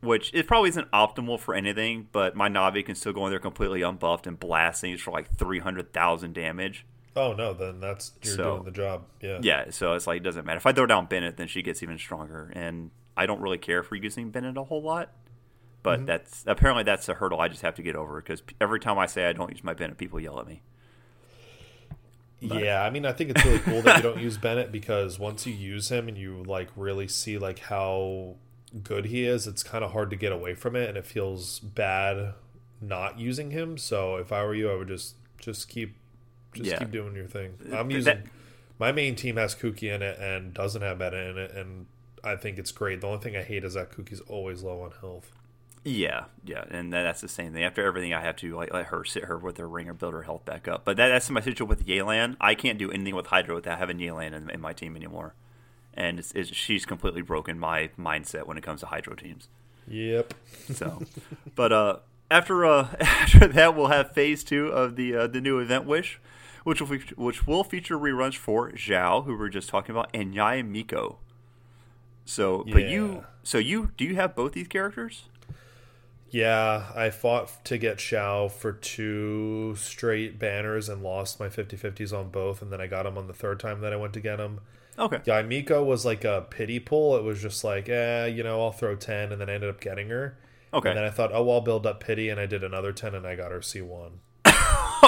[0.00, 3.38] which it probably isn't optimal for anything, but my Navi can still go in there
[3.40, 6.84] completely unbuffed and blast things for like 300,000 damage.
[7.16, 9.04] Oh no, then that's you're So- doing the job.
[9.20, 9.38] Yeah.
[9.42, 10.58] Yeah, so it's like, it doesn't matter.
[10.58, 12.52] If I throw down Bennett, then she gets even stronger.
[12.54, 15.10] And I don't really care for using Bennett a whole lot,
[15.82, 16.06] but mm-hmm.
[16.06, 19.06] that's apparently that's a hurdle I just have to get over because every time I
[19.06, 20.62] say I don't use my Bennett, people yell at me.
[22.38, 25.46] Yeah, I mean, I think it's really cool that you don't use Bennett because once
[25.46, 28.36] you use him and you like really see like how
[28.82, 31.60] good he is, it's kind of hard to get away from it, and it feels
[31.60, 32.34] bad
[32.80, 33.78] not using him.
[33.78, 35.96] So if I were you, I would just just keep
[36.56, 36.78] just Yeah.
[36.78, 37.54] keep doing your thing.
[37.72, 38.26] I'm using that-
[38.78, 41.86] my main team has Kuki in it and doesn't have Bennett in it, and
[42.22, 43.00] I think it's great.
[43.00, 45.32] The only thing I hate is that Kuki's always low on health.
[45.84, 47.62] Yeah, yeah, and that's the same thing.
[47.62, 50.14] After everything, I have to like let her sit her with her ring or build
[50.14, 50.84] her health back up.
[50.84, 52.36] But that, that's my situation with Yelan.
[52.40, 55.34] I can't do anything with Hydro without having Yelan in, in my team anymore,
[55.94, 59.48] and it's, it's, she's completely broken my mindset when it comes to Hydro teams.
[59.86, 60.34] Yep.
[60.72, 61.02] So,
[61.54, 61.96] but uh,
[62.32, 66.18] after uh, after that, we'll have phase two of the uh, the new event wish,
[66.66, 70.10] which will feature, which will feature reruns for Xiao, who we were just talking about,
[70.12, 71.18] and Yae Miko.
[72.24, 72.88] So, but Yeah.
[72.90, 75.26] you, so you, do you have both these characters?
[76.28, 82.30] Yeah, I fought to get Xiao for two straight banners and lost my 50-50s on
[82.30, 84.40] both, and then I got him on the third time that I went to get
[84.40, 84.58] him.
[84.98, 85.20] Okay.
[85.24, 87.16] Yeah, Miko was like a pity pull.
[87.16, 89.80] It was just like, eh, you know, I'll throw 10, and then I ended up
[89.80, 90.36] getting her.
[90.74, 90.88] Okay.
[90.88, 93.24] And then I thought, oh, I'll build up pity, and I did another 10, and
[93.24, 94.14] I got her C1.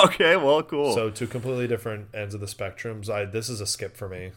[0.05, 0.37] okay.
[0.37, 0.95] Well, cool.
[0.95, 3.09] So two completely different ends of the spectrums.
[3.09, 4.33] I This is a skip for me.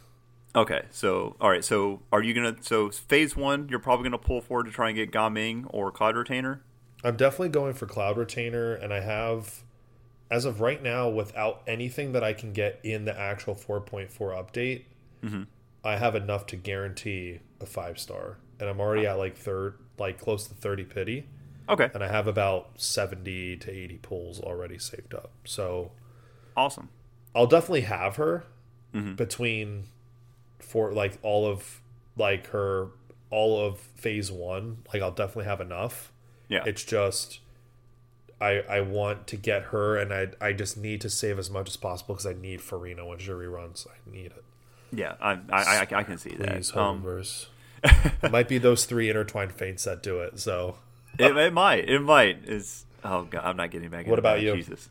[0.56, 0.84] okay.
[0.92, 1.64] So, all right.
[1.64, 2.56] So, are you gonna?
[2.62, 6.16] So, phase one, you're probably gonna pull forward to try and get Gaming or Cloud
[6.16, 6.62] Retainer.
[7.04, 9.64] I'm definitely going for Cloud Retainer, and I have,
[10.30, 14.84] as of right now, without anything that I can get in the actual 4.4 update,
[15.24, 15.44] mm-hmm.
[15.84, 20.20] I have enough to guarantee a five star, and I'm already at like third, like
[20.20, 21.28] close to 30 pity,
[21.72, 21.90] Okay.
[21.94, 25.32] and I have about 70 to 80 pulls already saved up.
[25.46, 25.92] So
[26.56, 26.90] Awesome.
[27.34, 28.44] I'll definitely have her
[29.16, 29.86] between
[30.60, 31.80] for like all of
[32.18, 32.88] like her
[33.30, 34.80] all of phase one.
[34.94, 36.12] Like I'll definitely have enough.
[36.50, 36.64] Yeah.
[36.66, 37.40] It's just
[38.42, 41.70] I I want to get her, and I I just need to save as much
[41.70, 43.88] as possible because I need Furina when jury runs.
[43.90, 44.44] I need it.
[44.92, 45.14] yeah.
[45.22, 46.78] I, I, I, I can see Please, that.
[46.82, 47.46] Um, HoYoverse.
[48.24, 50.38] it might be those three intertwined fates that do it.
[50.40, 50.76] So
[51.18, 51.90] it, it might.
[51.90, 52.48] It might.
[52.48, 54.08] Is oh god, I'm not getting back.
[54.08, 54.44] What about that.
[54.44, 54.56] you?
[54.56, 54.90] Jesus.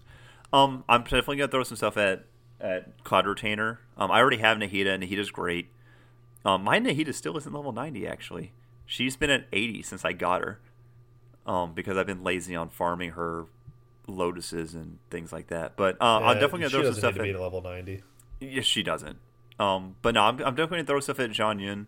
[0.53, 2.25] Um, I'm definitely gonna throw some stuff at
[2.61, 3.81] at Cloud Retainer.
[3.97, 5.69] Um, I already have Nahida, and Nahida's great.
[6.45, 8.53] Um, my Nahida still isn't level 90 actually.
[8.87, 10.59] She's been at 80 since I got her.
[11.47, 13.47] Um, because I've been lazy on farming her
[14.07, 15.77] lotuses and things like that.
[15.77, 17.37] But uh, I'm definitely gonna throw some stuff need to be at.
[17.37, 18.03] to level ninety.
[18.41, 19.19] Yes, she doesn't.
[19.59, 21.87] Um, but no, I'm, I'm definitely gonna throw stuff at John Yun.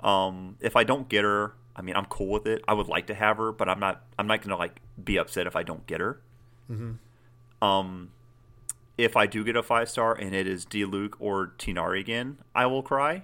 [0.00, 2.62] Um, if I don't get her, I mean, I'm cool with it.
[2.68, 4.04] I would like to have her, but I'm not.
[4.18, 6.20] I'm not gonna like be upset if I don't get her.
[7.62, 8.10] Um,
[8.96, 12.66] if I do get a five star and it is Diluc or Tighnari again, I
[12.66, 13.22] will cry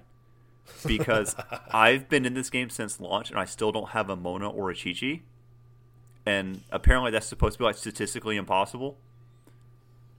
[0.85, 1.37] because
[1.71, 4.71] I've been in this game since launch and I still don't have a Mona or
[4.71, 5.21] a Qiqi,
[6.27, 8.97] and apparently that's supposed to be like statistically impossible.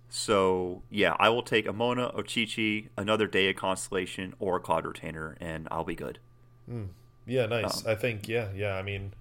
[0.10, 4.86] So yeah, I will take a Mona, a Qiqi, another Dehya Constellation, or a Cloud
[4.86, 6.20] Retainer, and I'll be good.
[7.26, 7.86] Yeah, nice.
[7.86, 8.76] I think yeah, yeah.
[8.76, 9.14] I mean,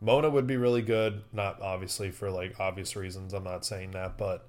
[0.00, 1.22] Mona would be really good.
[1.32, 3.32] Not obviously for like obvious reasons.
[3.34, 4.46] I'm not saying that, but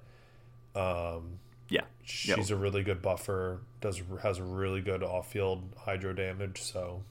[0.74, 1.38] um,
[1.68, 3.60] Yeah, she's a really good buffer.
[3.80, 6.62] Does has a really good off field hydro damage.
[6.62, 7.02] So,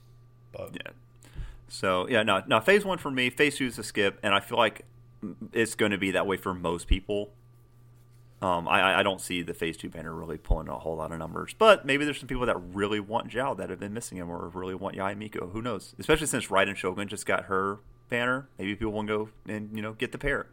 [0.52, 0.92] but Yeah.
[1.68, 2.60] So yeah, no, no.
[2.60, 4.86] Phase one for me, phase two is a skip, and I feel like
[5.54, 7.32] it's going to be that way for most people.
[8.41, 11.20] Um, I, I don't see the phase two banner really pulling a whole lot of
[11.20, 14.30] numbers, but maybe there's some people that really want Xiao that have been missing him,
[14.30, 15.48] or really want Yae Miko.
[15.48, 15.94] Who knows?
[15.99, 19.91] Especially since Raiden Shogun just got her banner, maybe people will go and you know
[19.94, 20.48] get the pair.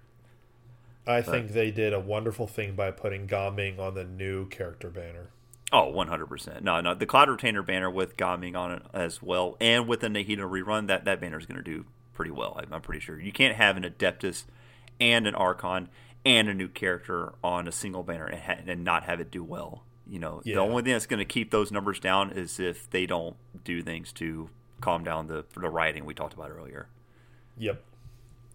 [1.06, 5.30] I think they did a wonderful thing by putting Gaming on the new character banner.
[5.72, 6.62] Oh, 100%.
[6.62, 10.08] No, no, the Cloud Retainer banner with Gaming on it as well, and with the
[10.08, 13.20] Nahida rerun, that, that banner is going to do pretty well, I'm, I'm pretty sure.
[13.20, 14.44] You can't have an Adeptus
[15.00, 15.88] and an Archon
[16.26, 19.42] and a new character on a single banner and, ha- and not have it do
[19.44, 19.82] well.
[20.08, 20.56] You know, Yeah.
[20.56, 23.80] the only thing that's going to keep those numbers down is if they don't do
[23.82, 24.50] things to
[24.80, 26.88] calm down the the rioting we talked about earlier.
[27.58, 27.82] Yep.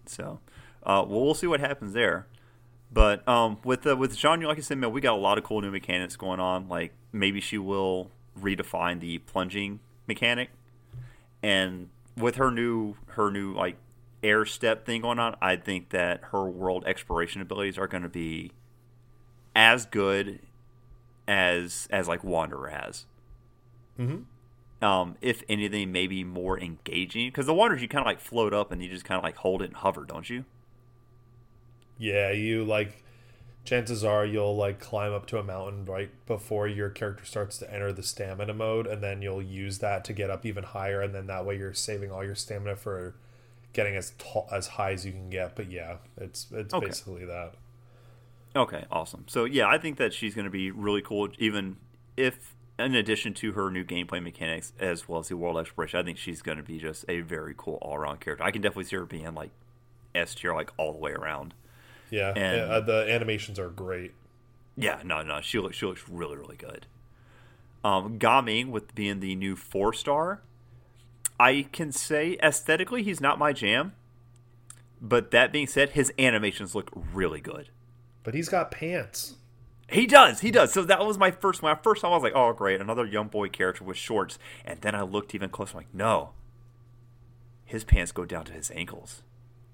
[0.05, 0.39] So,
[0.83, 2.27] uh, well, we'll see what happens there.
[2.93, 5.43] But um, with uh, with Jean, like I said, man, we got a lot of
[5.45, 6.67] cool new mechanics going on.
[6.67, 10.49] Like maybe she will redefine the plunging mechanic,
[11.41, 11.87] and
[12.17, 13.77] with her new her new like
[14.23, 18.09] air step thing going on, I think that her world exploration abilities are going to
[18.09, 18.51] be
[19.55, 20.39] as good
[21.27, 23.05] as as like Wanderer has.
[23.99, 24.83] Mm-hmm.
[24.83, 28.71] Um, if anything, maybe more engaging because the Wanderers you kind of like float up
[28.71, 30.45] and you just kind of like hold it and hover, don't you?
[31.97, 33.03] Yeah, you like.
[33.63, 37.71] Chances are you'll like climb up to a mountain right before your character starts to
[37.71, 41.13] enter the stamina mode, and then you'll use that to get up even higher, and
[41.13, 43.13] then that way you're saving all your stamina for
[43.73, 45.55] getting as tall as high as you can get.
[45.55, 46.87] But yeah, it's it's Okay.
[46.87, 47.53] basically that.
[48.55, 49.25] Okay, awesome.
[49.27, 51.29] So yeah, I think that she's going to be really cool.
[51.39, 51.77] Even
[52.17, 56.03] if, in addition to her new gameplay mechanics as well as the world exploration, I
[56.03, 58.43] think she's going to be just a very cool all around character.
[58.43, 59.51] I can definitely see her being like
[60.13, 61.53] S tier, like all the way around.
[62.09, 64.11] Yeah, And- uh, the animations are great.
[64.75, 66.87] Yeah, no, no, she looks she looks really really good.
[67.83, 70.41] Um, Gaming with being the new four star,
[71.41, 73.93] I can say aesthetically he's not my jam.
[75.01, 77.69] But that being said, his animations look really good.
[78.23, 79.35] But he's got pants.
[79.89, 80.71] He does, he does.
[80.71, 83.27] So that was my first I first him, I was like, oh great, another young
[83.27, 84.37] boy character with shorts.
[84.63, 86.31] And then I looked even closer, I'm like, no.
[87.65, 89.23] His pants go down to his ankles.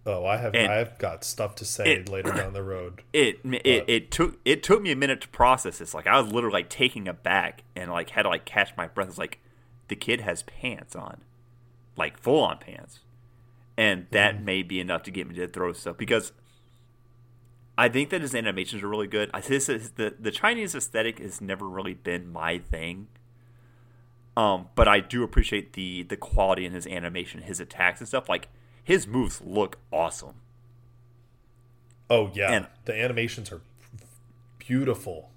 [0.05, 3.03] Oh, I have And- I've got stuff to say It- later down the road.
[3.11, 5.93] It, it it took it took me a minute to process this.
[5.93, 8.87] Like I was literally like taking a back and like had to like catch my
[8.87, 9.09] breath.
[9.09, 9.39] It's like
[9.89, 11.21] the kid has pants on,
[11.97, 12.99] like full on pants,
[13.77, 16.31] and that may be enough to get me to throw stuff because
[17.77, 19.29] I think that his animations are really good.
[19.33, 23.07] I this is the the Chinese aesthetic has never really been my thing.
[24.35, 28.29] Um, but I do appreciate the the quality in his animation, his attacks and stuff.
[28.29, 28.47] Like
[28.83, 30.35] his moves look awesome.
[32.09, 33.61] Oh yeah, And- the animations are
[34.59, 35.29] beautiful.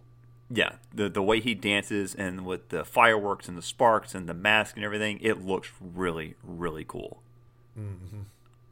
[0.52, 4.35] Yeah, the the way he dances and with the fireworks and the sparks and the
[4.35, 7.22] mask and everything, it looks really really cool.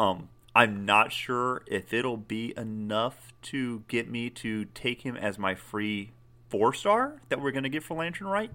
[0.01, 5.39] Um, I'm not sure if it'll be enough to get me to take him as
[5.39, 6.11] my free
[6.49, 8.51] four star that we're gonna get for Lantern Rite.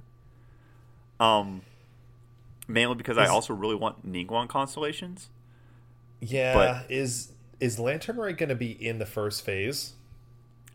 [1.19, 1.61] Um,
[2.67, 5.29] mainly because I also really want Ningguang constellations.
[6.19, 9.93] Yeah, But- is is Lantern Rite going to be in the first phase?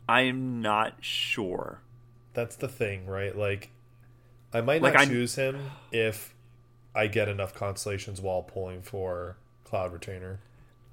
[0.09, 1.81] I'm not sure.
[2.39, 3.37] That's the thing, right?
[3.37, 3.71] Like,
[4.53, 5.59] I might Like, not I- choose him
[5.91, 6.37] if
[6.95, 10.39] I get enough constellations while pulling for Cloud Retainer.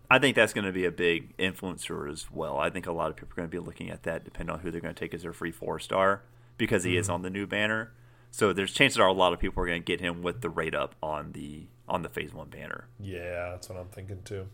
[0.09, 2.57] I think that's going to be a big influencer as well.
[2.57, 4.61] I think a lot of people are going to be looking at that, depending on
[4.61, 6.23] who they're going to take as their free four star,
[6.57, 7.91] because he is on the new banner.
[8.31, 10.49] So there's chances are a lot of people are going to get him with the
[10.49, 12.87] rate up on the on the phase one banner.
[12.99, 14.47] Yeah, that's what I'm thinking too.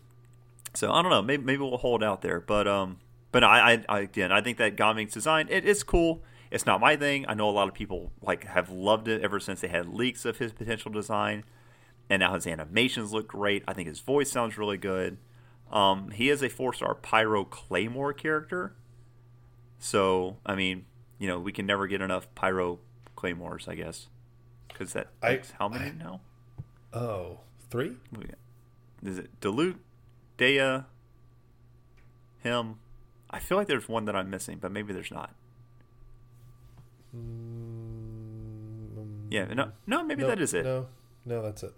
[0.74, 1.22] So I don't know.
[1.22, 2.98] Maybe maybe we'll hold out there, but um,
[3.30, 6.22] but I, I, I again I think that Gaming's design it's cool.
[6.52, 7.24] It's not my thing.
[7.28, 10.24] I know a lot of people like have loved it ever since they had leaks
[10.26, 11.44] of his potential design,
[12.10, 13.64] and now his animations look great.
[13.66, 15.16] I think his voice sounds really good.
[15.72, 18.74] Um, he is a four star Pyro Claymore character,
[19.78, 20.84] so I mean,
[21.18, 22.80] you know, we can never get enough Pyro
[23.16, 24.08] Claymores, I guess,
[24.68, 26.20] because that I- how many now?
[26.92, 27.96] Oh, three?
[28.10, 28.38] What we got?
[29.10, 29.76] Is it Diluc,
[30.36, 30.84] Dehya,
[32.42, 32.76] him?
[33.30, 35.34] I feel like there's one that I'm missing, but maybe there's not.
[37.14, 40.64] Mm, yeah, no, no, maybe No, that is it.
[40.64, 40.86] No,
[41.24, 41.72] no, that's it.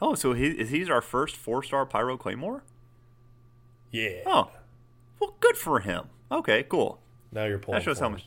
[0.00, 2.62] Oh, so he is he's our first four star Pyro Claymore?
[3.90, 4.20] Yeah.
[4.26, 4.50] Oh,
[5.20, 6.06] well, good for him.
[6.30, 7.00] Okay, cool.
[7.32, 7.78] Now you're pulling.
[7.80, 8.26] That shows how much.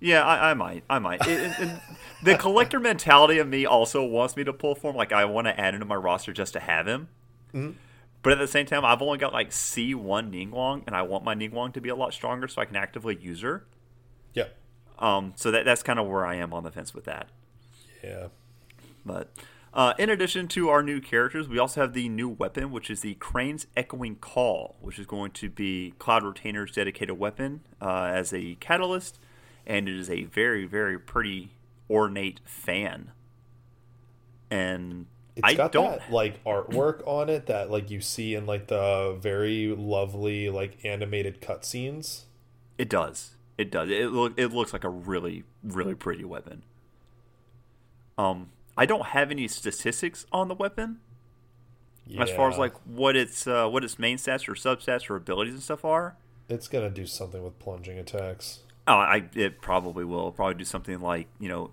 [0.00, 0.84] Yeah, I, I might.
[0.88, 1.26] I might.
[1.26, 1.80] It, it-
[2.22, 4.96] the collector mentality of me also wants me to pull for him.
[4.96, 7.08] Like, I want to add him to my roster just to have him.
[7.54, 7.72] Mm-hmm.
[8.22, 9.94] But at the same time, I've only got like C1
[10.30, 13.16] Ningguang, and I want my Ningguang to be a lot stronger so I can actively
[13.16, 13.64] use her.
[14.98, 17.28] Um, so that that's kind of where I am on the fence with that.
[18.02, 18.28] Yeah.
[19.06, 19.30] But
[19.72, 23.00] uh, in addition to our new characters, we also have the new weapon, which is
[23.00, 28.32] the Crane's Echoing Call, which is going to be Cloud Retainer's dedicated weapon uh, as
[28.32, 29.18] a catalyst,
[29.66, 31.52] and it is a very, very pretty
[31.88, 33.12] ornate fan.
[34.50, 35.06] And
[35.36, 38.66] It's I got don't- that like artwork on it that like you see in like
[38.68, 42.24] the very lovely like animated cutscenes.
[42.78, 43.34] It does.
[43.58, 43.90] It does.
[43.90, 44.34] It look.
[44.38, 46.62] It looks like a really, really pretty weapon.
[48.16, 50.98] Um, I don't have any statistics on the weapon
[52.06, 52.22] Yeah.
[52.22, 55.54] as far as like what its uh, what its main stats or substats or abilities
[55.54, 56.16] and stuff are.
[56.48, 58.60] it's gonna do something with plunging attacks.
[58.86, 60.32] Oh, I it probably will.
[60.32, 61.72] Probably do something like you know,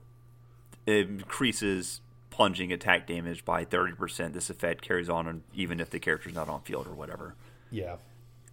[0.85, 4.33] it increases plunging attack damage by thirty percent.
[4.33, 7.35] This effect carries on, on even if the character's not on field or whatever.
[7.71, 7.97] Yeah.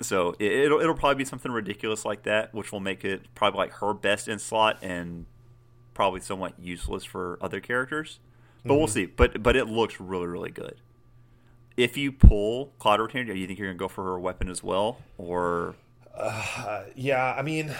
[0.03, 3.59] So it, it'll it'll probably be something ridiculous like that, which will make it probably
[3.59, 5.27] like her best in slot and
[5.95, 8.19] probably somewhat useless for other characters.
[8.65, 9.07] But we'll see.
[9.07, 10.77] But but it looks really really good.
[11.77, 14.63] If you pull Cloud Retainer, do you think you're gonna go for her weapon as
[14.63, 15.75] well, or
[16.15, 17.75] Uh, yeah, I mean,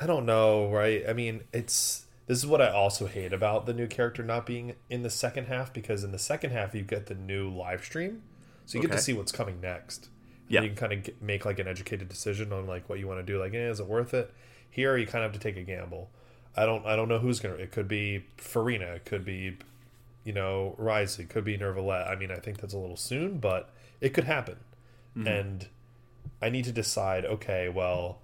[0.00, 1.04] I don't know, right?
[1.08, 4.74] I mean, it's this is what I also hate about the new character not being
[4.90, 8.22] in the second half because in the second half you get the new live stream,
[8.66, 10.10] so you get to see what's coming next.
[10.48, 10.62] Yeah.
[10.62, 13.20] you can kind of get, make like an educated decision on like what you want
[13.20, 13.38] to do.
[13.38, 14.32] Like, eh, is it worth it?
[14.70, 16.10] Here, you kind of have to take a gamble.
[16.56, 17.54] I don't, I don't know who's gonna.
[17.54, 18.96] It could be Furina.
[18.96, 19.56] It could be,
[20.24, 21.18] you know, Rise.
[21.18, 22.08] It could be Neuvillette.
[22.08, 23.70] I mean, I think that's a little soon, but
[24.00, 24.56] it could happen.
[25.26, 25.66] And
[26.40, 27.24] I need to decide.
[27.24, 28.18] Okay, well,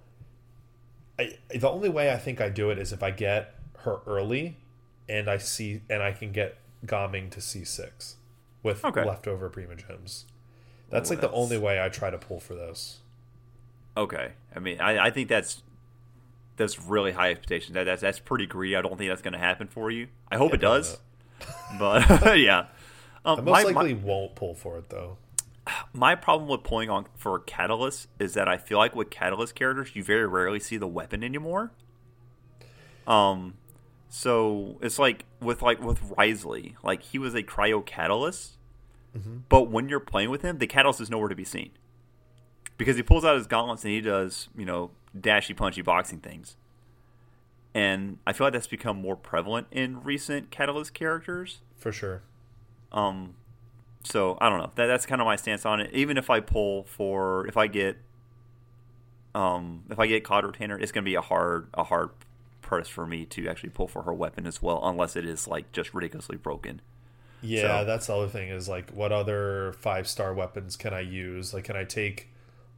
[1.19, 4.55] I the only way I think I do it is if I get her early,
[5.09, 8.15] and I see and I can get Gaming to C six
[8.63, 9.03] with Okay.
[9.03, 10.23] leftover Primogems.
[10.89, 12.99] That's like the only way I try to pull for this.
[13.97, 14.33] okay?
[14.55, 15.61] I mean, I, I think that's
[16.57, 17.73] that's really high expectations.
[17.73, 18.75] That, that's that's pretty greedy.
[18.75, 20.07] I don't think that's gonna happen for you.
[20.31, 20.97] I hope it does,
[21.79, 22.67] but yeah.
[23.25, 25.17] Um, I most my- likely won't pull for it though.
[25.93, 29.95] my problem with pulling on for catalyst is that I feel like with catalyst characters,
[29.95, 31.71] you very rarely see the weapon anymore.
[33.07, 33.55] Um,
[34.09, 38.54] so it's like with like with Wriothesley, like he was a cryo catalyst,
[39.49, 41.71] but when you're playing with him, the catalyst is nowhere to be seen
[42.77, 46.57] because he pulls out his gauntlets and he does you know dashy punchy boxing things.
[47.73, 51.59] And I feel like that's become more prevalent in recent catalyst characters.
[51.77, 52.21] For sure.
[52.93, 53.35] Um,
[54.01, 54.71] so I don't know.
[54.75, 55.91] That that's kind of my stance on it.
[55.93, 57.97] Even if I pull for, if I get,
[59.33, 62.11] um, if I get Cloud Retainer, it's gonna be a hard a hard
[62.61, 65.71] press for me to actually pull for her weapon as well, unless it is like
[65.71, 66.81] just ridiculously broken.
[67.41, 71.01] Yeah, So- that's the other thing is like what other five star weapons can I
[71.01, 71.53] use?
[71.53, 72.29] Like can I take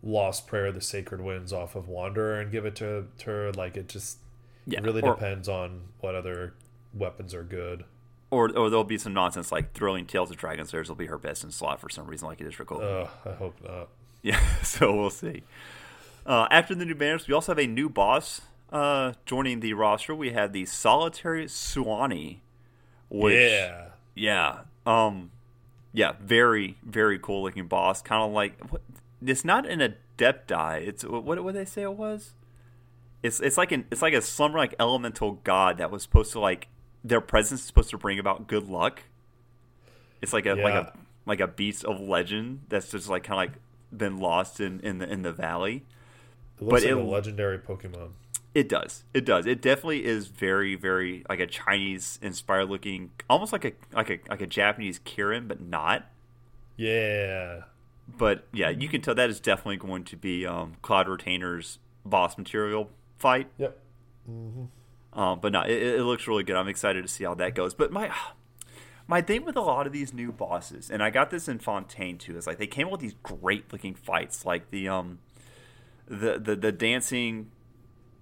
[0.03, 3.51] Lost Prayer the Sacred Winds off of Wanderer and give it to, to her?
[3.53, 4.17] Like it just
[4.65, 6.53] Yeah, it really or, depends on what other
[6.93, 7.85] weapons are good.
[8.29, 11.17] Or or there'll be some nonsense like Thrilling Tales of Dragon Slayers will be her
[11.17, 12.83] best in slot for some reason, like it is for Kobe.
[12.83, 13.87] Ugh, I hope not.
[14.21, 15.43] Yeah, so we'll see.
[16.25, 20.13] Uh, after the new banners, we also have a new boss uh, joining the roster.
[20.13, 22.39] We have the Solitary Suanni,
[23.09, 23.85] which yeah.
[24.17, 25.31] Yeah, um,
[25.93, 28.01] yeah, very very cool looking boss.
[28.01, 28.81] Kind of like what,
[29.25, 29.79] it's not an
[30.17, 30.87] Adepti.
[30.87, 32.33] It's what what did they say it was?
[33.23, 36.39] It's it's like an it's like a slumber like elemental god that was supposed to
[36.39, 36.67] like
[37.03, 39.03] their presence is supposed to bring about good luck.
[40.21, 40.93] It's like a like a
[41.25, 43.61] like a beast of legend that's just like kind of like
[43.97, 45.85] been lost in in the in the valley.
[46.59, 48.11] It looks but like it- a legendary Pokemon.
[48.57, 49.03] It does.
[49.13, 49.45] It does.
[49.45, 54.19] It definitely is very, very like a Chinese inspired looking, almost like a like a
[54.27, 56.09] like a Japanese Kirin, but not.
[56.75, 57.65] Yeah.
[58.07, 62.35] But yeah, you can tell that is definitely going to be um, Cloud Retainer's boss
[62.35, 62.89] material
[63.19, 63.47] fight.
[63.59, 63.79] Yep.
[64.27, 66.55] Um, but no, it, it looks really good.
[66.55, 67.75] I'm excited to see how that goes.
[67.75, 68.11] But my
[69.07, 72.17] my thing with a lot of these new bosses, and I got this in Fontaine
[72.17, 75.19] too, is like they came up with these great looking fights, like the um
[76.07, 77.51] the the, the dancing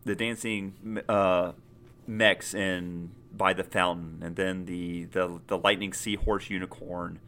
[0.05, 1.51] the dancing uh,
[2.07, 7.19] mechs in by the fountain, and then the the the lightning seahorse unicorn,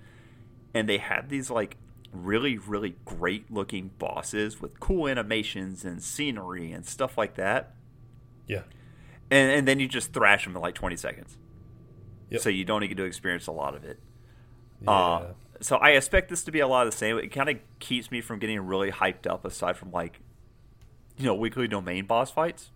[0.74, 1.78] and they had these like
[2.14, 7.76] really really great looking bosses with cool animations and scenery and stuff like that
[8.48, 8.62] Yeah.
[9.30, 11.38] and, and then you just thrash them in like 20 seconds.
[12.30, 12.42] Yep.
[12.42, 14.00] So you don't even get to experience a lot of it.
[14.82, 14.90] Yeah.
[14.90, 17.18] Uh, so I expect this to be a lot of the same.
[17.18, 20.22] It kind of keeps me from getting really hyped up aside from like,
[21.18, 22.70] you know, weekly domain boss fights.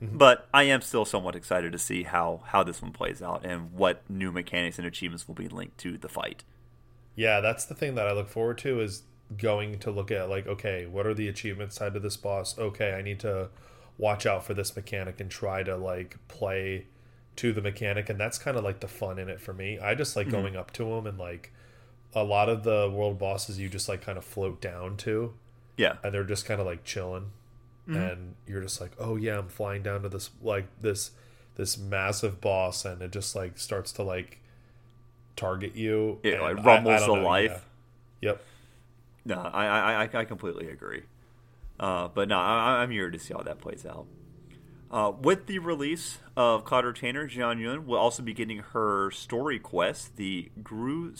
[0.00, 0.16] Mm-hmm.
[0.16, 3.72] But I am still somewhat excited to see how how this one plays out and
[3.72, 6.44] what new mechanics and achievements will be linked to the fight.
[7.14, 9.02] Yeah, that's the thing that I look forward to is
[9.36, 12.58] going to look at like, okay, what are the achievements side to this boss?
[12.58, 13.50] Okay, I need to
[13.98, 16.86] watch out for this mechanic and try to like play
[17.36, 19.78] to the mechanic, and that's kind of like the fun in it for me.
[19.78, 21.52] I just like going up to them and like
[22.14, 25.34] a lot of the world bosses you just like kind of float down to,
[25.80, 25.96] Yeah.
[26.04, 27.30] and they're just kind of like chilling,
[27.86, 31.10] and you're just like, oh yeah, I'm flying down to this like this
[31.56, 34.38] this massive boss, and it just like starts to like
[35.36, 36.18] target you.
[36.22, 37.66] It and like rumbles I don't the know, life.
[38.20, 38.28] yeah.
[38.30, 38.42] Yep.
[39.24, 41.02] No, I I, I, I completely agree.
[41.78, 44.06] Uh, but no, I, I'm here to see how that plays out.
[44.90, 50.16] Uh, with the release of Cloud Retainer, Xianyun will also be getting her story quest,
[50.16, 51.14] the Gru,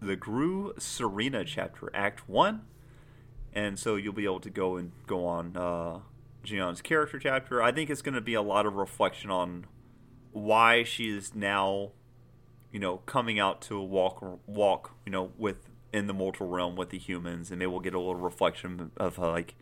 [0.00, 2.62] the Grus Serena chapter, Act One,
[3.56, 6.00] and so you'll be able to go and go on uh,
[6.44, 7.62] Jian's character chapter.
[7.62, 9.64] I think it's going to be a lot of reflection on
[10.32, 11.92] why she is now,
[12.70, 16.90] you know, coming out to walk walk, you know, with in the mortal realm with
[16.90, 19.54] the humans, and maybe we'll get a little reflection of like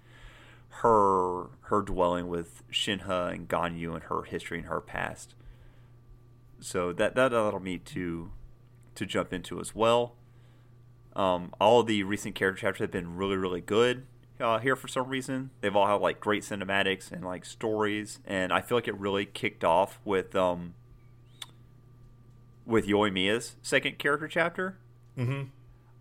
[0.80, 5.36] her her dwelling with Shenhe and Ganyu and her history and her past.
[6.58, 8.32] So that that that'll me to
[8.96, 10.16] to jump into as well.
[11.16, 14.06] Um, all the recent character chapters have been really really good
[14.40, 15.50] uh, here for some reason.
[15.60, 19.26] They've all had like great cinematics and like stories, and I feel like it really
[19.26, 20.74] kicked off with um
[22.66, 24.78] with Yoimiya's second character chapter.
[25.16, 25.44] Mm-hmm.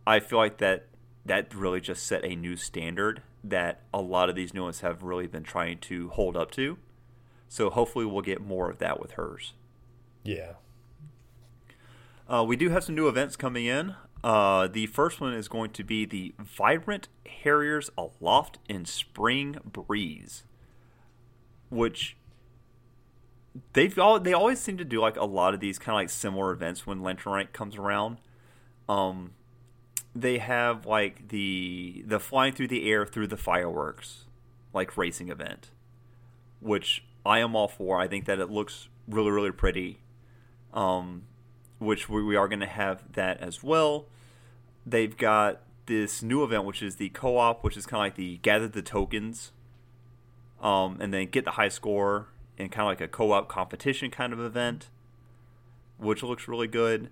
[0.06, 0.88] I feel like that
[1.26, 5.04] that really just set a new standard that a lot of these new ones have
[5.04, 6.78] really been trying to hold up to.
[7.48, 9.54] So hopefully we'll get more of that with hers.
[10.24, 10.54] Yeah.
[12.28, 13.96] Uh, we do have some new events coming in.
[14.24, 17.10] Uh, the first one is going to be the Vibrant
[17.42, 20.44] Harriers Aloft in Spring Breeze,
[21.70, 22.16] which
[23.74, 26.10] they've all they always seem to do like a lot of these kind of like
[26.10, 28.18] similar events when Lantern Rank comes around.
[28.88, 29.32] Um,
[30.16, 34.26] they have like the the flying through the air through the fireworks,
[34.74, 35.72] like racing event,
[36.62, 38.00] which I am all for.
[38.00, 40.00] I think that it looks really really pretty.
[40.74, 41.24] Um,
[41.78, 44.08] which we, we are going to have that as well.
[44.86, 48.38] They've got this new event, which is the co-op, which is kind of like the
[48.38, 49.52] gather the tokens,
[50.62, 52.28] um, and then get the high score,
[52.58, 54.90] and kind of like a co-op competition kind of event,
[55.98, 57.10] which looks really good.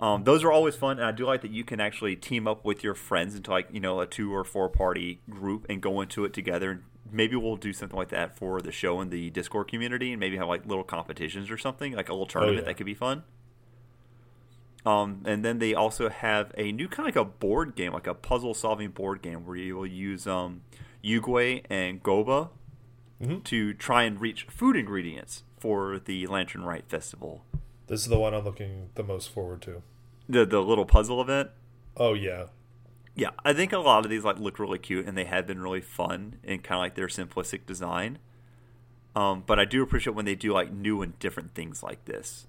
[0.00, 2.64] Um, those are always fun, and I do like that you can actually team up
[2.64, 6.00] with your friends into like you know a two or four party group and go
[6.00, 6.72] into it together.
[6.72, 10.20] And maybe we'll do something like that for the show in the Discord community, and
[10.20, 12.64] maybe have like little competitions or something, like a little tournament yeah.
[12.64, 13.22] that could be fun.
[14.86, 18.06] Um, and then they also have a new kind of like a board game, like
[18.06, 20.60] a puzzle solving board game, where you will use um,
[21.02, 22.50] Yuegui and Guoba
[23.22, 23.44] Mhm.
[23.44, 27.44] to try and reach food ingredients for the Lantern Rite Festival.
[27.86, 29.82] This is the one I'm looking the most forward to.
[30.28, 31.50] The the little puzzle event.
[31.96, 32.46] Oh yeah.
[33.14, 35.60] Yeah, I think a lot of these like look really cute and they have been
[35.62, 38.18] really fun in kind of like their simplistic design.
[39.14, 42.48] Um, but I do appreciate when they do like new and different things like this.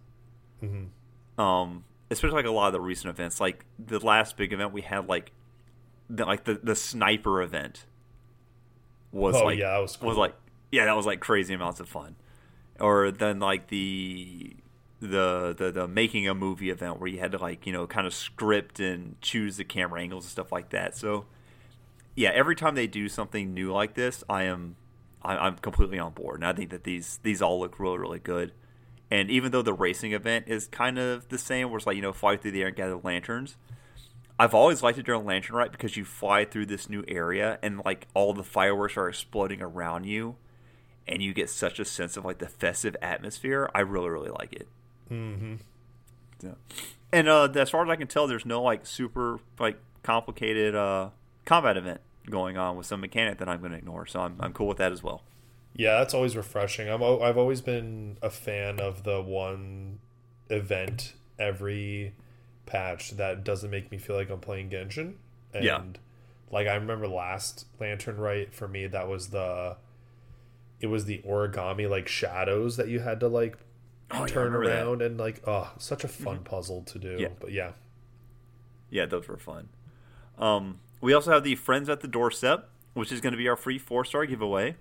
[0.64, 1.40] Mm-hmm.
[1.40, 1.84] Um,
[2.18, 5.08] especially like a lot of the recent events, like the last big event we had,
[5.08, 5.32] like
[6.10, 7.86] the, like the the sniper event
[9.12, 10.14] was Oh, like yeah, that was cool.
[10.16, 10.36] like
[10.72, 12.16] yeah, that was like crazy amounts of fun.
[12.80, 14.56] Or then like the
[15.00, 18.08] the the the making a movie event where you had to like you know kind
[18.08, 20.96] of script and choose the camera angles and stuff like that.
[20.98, 21.26] So
[22.16, 24.78] yeah, every time they do something new like this, I am
[25.22, 28.20] I, I'm completely on board, and I think that these these all look really really
[28.20, 28.54] good.
[29.11, 32.02] And even though the racing event is kind of the same, where it's like you
[32.02, 33.56] know fly through the air and gather lanterns,
[34.40, 37.82] I've always liked it during Lantern Rite because you fly through this new area and
[37.86, 40.36] like all the fireworks are exploding around you,
[41.07, 43.69] and you get such a sense of like the festive atmosphere.
[43.73, 44.68] I really really like it.
[45.11, 45.56] Mm-hmm.
[46.41, 46.53] Yeah.
[47.14, 51.10] And uh, as far as I can tell, there's no like super like complicated uh,
[51.45, 54.06] combat event going on with some mechanic that I'm going to ignore.
[54.06, 55.23] So I'm I'm cool with that as well.
[55.77, 56.89] Yeah, that's always refreshing.
[56.89, 59.99] I'm I've always been a fan of the one
[60.49, 62.14] event every
[62.65, 65.15] patch that doesn't make me feel like I'm playing Genshin.
[65.53, 65.81] And Yeah.
[66.49, 69.76] like I remember last Lantern Rite for me that was the
[70.80, 73.57] it was the origami like shadows that you had to like
[74.11, 74.60] Oh, yeah, turn that.
[74.60, 77.18] around and like oh such a fun puzzle to do.
[77.19, 77.30] Yeah.
[77.39, 77.72] But yeah.
[78.89, 79.69] Yeah, those were fun.
[80.38, 83.56] Um, we also have the Friends at the Doorstep, which is going to be our
[83.57, 84.76] free four star giveaway.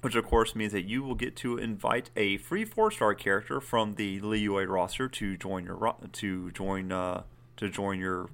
[0.00, 3.60] Which of course means that you will get to invite a free four star character
[3.60, 7.22] from the Liyue roster to join your to join uh,
[7.56, 8.28] to join your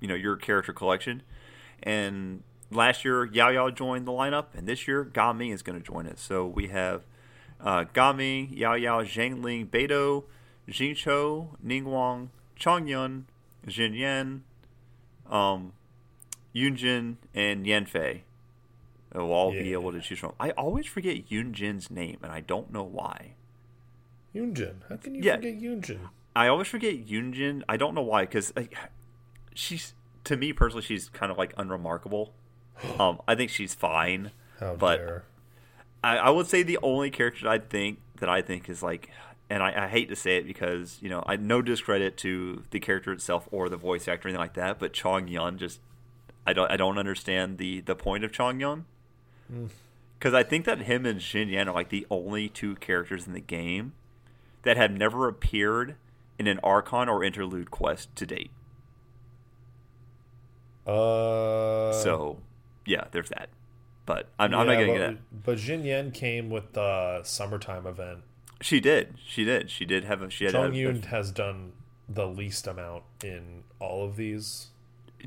[0.00, 1.22] you know your character collection.
[1.82, 5.84] And last year Yao Yao joined the lineup, and this year Gami is going to
[5.84, 6.18] join it.
[6.18, 7.04] So we have
[7.62, 10.24] uh, Gami, Yao Yao, Xiangling, Beidou,
[10.68, 12.28] Xingqiu, Ningguang,
[12.58, 13.24] Chongyun,
[13.66, 14.44] Jin Yan,
[15.28, 15.72] um,
[16.54, 18.22] Yunjin, and Yanfei.
[19.12, 20.34] Will all be able to choose from.
[20.38, 23.34] I always forget Yunjin's name, and I don't know why.
[24.34, 24.74] Yunjin.
[24.88, 25.36] How can you Yeah.
[25.36, 25.98] forget Yunjin?
[26.36, 27.62] I always forget Yunjin.
[27.68, 28.52] I don't know why, because
[29.54, 32.34] she's to me personally, she's kind of like unremarkable.
[32.98, 34.30] Um, I think she's fine.
[34.58, 35.24] How But-.
[36.02, 39.10] I, I would say the only character I think that I think is like
[39.50, 42.80] and I, I, hate to say it because you know I no discredit to the
[42.80, 45.80] character itself or the voice actor or anything like that, but Chong Yun just
[46.46, 48.86] I don't I don't understand the the point of Chong Yun
[50.18, 50.36] because mm.
[50.36, 53.92] I think that him and Xinyan are like the only two characters in the game
[54.62, 55.96] that have never appeared
[56.38, 58.50] in an Archon or interlude quest to date.
[60.86, 62.38] Uh, so
[62.86, 63.48] yeah, there's that.
[64.06, 65.44] But I'm, yeah, I'm not getting that.
[65.44, 68.20] But Xinyan came with the summertime event.
[68.60, 69.14] She did.
[69.24, 69.70] She did.
[69.70, 70.30] She did have a.
[70.30, 71.72] She had Chong Yun has done
[72.08, 74.68] the least amount in all of these.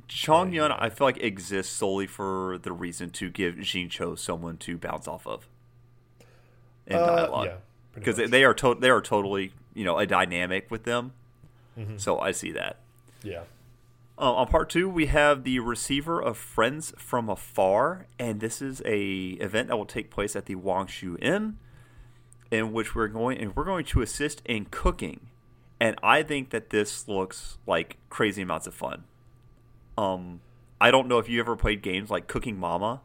[0.07, 4.77] Chong Yun, I feel like exists solely for the reason to give Xingqiu someone to
[4.77, 5.47] bounce off of
[6.87, 7.51] in uh, dialogue.
[7.93, 11.13] Because they, they, are to- they are totally you know a dynamic with them.
[11.77, 11.97] Mm-hmm.
[11.97, 12.79] So I see that.
[13.23, 13.41] Yeah.
[14.17, 18.81] Uh, on part two, we have the receiver of Friends from Afar, and this is
[18.85, 21.57] a event that will take place at the Wangshu Inn,
[22.51, 25.27] in which we're going and we're going to assist in cooking.
[25.79, 29.03] And I think that this looks like crazy amounts of fun.
[29.97, 30.41] Um,
[30.79, 33.01] I don't know if you ever played games like Cooking Mama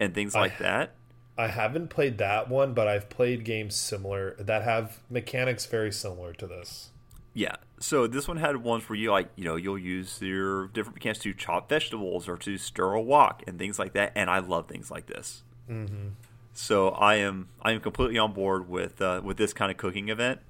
[0.00, 0.94] and things like I, that.
[1.36, 6.32] I haven't played that one, but I've played games similar that have mechanics very similar
[6.34, 6.90] to this.
[7.32, 7.56] Yeah.
[7.78, 11.20] So this one had ones where you like, you know, you'll use your different mechanics
[11.20, 14.12] to chop vegetables or to stir a wok and things like that.
[14.16, 15.44] And I love things like this.
[15.70, 16.08] Mm-hmm.
[16.54, 20.08] So I am I am completely on board with uh, with this kind of cooking
[20.08, 20.40] event,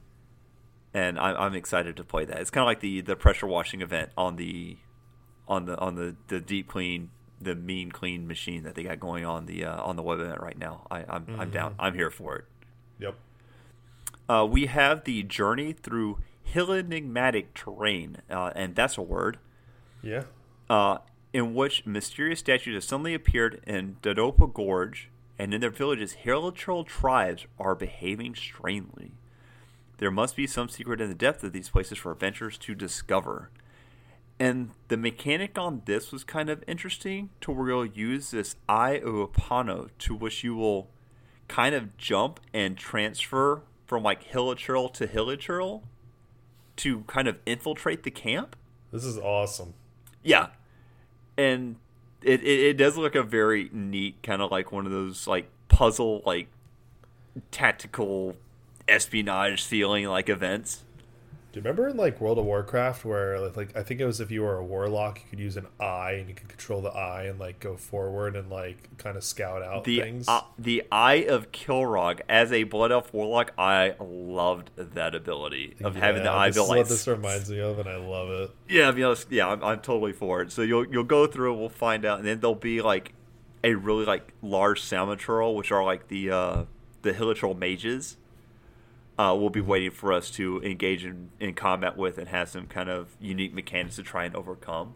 [0.95, 2.39] and I, I'm excited to play that.
[2.39, 4.79] It's kind of like the the pressure washing event on the
[5.49, 7.11] on the on the, the deep clean
[7.41, 10.41] the mean clean machine that they got going on the uh, on the web event
[10.41, 10.87] right now.
[10.91, 11.41] I, I'm mm-hmm.
[11.41, 11.75] I'm down.
[11.79, 12.45] I'm here for it.
[12.99, 13.15] Yep.
[14.29, 16.19] Uh, we have the journey through
[16.55, 19.39] Hillenigmatic terrain, uh, and that's a word.
[20.03, 20.25] Yeah.
[20.69, 20.99] Uh,
[21.33, 25.09] in which mysterious statues have suddenly appeared in Dodopa Gorge,
[25.39, 29.13] and in their villages, hilichurl tribes are behaving strangely.
[29.99, 33.51] There must be some secret in the depth of these places for adventurers to discover.
[34.41, 38.99] And the mechanic on this was kind of interesting to where you'll use this Eye
[38.99, 40.89] of Apano to which you will
[41.49, 45.83] kind of jump and transfer from like hilichurl to hilichurl
[46.77, 48.55] to kind of infiltrate the camp.
[48.93, 49.75] This is awesome.
[50.23, 50.49] Yeah,
[51.37, 51.77] and
[52.23, 55.51] it, it, it does look a very neat kind of like one of those like
[55.69, 56.49] puzzle like
[57.51, 58.37] tactical
[58.89, 60.85] espionage feeling like events.
[61.51, 64.31] Do you remember in like World of Warcraft where like I think it was if
[64.31, 67.25] you were a warlock you could use an eye and you could control the eye
[67.25, 70.29] and like go forward and like kind of scout out the, things.
[70.29, 75.97] Uh, the Eye of Kilrogg as a Blood Elf warlock, I loved that ability of
[75.97, 76.49] yeah, having the eye.
[76.49, 78.51] This is what this reminds me of, and I love it.
[78.69, 80.53] Yeah, you know, yeah, I'm, I'm totally for it.
[80.53, 83.15] So you'll you'll go through, we'll find out, and then there'll be like
[83.65, 86.65] a really like large Samachurl, which are like the uh,
[87.01, 88.18] the Hilichurl mages
[89.19, 92.67] uh, will be waiting for us to engage in, in combat with and have some
[92.67, 94.95] kind of unique mechanics to try and overcome.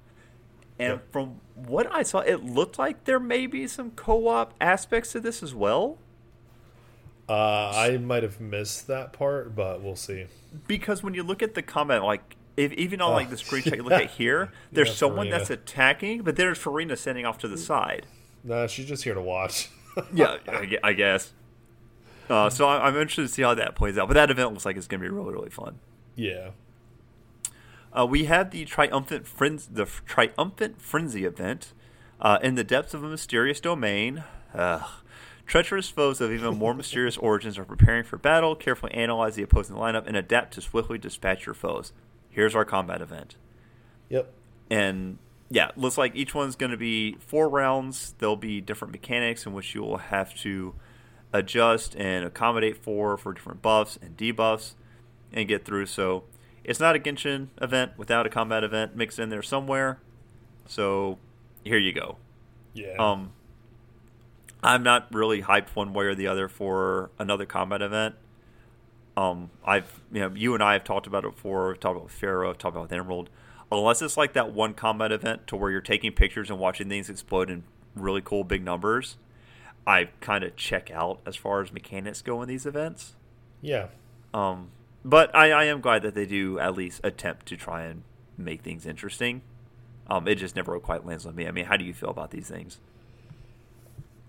[0.79, 5.21] And from what I saw, it looked like there may be some co-op aspects to
[5.21, 5.99] this as well.
[7.29, 10.27] Uh, I might have missed that part, but we'll see.
[10.67, 13.83] Because when you look at the combat, like if, even on like the screenshot you
[13.83, 15.31] look at here, there's yeah, someone Furina.
[15.31, 18.07] that's attacking, but there's Furina standing off to the side.
[18.45, 19.71] Nah, she's just here to watch.
[20.13, 20.39] yeah,
[20.83, 21.33] I guess.
[22.31, 24.09] Uh, so I'm interested to see how that plays out.
[24.09, 25.79] But that event looks like it's going to be really, really fun.
[26.15, 26.51] Yeah.
[27.93, 31.75] Uh, we have the triumphant frenzy, the triumphant frenzy event
[32.21, 34.25] uh, in the depths of a mysterious domain.
[35.47, 38.55] treacherous foes of even more mysterious origins are preparing for battle.
[38.55, 41.93] Carefully analyze the opposing lineup and adapt to swiftly dispatch your foes.
[42.31, 43.37] Here's our combat event.
[44.09, 44.33] Yep.
[44.71, 45.19] And
[45.51, 48.15] yeah, looks like each one's going to be four rounds.
[48.19, 50.75] There'll be different mechanics in which you will have to
[51.33, 54.75] adjust and accommodate for for different buffs and debuffs
[55.33, 55.87] and get through.
[55.87, 56.25] So
[56.65, 59.99] it's not a Genshin event without a combat event mixed in there somewhere.
[60.67, 61.19] So
[61.65, 62.17] here you go.
[62.75, 62.97] Yeah.
[62.99, 63.33] Um,
[64.63, 68.15] I'm not really hyped one way or the other for another combat event.
[69.17, 71.69] Um, I've you know you and I have talked about it before.
[71.69, 73.29] We've talked about Pharaoh, talked about Emerald.
[73.71, 77.09] Unless it's like that one combat event to where you're taking pictures and watching things
[77.09, 77.65] explode in
[77.95, 79.17] really cool big numbers,
[79.87, 83.15] I kind of check out as far as mechanics go in these events.
[83.61, 83.89] Yeah.
[84.33, 84.71] Um,
[85.05, 88.03] but I, I am glad that they do at least attempt to try and
[88.39, 89.43] make things interesting.
[90.07, 91.47] Um, it just never quite lands on me.
[91.47, 92.79] I mean, how do you feel about these things?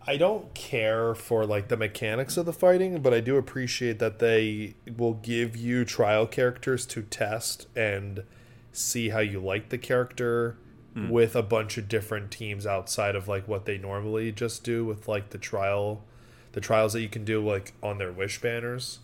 [0.06, 4.20] I don't care for like the mechanics of the fighting, but I do appreciate that
[4.20, 8.24] they will give you trial characters to test and
[8.72, 10.58] see how you like the character
[10.96, 11.10] mm.
[11.10, 15.08] with a bunch of different teams outside of like what they normally just do with
[15.08, 16.04] like the trial
[16.54, 19.00] the trials that you can do like on their wish banners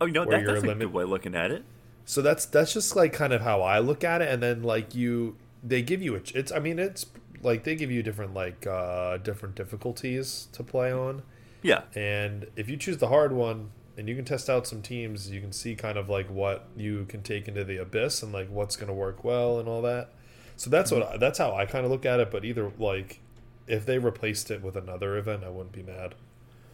[0.00, 1.64] Oh, you know that, that's a limit- good way of looking at it.
[2.04, 4.94] So that's that's just like kind of how I look at it, and then like
[4.94, 7.06] you, they give you a, it's I mean it's
[7.42, 11.22] like they give you different like uh different difficulties to play on,
[11.62, 15.30] Yeah, and if you choose the hard one and you can test out some teams,
[15.30, 18.50] you can see kind of like what you can take into the abyss and like
[18.50, 20.10] what's going to work well and all that.
[20.56, 22.30] So that's what I, that's how I kind of look at it.
[22.30, 23.20] But either like
[23.66, 26.14] if they replaced it with another event, I wouldn't be mad.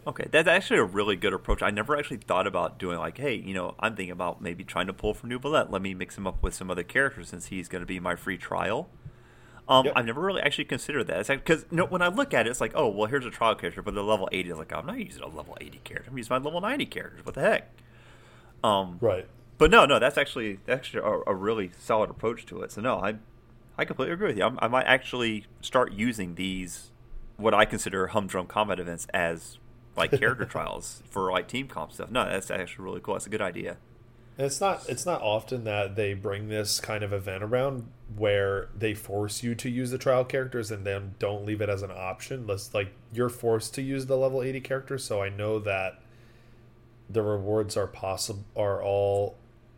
[0.07, 1.61] Okay, that's actually a really good approach.
[1.61, 4.87] I never actually thought about doing like, hey, you know, I'm thinking about maybe trying
[4.87, 5.71] to pull from Neuvillette.
[5.71, 8.15] Let me mix him up with some other characters since he's going to be my
[8.15, 8.89] free trial.
[9.69, 9.93] Um, Yep.
[9.95, 11.19] I've never really actually considered that.
[11.19, 13.29] It's because you know, when I look at it, it's like, oh, well, here's a
[13.29, 14.49] trial character, but they're level 80.
[14.49, 16.09] is like, I'm not using a level 80 character.
[16.09, 17.23] I'm using my level 90 characters.
[17.23, 17.69] What the heck?
[18.63, 19.27] Um, Right.
[19.59, 22.71] but no, no, that's actually actually a, a really solid approach to it.
[22.71, 23.15] So no, I
[23.81, 24.43] I completely agree with you.
[24.43, 26.91] I'm, I might actually start using these
[27.37, 29.57] what I consider humdrum combat events as
[29.97, 32.11] like character trials for like team comp stuff.
[32.11, 33.15] No, that's actually really cool.
[33.15, 33.77] That's a good idea.
[34.37, 38.69] And it's not it's not often that they bring this kind of event around where
[38.77, 41.91] they force you to use the trial characters and then don't leave it as an
[41.91, 42.45] option.
[42.45, 45.99] Let's like you're forced to use the level 80 characters, so I know that
[47.09, 49.37] the rewards are possible are all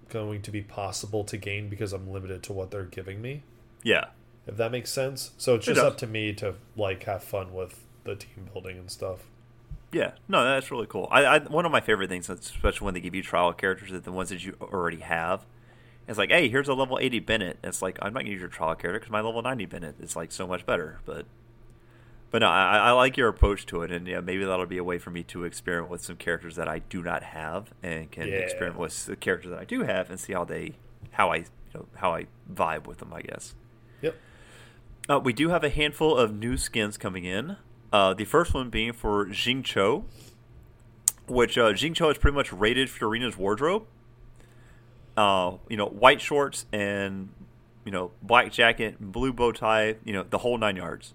[0.09, 3.43] going to be possible to gain because I'm limited to what they're giving me.
[3.83, 4.05] Yeah,
[4.47, 5.31] If that makes sense.
[5.37, 5.85] So it's just does.
[5.85, 9.25] up to me to like have fun with the team building and stuff.
[9.91, 10.11] yeah.
[10.27, 11.07] No, that's really cool.
[11.11, 14.01] I, I one of my favorite things, especially when they give you trial characters, is
[14.01, 15.45] the ones that you already have.
[16.07, 17.57] It's like, hey, here's a level 80 Bennett.
[17.63, 20.15] It's like I'm not gonna use your trial character because my level 90 Bennett is
[20.15, 20.99] like so much better.
[21.05, 21.25] But
[22.31, 24.83] But no, I, I like your approach to it, and yeah, maybe that'll be a
[24.83, 28.27] way for me to experiment with some characters that I do not have, and can
[28.27, 28.35] Yeah.
[28.35, 30.73] experiment with the characters that I do have, and see how they,
[31.11, 31.45] how I, you
[31.75, 33.13] know, how I vibe with them.
[33.13, 33.53] I guess.
[34.03, 34.15] Yep.
[35.09, 37.57] Uh, we do have a handful of new skins coming in.
[37.91, 40.03] Uh, the first one being for Xingqiu,
[41.27, 43.85] which uh, Xingqiu is pretty much rated Furina's wardrobe.
[45.17, 47.29] Uh, you know, white shorts and
[47.85, 51.13] you know black jacket, blue bow tie, you know the whole nine yards.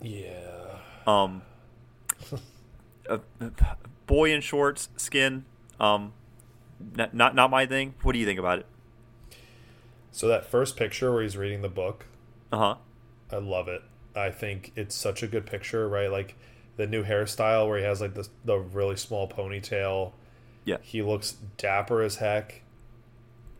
[0.00, 0.78] Yeah.
[1.06, 1.42] Um,
[3.08, 3.18] uh,
[4.06, 5.44] boy in shorts skin.
[5.78, 6.12] Um,
[6.94, 7.94] not, not not my thing.
[8.02, 8.66] What do you think about it?
[10.12, 12.06] So that first picture where he's reading the book,
[12.52, 12.74] Uh huh.
[13.32, 13.82] I love it.
[14.16, 16.10] I think it's such a good picture, right?
[16.10, 16.36] Like
[16.76, 20.12] the new hairstyle where he has like the the really small ponytail.
[20.64, 20.76] Yeah.
[20.82, 22.62] He looks dapper as heck.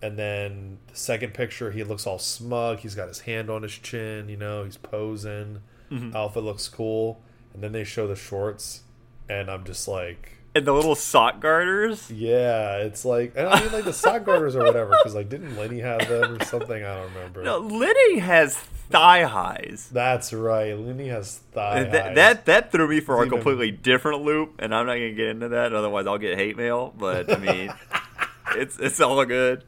[0.03, 2.79] And then the second picture, he looks all smug.
[2.81, 5.61] He's got his hand on his chin, you know, he's posing.
[5.91, 6.15] Mhm.
[6.15, 7.21] Outfit looks cool.
[7.53, 8.83] And then they show the shorts,
[9.29, 12.11] and I'm just like, And the little sock garters.
[12.11, 15.55] yeah, it's like, and I mean, like the sock garters or whatever, because like, didn't
[15.57, 16.83] Lyney have them or something?
[16.83, 17.43] I don't remember.
[17.43, 18.57] No, Lyney has
[18.91, 19.89] thigh highs.
[19.93, 20.75] That's right.
[20.75, 22.15] Lyney has thigh That, highs.
[22.17, 25.29] that that threw me for a even- completely different loop, and I'm not gonna get
[25.29, 25.73] into that.
[25.73, 26.93] Otherwise, I'll get hate mail.
[26.97, 27.73] But I mean,
[28.57, 29.65] it's it's all good.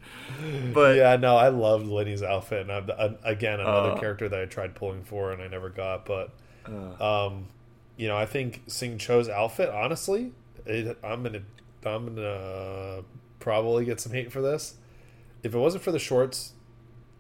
[0.75, 4.01] But yeah, no, I loved Lyney's outfit, and i again another Uh.
[4.01, 6.05] character that I tried pulling for and I never got.
[6.07, 6.31] But,
[6.67, 7.47] uh, um,
[7.97, 10.33] you know, I think Xingqiu's outfit, honestly,
[10.67, 11.43] it, I'm gonna,
[11.85, 13.03] I'm gonna
[13.39, 14.75] probably get some hate for this.
[15.45, 16.55] If it wasn't for the shorts,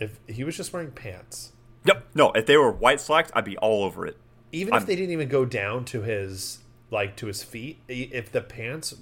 [0.00, 1.52] if he was just wearing pants,
[1.84, 2.32] yep, no.
[2.32, 4.16] If they were white slacks, I'd be all over it.
[4.52, 6.58] even I'm- if they didn't even go down to his
[6.90, 8.94] like to his feet, if the pants,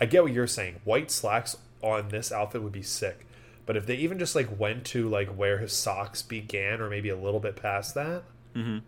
[0.00, 0.80] I get what you're saying.
[0.84, 3.26] White slacks on this outfit would be sick,
[3.66, 7.08] but if they even just like went to like where his socks began, or maybe
[7.08, 8.22] a little bit past that,
[8.54, 8.82] Mhm.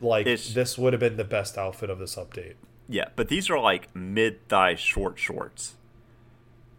[0.00, 2.54] like It's- this would have been the best outfit of this update.
[2.88, 5.74] Yeah, but these are like mid thigh short shorts.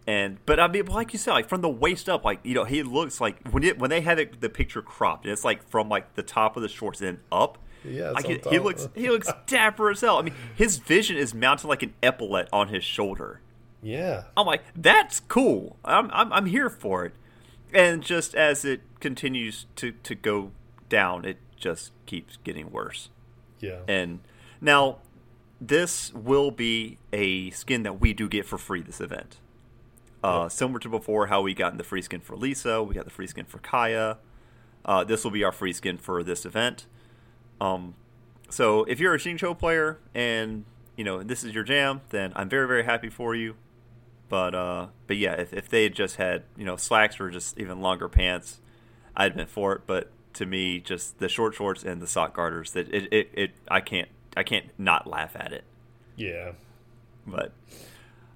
[0.07, 2.63] And but I mean, like you said, like from the waist up, like you know,
[2.63, 5.67] he looks like when it when they had it, the picture cropped, and it's like
[5.69, 7.57] from like the top of the shorts and up.
[7.83, 10.17] Yeah, like he, he looks he looks dapper as hell.
[10.17, 13.41] I mean, his vision is mounted like an epaulet on his shoulder.
[13.81, 15.75] Yeah, I'm like, that's cool.
[15.83, 17.13] I'm I'm, I'm here for it.
[17.73, 20.51] And just as it continues to to go
[20.87, 23.09] down, it just keeps getting worse.
[23.59, 24.19] yeah, And
[24.61, 24.99] now,
[25.59, 29.37] this will be a skin that we do get for free this event.
[30.23, 30.51] Uh, Yep.
[30.51, 33.27] Similar to before, how we got the free skin for Lisa, we got the free
[33.27, 34.17] skin for Kaeya.
[34.83, 36.85] Uh, this will be our free skin for this event.
[37.61, 37.95] Um,
[38.49, 40.65] so if you're a Xingqiu player and
[40.95, 43.55] you know this is your jam, then I'm very very happy for you.
[44.29, 47.57] But uh, but yeah, if, if they had just had you know slacks or just
[47.59, 48.59] even longer pants,
[49.15, 49.81] I'd been for it.
[49.85, 53.51] But to me, just the short shorts and the sock garters, that it, it, it
[53.69, 55.63] I can't I can't not laugh at it.
[56.15, 56.53] yeah.
[57.25, 57.51] But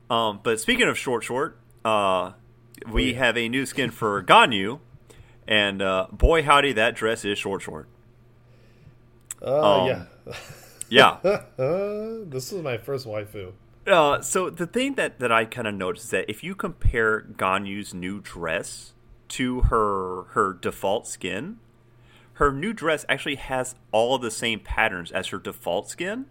[0.09, 2.33] um, but speaking of short short, uh,
[2.89, 4.79] we Oh, have a new skin for Ganyu,
[5.47, 7.87] and uh, boy howdy, that dress is short short.
[9.41, 10.05] Uh, Um, yeah.
[10.93, 11.19] Yeah,
[11.55, 13.53] this is my first waifu.
[13.87, 17.21] Uh, so the thing that, that I kind of noticed is that if you compare
[17.21, 18.91] Ganyu's new dress
[19.29, 21.59] to her her default skin,
[22.33, 26.25] her new dress actually has all the same patterns as her default skin.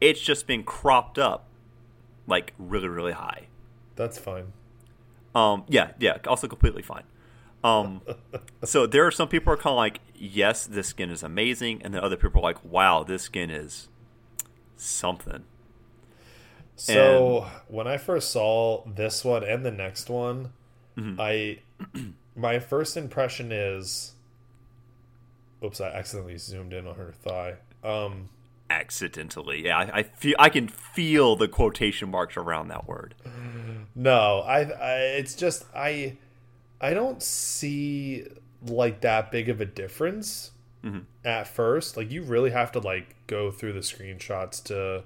[0.00, 1.46] It's just been cropped up,
[2.26, 3.48] like really really high.
[3.96, 4.54] That's fine.
[5.34, 7.04] Um, yeah, yeah, also completely fine.
[7.62, 8.02] Um,
[8.64, 11.94] so there are some people are kind of like, yes, this skin is amazing, and
[11.94, 13.88] then other people are like, wow, this skin is
[14.76, 15.44] something.
[16.76, 20.50] So when I first saw this one and the next one,
[20.96, 21.20] Mm-hmm.
[21.20, 21.58] I
[22.36, 24.12] my first impression is,
[25.64, 27.54] oops, I accidentally zoomed in on her thigh.
[27.82, 28.28] Um,
[28.70, 33.14] Accidentally, yeah, I, I feel I can feel the quotation marks around that word.
[33.94, 36.16] no, I, I it's just I
[36.80, 38.26] I don't see
[38.66, 41.00] like that big of a difference mm-hmm.
[41.24, 41.96] at first.
[41.96, 45.04] Like you really have to like go through the screenshots to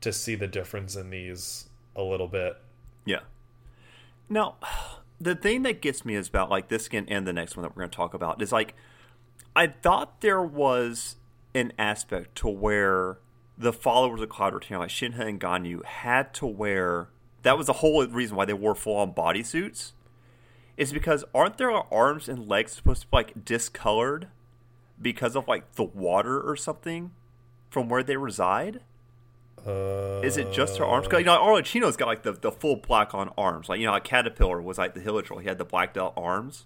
[0.00, 2.56] to see the difference in these a little bit.
[3.04, 3.20] Yeah.
[4.28, 4.56] Now,
[5.20, 7.70] the thing that gets me is about like this skin and the next one that
[7.70, 8.74] we're going to talk about is like,
[9.54, 11.16] I thought there was
[11.54, 13.18] an aspect to where
[13.58, 17.08] the followers of Cloud Retainer, like Shenhe and Ganyu, had to wear.
[17.42, 19.92] That was the whole reason why they wore full on bodysuits.
[20.76, 24.28] Is because aren't their arms and legs supposed to be like discolored
[25.00, 27.12] because of like the water or something
[27.68, 28.80] from where they reside?
[29.66, 31.06] Uh, Is it just her arms?
[31.12, 33.68] you know, Orochino's got like the, the full black on arms.
[33.68, 35.40] Like you know, like Caterpillar was like the Hilichurl.
[35.40, 36.64] He had the blacked out arms.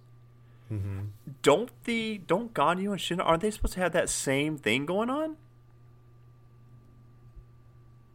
[1.43, 5.11] Don't the don't Ganyu and Shin aren't they supposed to have that same thing going
[5.11, 5.37] on?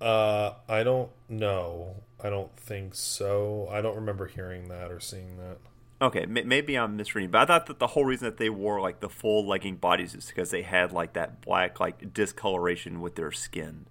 [0.01, 1.95] Uh, I don't know.
[2.23, 3.69] I don't think so.
[3.71, 5.57] I don't remember hearing that or seeing that.
[6.01, 8.81] Okay, m- maybe I'm misreading, but I thought that the whole reason that they wore
[8.81, 13.15] like the full legging bodies is because they had like that black like discoloration with
[13.15, 13.85] their skin.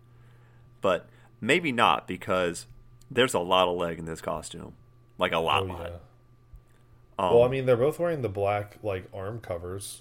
[0.80, 1.08] But
[1.40, 2.66] maybe not because
[3.10, 4.74] there's a lot of leg in this costume,
[5.18, 5.62] like a lot.
[5.62, 5.80] Oh lot.
[5.82, 5.96] yeah.
[7.20, 10.00] Um, well, I mean, they're both wearing the black like arm covers.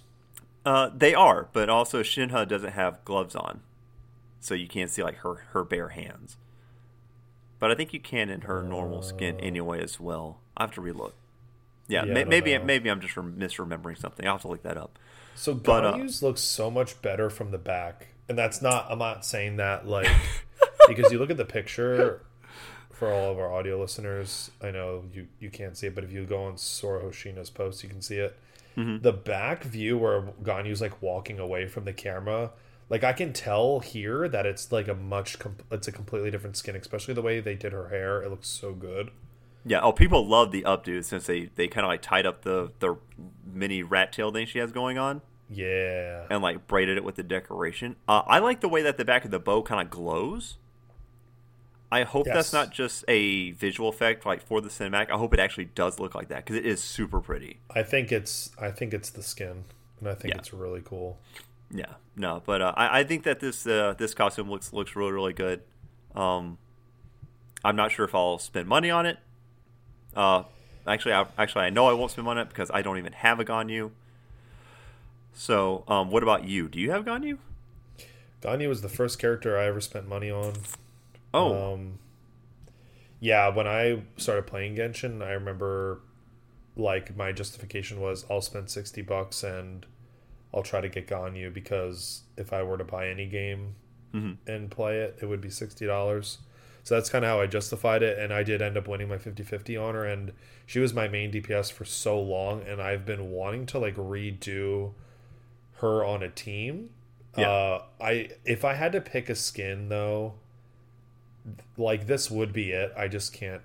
[0.65, 3.59] Uh, they are, but also Shenhe doesn't have gloves on,
[4.39, 6.37] so you can't see like her her bare hands.
[7.59, 10.39] But I think you can in her normal skin anyway as well.
[10.55, 11.11] I have to relook.
[11.89, 12.63] Yeah, Yeah, I maybe know.
[12.63, 14.25] maybe I'm just rem- misremembering something.
[14.25, 14.97] I'll have to look that up.
[15.35, 18.87] So But, uh, Ganyu's looks so much better from the back, and that's not.
[18.89, 20.07] I'm not saying that like
[20.87, 22.21] because you look at the picture
[22.99, 24.51] for all of our audio listeners.
[24.61, 27.81] I know you you can't see it, but if you go on Sora Hoshino's post,
[27.81, 28.37] you can see it.
[28.77, 29.01] Mm-hmm.
[29.01, 32.51] The back view where Ganyu's like walking away from the camera,
[32.89, 36.57] like I can tell here that it's like a much com- it's a completely different
[36.57, 38.21] skin, especially the way they did her hair.
[38.21, 39.11] It looks so good.
[39.65, 39.79] Yeah.
[39.81, 42.97] Oh, people love the updo since they they kind of like tied up the the
[43.45, 47.23] mini rat tail thing she has going on Yeah, and like braided it with the
[47.23, 47.95] decoration.
[48.07, 50.57] Uh, I like the way that the back of the bow kind of glows.
[51.91, 52.35] I hope Yes.
[52.35, 55.09] that's not just a visual effect like for the cinematic.
[55.09, 57.59] I hope it actually does look like that because it is super pretty.
[57.73, 59.63] I think it's I think it's the skin,
[59.99, 60.39] and I think Yeah.
[60.39, 61.17] it's really cool.
[61.71, 65.11] Yeah, no, but uh, I, I think that this uh, this costume looks looks really
[65.11, 65.61] really good.
[66.15, 66.57] Um,
[67.63, 69.17] I'm not sure if I'll spend money on it.
[70.15, 70.43] Uh,
[70.87, 73.13] actually, I, actually I know I won't spend money on it because I don't even
[73.13, 73.91] have a Ganyu.
[75.33, 76.67] So, um, what about you?
[76.67, 77.37] Do you have Ganyu?
[78.41, 80.53] Ganyu was the first character I ever spent money on.
[81.33, 81.99] Oh, Um,
[83.19, 86.01] yeah, when I started playing Genshin, I remember
[86.75, 89.85] like my justification was I'll spend sixty bucks and
[90.53, 93.75] I'll try to get Ganyu because if I were to buy any game
[94.47, 96.39] and play it, it would be sixty dollars.
[96.83, 99.17] So that's kind of how I justified it, and I did end up winning my
[99.17, 100.31] 50-50 on her, and
[100.65, 104.93] she was my main DPS for so long, and I've been wanting to like redo
[105.73, 106.89] her on a team.
[107.37, 107.49] Yeah.
[107.49, 110.35] Uh, I if I had to pick a skin though,
[111.77, 112.93] like this would be it.
[112.97, 113.61] I just can't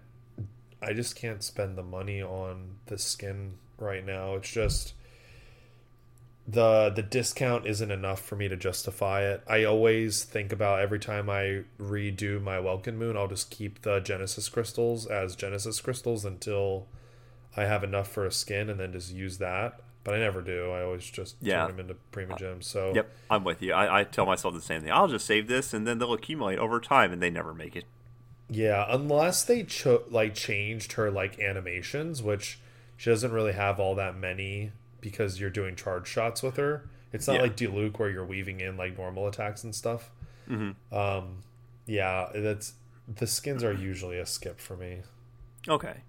[0.83, 4.35] I just can't spend the money on the skin right now.
[4.35, 4.95] It's just
[6.47, 9.43] the the discount isn't enough for me to justify it.
[9.47, 14.01] I always think about every time I redo my Welkin Moon, I'll just keep the
[14.01, 16.87] Genesis crystals as Genesis crystals until
[17.57, 19.81] I have enough for a skin and then just use that.
[20.05, 20.71] But I never do.
[20.71, 21.67] I always just Yeah.
[21.67, 22.65] turn them into Primogems.
[22.65, 23.73] So yep, I'm with you.
[23.73, 24.93] I, I tell myself the same thing.
[24.93, 27.85] I'll just save this, and then they'll accumulate over time, and they never make it.
[28.51, 32.59] Yeah, unless they cho- like changed her like animations, which
[32.99, 36.89] she doesn't really have all that many because you're doing charge shots with her.
[37.13, 37.43] It's not Yeah.
[37.43, 40.11] like Diluc where you're weaving in like normal attacks and stuff.
[40.51, 40.95] Mm-hmm.
[40.95, 41.39] Um,
[41.87, 42.75] yeah, that's
[43.09, 45.01] the skins are usually a skip for me.
[45.67, 46.03] Okay.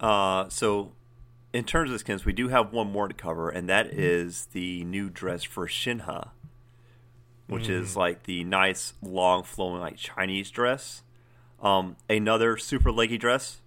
[0.00, 0.92] Uh, so,
[1.52, 4.84] in terms of skins, we do have one more to cover, and that is the
[4.84, 6.28] new dress for Shenhe,
[7.46, 11.02] which is like the nice, long, flowing, like Chinese dress.
[11.62, 13.60] Um, another super leggy dress.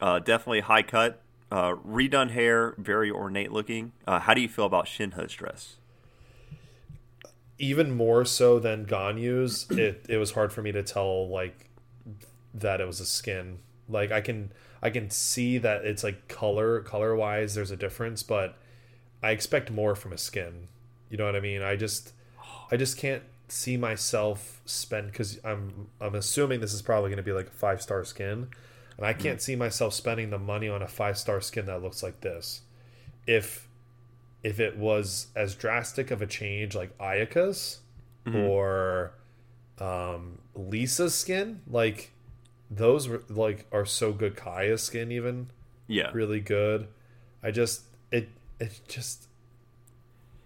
[0.00, 3.92] Uh, definitely high cut, uh, redone hair, very ornate looking.
[4.06, 5.76] Uh, how do you feel about Shenhe's dress?
[7.58, 11.68] Even more so than Ganyu's, it it was hard for me to tell like
[12.54, 13.58] that it was a skin.
[13.90, 14.52] Like I can
[14.82, 18.56] I can see that it's like color color wise there's a difference, but
[19.22, 20.68] I expect more from a skin.
[21.08, 21.62] You know what I mean?
[21.62, 22.12] I just
[22.70, 27.22] I just can't see myself spend because I'm I'm assuming this is probably going to
[27.22, 28.48] be like a five star skin,
[28.96, 29.42] and I can't mm.
[29.42, 32.62] see myself spending the money on a five star skin that looks like this.
[33.26, 33.68] If
[34.42, 37.80] if it was as drastic of a change like Ayaka's
[38.24, 38.38] mm-hmm.
[38.38, 39.12] or
[39.78, 42.12] um, Lisa's skin, like
[42.70, 44.36] those were like are so good.
[44.36, 45.50] Kaeya's skin even,
[45.86, 46.88] yeah, really good.
[47.42, 48.28] I just it
[48.58, 49.28] it just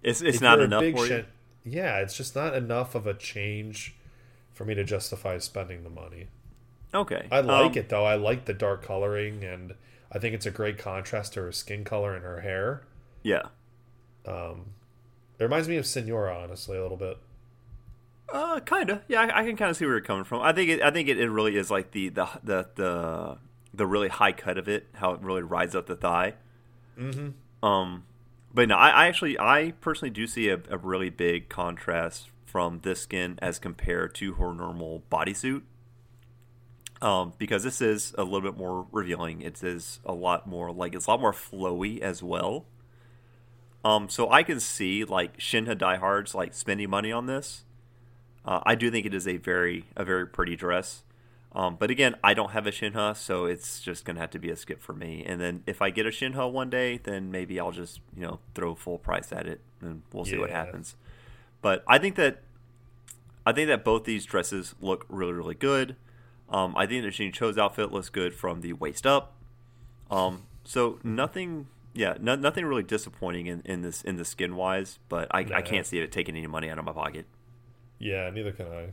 [0.03, 1.25] it's it's not enough for you
[1.65, 3.95] yeah, it's just not enough of a change
[4.53, 6.29] for me to justify spending the money.
[6.93, 7.27] Okay.
[7.33, 8.05] I like um, it though.
[8.05, 9.75] I like the dark coloring and
[10.13, 12.85] I think it's a great contrast to her skin color and her hair.
[13.23, 13.47] Yeah.
[14.27, 14.75] Um
[15.39, 17.19] it reminds me of Signora, honestly, a little bit.
[18.33, 19.03] Uh, kind of.
[19.09, 20.43] Yeah, I, I can kind of see where you're coming from.
[20.43, 20.83] I think it.
[20.83, 23.39] I think it, it really is like the, the the the
[23.75, 26.35] the really high cut of it, how it really rides up the thigh.
[26.99, 27.67] Mm-hmm.
[27.67, 28.05] Um,
[28.53, 32.81] but no, I, I actually, I personally do see a, a, really big contrast from
[32.81, 35.63] this skin as compared to her normal bodysuit.
[37.03, 39.43] Um, because this is a little bit more revealing.
[39.43, 42.67] It is a lot more like it's a lot more flowy as well.
[43.85, 47.65] Um, so I can see like Shenhe diehards like spending money on this.
[48.45, 51.03] Uh, I do think it is a very a very pretty dress.
[51.53, 54.51] Um, but again, I don't have a Shenhe, so it's just gonna have to be
[54.51, 55.25] a skip for me.
[55.25, 58.41] And then if I get a Shenhe one day, then maybe I'll just you know
[58.55, 60.41] throw full price at it, and we'll see yeah.
[60.41, 60.97] what happens.
[61.63, 62.43] But I think that
[63.47, 65.97] I think that both these dresses look really really good.
[66.49, 69.35] Um, I think that the Xingqiu's outfit looks good from the waist up.
[70.11, 74.99] Um, so nothing, yeah, no, nothing really disappointing in, in this in the skin wise.
[75.09, 77.27] But I, I can't see it taking any money out of my pocket.
[77.99, 78.89] Yeah, neither can I.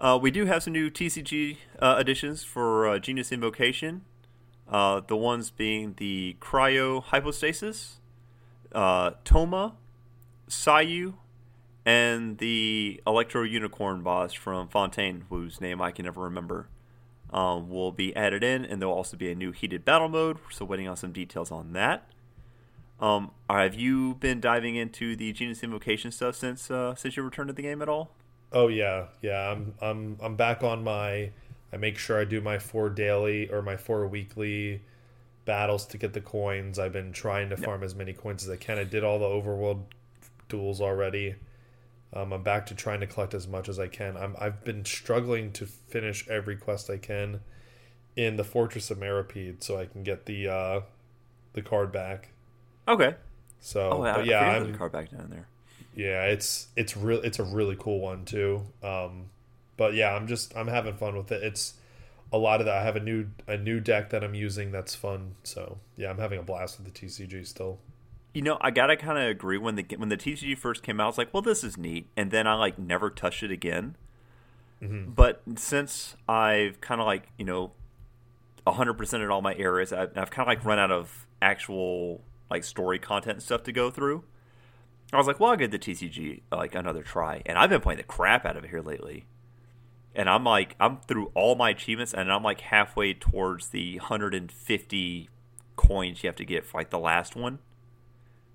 [0.00, 4.02] Uh, we do have some new TCG uh, additions for uh, Genius Invocation.
[4.68, 8.00] Uh, the ones being the Cryo Hypostasis,
[8.72, 9.74] uh, Thoma,
[10.48, 11.14] Sayu,
[11.86, 16.68] and the Electro Unicorn boss from Fontaine, whose name I can never remember,
[17.32, 20.36] um, will be added in, and there will also be a new heated battle mode.
[20.50, 22.06] So, waiting on some details on that.
[23.00, 27.48] Um, have you been diving into the Genius Invocation stuff since uh, since you returned
[27.48, 28.10] to the game at all?
[28.52, 29.50] Oh yeah, yeah.
[29.50, 31.30] I'm I'm I'm back on my.
[31.72, 34.82] I make sure I do my four daily or my four weekly
[35.44, 36.78] battles to get the coins.
[36.78, 37.64] I've been trying to yep.
[37.64, 38.78] farm as many coins as I can.
[38.78, 39.82] I did all the overworld
[40.48, 41.34] duels already.
[42.12, 44.16] Um, I'm back to trying to collect as much as I can.
[44.16, 47.40] I'm I've been struggling to finish every quest I can
[48.16, 50.80] in the Fortress of Meropide so I can get the uh,
[51.52, 52.30] the card back.
[52.88, 53.14] Okay.
[53.60, 55.48] So, oh, yeah, yeah, I'm the card back down there.
[55.94, 57.20] Yeah, it's it's real.
[57.22, 58.62] It's a really cool one too.
[58.82, 59.30] Um,
[59.76, 61.42] but yeah, I'm just I'm having fun with it.
[61.42, 61.74] It's
[62.32, 62.76] a lot of that.
[62.76, 65.34] I have a new a new deck that I'm using that's fun.
[65.42, 67.78] So yeah, I'm having a blast with the TCG still.
[68.32, 71.04] You know, I gotta kind of agree when the when the TCG first came out,
[71.04, 73.96] I was like, well, this is neat, and then I like never touched it again.
[74.82, 75.12] Mm-hmm.
[75.12, 77.72] But since I've kind of like you know,
[78.66, 82.22] hundred percent in all my areas, I've, I've kind of like run out of actual
[82.50, 84.24] like story content and stuff to go through.
[85.12, 87.98] I was like, well, I'll give the TCG like another try, and I've been playing
[87.98, 89.26] the crap out of it here lately.
[90.14, 95.28] And I'm like, I'm through all my achievements, and I'm like halfway towards the 150
[95.76, 97.60] coins you have to get for like the last one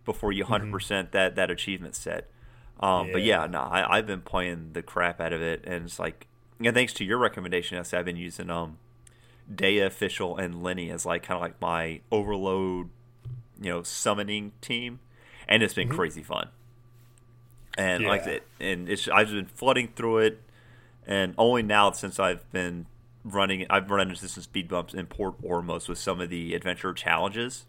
[0.05, 0.73] before you 100 mm-hmm.
[0.73, 2.29] percent that that achievement set.
[2.79, 3.13] Um, yeah.
[3.13, 6.27] But yeah, no, I, have been playing the crap out of it, and it's like,
[6.59, 8.77] and thanks to your recommendation, I I've been using um,
[9.51, 12.89] Dehya official and Lenny as like kind of like my overload,
[13.61, 14.99] you know, summoning team
[15.47, 15.97] and it's been mm-hmm.
[15.97, 16.49] crazy fun.
[17.77, 18.09] And yeah.
[18.09, 20.41] like it, and it's I've been flooding through it,
[21.07, 22.85] and only now since I've been
[23.23, 26.93] running, I've run into some speed bumps in Port Ormos with some of the adventure
[26.93, 27.65] challenges,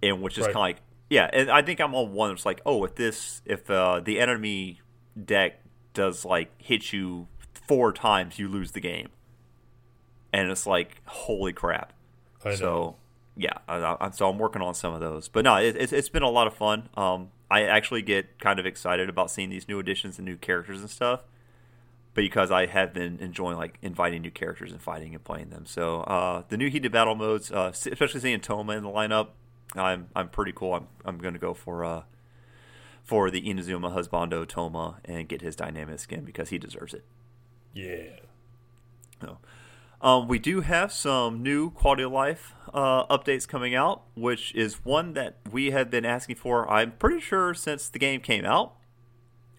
[0.00, 0.54] and which is right.
[0.54, 0.76] kind of like
[1.10, 4.20] yeah, and I think I'm on one that's like oh if this if uh, the
[4.20, 4.80] enemy
[5.22, 5.60] deck
[5.92, 7.26] does like hit you
[7.66, 9.08] four times, you lose the game,
[10.32, 11.92] and it's like holy crap.
[12.56, 12.96] So
[13.36, 15.28] yeah, I, so I'm working on some of those.
[15.28, 16.88] But no, it, it's, it's been a lot of fun.
[16.96, 20.80] Um, I actually get kind of excited about seeing these new additions and new characters
[20.80, 21.20] and stuff,
[22.14, 25.66] because I have been enjoying like inviting new characters and fighting and playing them.
[25.66, 29.30] So uh, the new heated battle modes, uh, especially seeing Thoma in the lineup,
[29.74, 30.74] I'm I'm pretty cool.
[30.74, 32.02] I'm I'm going to go for uh,
[33.02, 37.04] for the Inazuma Husbando Thoma and get his dynamic skin because he deserves it.
[37.72, 38.20] Yeah.
[39.20, 39.38] No.
[40.00, 44.84] Um, we do have some new quality of life uh, updates coming out, which is
[44.84, 46.68] one that we have been asking for.
[46.70, 48.74] I'm pretty sure since the game came out,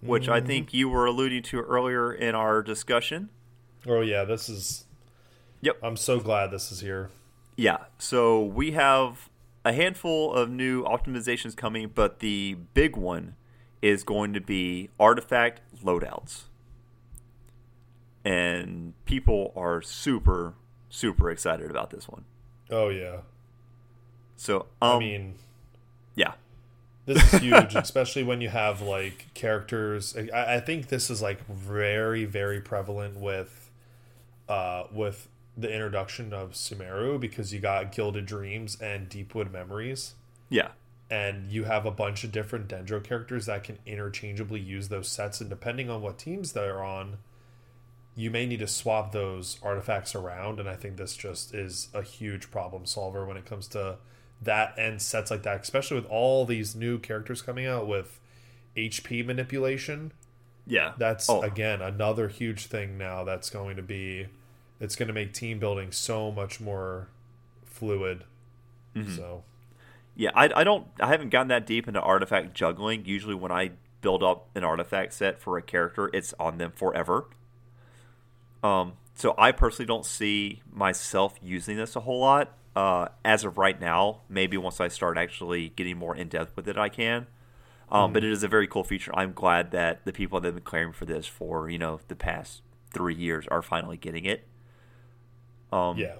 [0.01, 3.29] which I think you were alluding to earlier in our discussion.
[3.87, 4.85] Oh yeah, this is.
[5.61, 5.77] Yep.
[5.81, 7.09] I'm so glad this is here.
[7.55, 7.77] Yeah.
[7.97, 9.29] So we have
[9.63, 13.35] a handful of new optimizations coming, but the big one
[13.81, 16.43] is going to be artifact loadouts.
[18.23, 20.55] And people are super,
[20.89, 22.25] super excited about this one.
[22.69, 23.17] Oh yeah.
[24.37, 25.35] So, um, I mean,
[26.15, 26.33] yeah.
[27.05, 30.15] this is huge, especially when you have like characters.
[30.33, 33.69] I, I think this is like very, very prevalent with,
[34.49, 40.15] uh, with the introduction of Sumeru because you got Gilded Dreams and Deepwood Memories.
[40.49, 40.69] Yeah.
[41.09, 45.39] and you have a bunch of different Dendro characters that can interchangeably use those sets,
[45.41, 47.17] and depending on what teams they're on,
[48.15, 50.59] you may need to swap those artifacts around.
[50.59, 53.97] And I think this just is a huge problem solver when it comes to
[54.41, 58.19] that and sets like that, especially with all these new characters coming out with
[58.77, 60.13] HP manipulation.
[60.65, 60.93] Yeah.
[60.97, 61.41] That's Oh.
[61.41, 64.27] again another huge thing now that's going to be
[64.79, 67.09] it's going to make team building so much more
[67.65, 68.23] fluid.
[68.95, 69.15] Mm-hmm.
[69.15, 69.43] So
[70.15, 73.05] Yeah, I, I don't I haven't gotten that deep into artifact juggling.
[73.05, 73.71] Usually when I
[74.01, 77.25] build up an artifact set for a character, it's on them forever.
[78.65, 82.53] Um, so I personally don't see myself using this a whole lot.
[82.75, 86.67] Uh, as of right now, maybe once I start actually getting more in depth with
[86.67, 87.27] it, I can.
[87.89, 89.11] Um, But it is a very cool feature.
[89.15, 92.15] I'm glad that the people that have been clamoring for this for you know the
[92.15, 92.61] past
[92.91, 94.47] three years are finally getting it.
[95.71, 96.15] Um, yeah.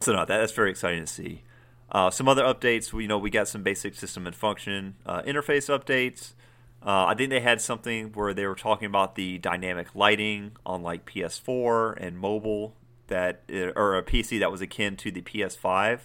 [0.00, 1.42] so no, that, that's very exciting to see.
[1.90, 5.22] Uh, some other updates, we- you know, we got some basic system and function uh,
[5.22, 6.34] interface updates.
[6.80, 10.82] Uh, I think they had something where they were talking about the dynamic lighting on
[10.82, 12.76] like PS4 and mobile
[13.08, 13.42] that,
[13.76, 16.00] or a PC that was akin to the PS5,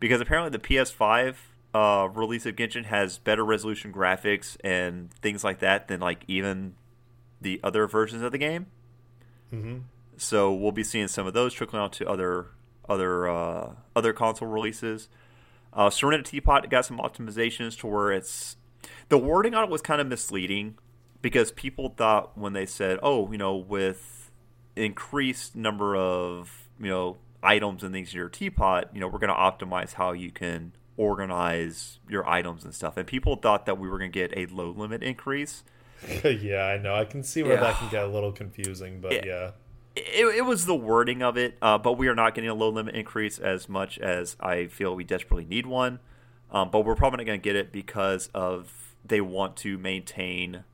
[0.00, 1.34] because apparently the PS5
[1.74, 6.74] uh, release of Genshin has better resolution graphics and things like that than like even
[7.40, 8.66] the other versions of the game.
[9.52, 9.78] Mm-hmm.
[10.16, 12.46] So we'll be seeing some of those trickling out to other
[12.88, 15.08] other uh, other console releases.
[15.72, 18.56] Uh, Serenity Teapot got some optimizations to where it's
[19.08, 20.76] the wording on it was kind of misleading
[21.22, 24.30] because people thought when they said, "Oh, you know, with
[24.76, 29.28] increased number of you know items and things in your teapot, you know, we're going
[29.28, 33.88] to optimize how you can organize your items and stuff." And people thought that we
[33.88, 35.64] were going to get a low limit increase.
[36.24, 36.94] yeah, I know.
[36.94, 37.60] I can see where Yeah.
[37.60, 39.22] that can get a little confusing, but Yeah.
[39.26, 39.50] yeah.
[39.96, 42.68] it, it was the wording of it, uh, but we are not getting a low
[42.68, 45.98] limit increase as much as I feel we desperately need one.
[46.50, 50.64] Um, but we're probably not going to get it because of they want to maintain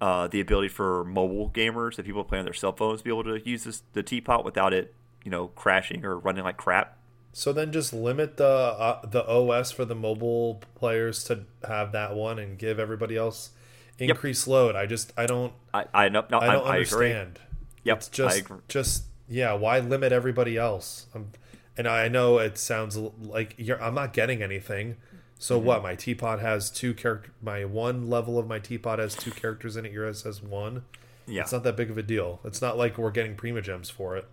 [0.00, 3.10] uh, the ability for mobile gamers, if people play on their cell phones, to be
[3.10, 4.94] able to use this, the teapot without it,
[5.24, 6.98] you know, crashing or running like crap.
[7.32, 12.14] So then just limit the uh, the OS for the mobile players to have that
[12.14, 13.50] one and give everybody else
[13.98, 14.76] increased load.
[14.76, 17.12] I just I don't I I, no, no, I I, don't I agree.
[17.12, 17.40] understand.
[17.84, 21.06] Yep, It's just just yeah, why limit everybody else?
[21.14, 21.20] i
[21.76, 24.96] and I know it sounds like you're I'm not getting anything.
[25.38, 25.66] So Mm-hmm.
[25.66, 25.82] what?
[25.82, 27.32] My teapot has two character.
[27.42, 29.92] My one level of my teapot has two characters in it.
[29.92, 30.84] Yours has one.
[31.26, 32.40] Yeah, It's not that big of a deal.
[32.44, 34.26] It's not like we're getting Primogems for it.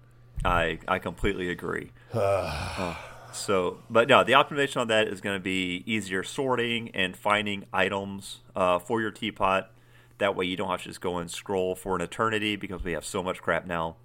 [0.45, 1.91] I I completely agree.
[2.13, 2.95] Uh,
[3.31, 7.65] so, but no, the optimization on that is going to be easier sorting and finding
[7.71, 9.69] items uh, for your teapot.
[10.17, 12.93] That way, you don't have to just go and scroll for an eternity because we
[12.93, 13.97] have so much crap now.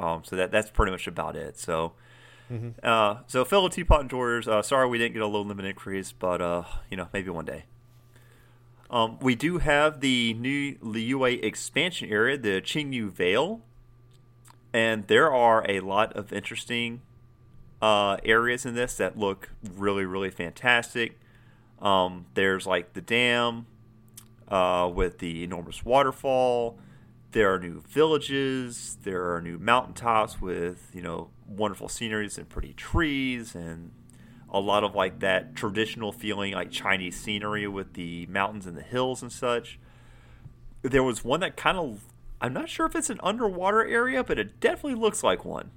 [0.00, 1.58] Um, so that that's pretty much about it.
[1.60, 1.92] So,
[2.82, 6.40] uh, so fellow teapot enjoyers, uh, sorry we didn't get a low limit increase, but
[6.40, 7.64] uh, you know maybe one day.
[8.88, 13.60] Um, we do have the new Liyue expansion area, the Chenyu Vale,
[14.72, 17.02] and there are a lot of interesting
[17.82, 21.18] uh, areas in this that look really, really fantastic.
[21.80, 23.66] Um, there's like the dam
[24.48, 26.78] uh, with the enormous waterfall.
[27.36, 28.96] There are new villages.
[29.02, 33.90] There are new mountaintops with you know wonderful sceneries and pretty trees and
[34.48, 38.80] a lot of like that traditional feeling like Chinese scenery with the mountains and the
[38.80, 39.78] hills and such.
[40.80, 42.04] There was one that kind of
[42.40, 45.72] I'm not sure if it's an underwater area, but it definitely looks like one.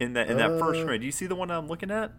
[0.00, 0.84] In that in that first Uh.
[0.84, 2.12] screen, do you see the one I'm looking at?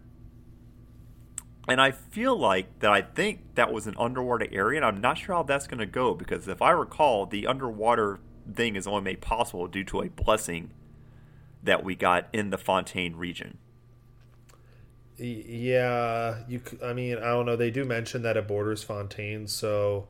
[1.66, 5.18] And I feel like that I think that was an underwater area, and I'm not
[5.18, 8.20] sure how that's going to go because if I recall, the underwater
[8.52, 10.70] thing is only made possible due to a blessing
[11.62, 13.56] that we got in the Fontaine region.
[15.16, 16.60] Yeah, you.
[16.84, 17.56] I mean, I don't know.
[17.56, 20.08] They do mention that it borders Fontaine, so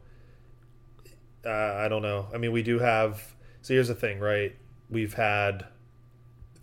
[1.44, 2.26] uh, I don't know.
[2.35, 3.35] I mean, we do have.
[3.60, 4.56] So here's the thing, right?
[4.90, 5.66] we've had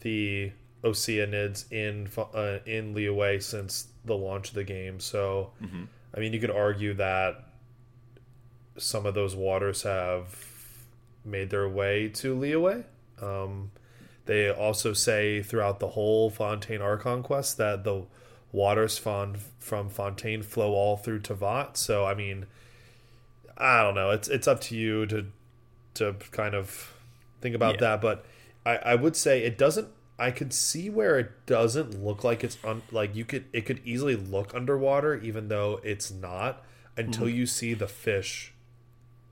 [0.01, 0.51] the
[0.83, 4.99] Oceanids in uh, in Liyue since the launch of the game.
[4.99, 5.83] So, mm-hmm.
[6.15, 7.43] I mean, you could argue that
[8.77, 10.35] some of those waters have
[11.23, 12.83] made their way to Liyue.
[13.21, 13.71] Um,
[14.25, 18.05] they also say throughout the whole Fontaine Archon quest that the
[18.51, 21.77] waters from from Fontaine flow all through Teyvat.
[21.77, 22.45] So I mean,
[23.57, 24.11] I don't know.
[24.11, 25.27] It's it's up to you to
[25.95, 26.93] to kind of
[27.41, 27.81] think about yeah.
[27.81, 28.01] that.
[28.01, 28.25] But
[28.65, 29.87] I, I would say it doesn't.
[30.21, 33.81] I could see where it doesn't look like it's un, like you could it could
[33.83, 36.63] easily look underwater even though it's not
[36.95, 37.37] until mm-hmm.
[37.37, 38.53] you see the fish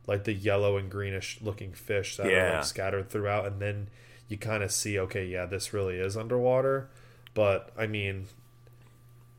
[0.08, 2.32] like the yellow and greenish looking fish that yeah.
[2.32, 3.88] are like scattered throughout and then
[4.28, 6.90] you kind of see okay yeah this really is underwater
[7.36, 8.26] but i mean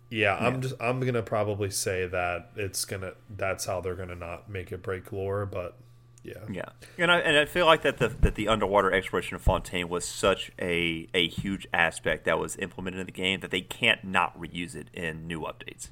[0.09, 4.15] yeah, yeah, i'm just i'm gonna probably say that it's gonna that's how they're gonna
[4.15, 5.77] not make it break lore but
[6.23, 6.69] yeah yeah
[6.99, 10.05] and i and i feel like that the that the underwater exploration of fontaine was
[10.07, 14.39] such a a huge aspect that was implemented in the game that they can't not
[14.39, 15.89] reuse it in new updates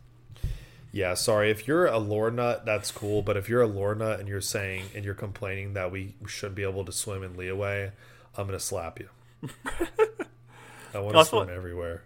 [0.90, 1.50] yeah, sorry.
[1.50, 3.22] If you're a lore nut, that's cool.
[3.22, 6.56] But if you're a lore nut and you're saying and you're complaining that we shouldn't
[6.56, 7.92] be able to swim in Liyue,
[8.36, 9.08] I'm gonna slap you.
[10.94, 12.02] I want to swim everywhere.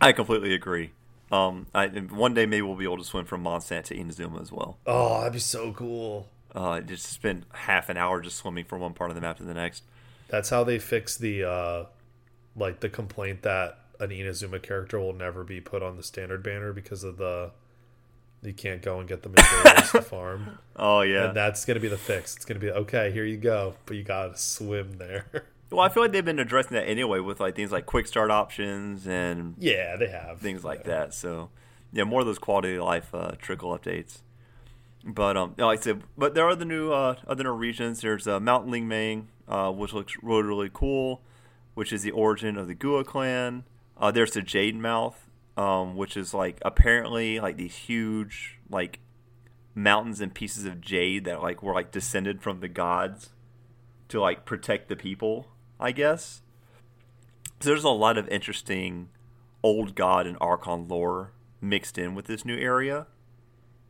[0.00, 0.92] I completely agree.
[1.32, 4.50] Um, I, one day maybe we'll be able to swim from Mondstadt to Inazuma as
[4.50, 4.78] well.
[4.86, 6.28] Oh, that'd be so cool.
[6.54, 9.44] Uh, just spend half an hour just swimming from one part of the map to
[9.44, 9.84] the next.
[10.28, 11.84] That's how they fix the uh,
[12.56, 16.72] like the complaint that an Inazuma character will never be put on the standard banner
[16.72, 17.52] because of the
[18.42, 20.58] you can't go and get the materials to farm.
[20.76, 22.36] Oh yeah, and that's gonna be the fix.
[22.36, 23.10] It's gonna be okay.
[23.12, 25.26] Here you go, but you gotta swim there.
[25.70, 28.32] Well, I feel like they've been addressing that anyway with like things like quick start
[28.32, 30.86] options and yeah, they have things like yeah.
[30.88, 31.14] that.
[31.14, 31.50] So
[31.92, 34.18] yeah, more of those quality of life uh, trickle updates.
[35.04, 38.00] But um, like I said, but there are the new uh, other new regions.
[38.00, 41.22] There's uh, Mount Lingmeng, uh, which looks really really cool,
[41.74, 43.64] which is the origin of the Guhua clan.
[43.96, 49.00] Uh, there's the Jade Mouth, um, which is like apparently like these huge like
[49.74, 53.30] mountains and pieces of jade that like were like descended from the gods
[54.08, 55.48] to like protect the people,
[55.78, 56.42] I guess.
[57.60, 59.10] So there's a lot of interesting
[59.62, 63.06] old god and archon lore mixed in with this new area,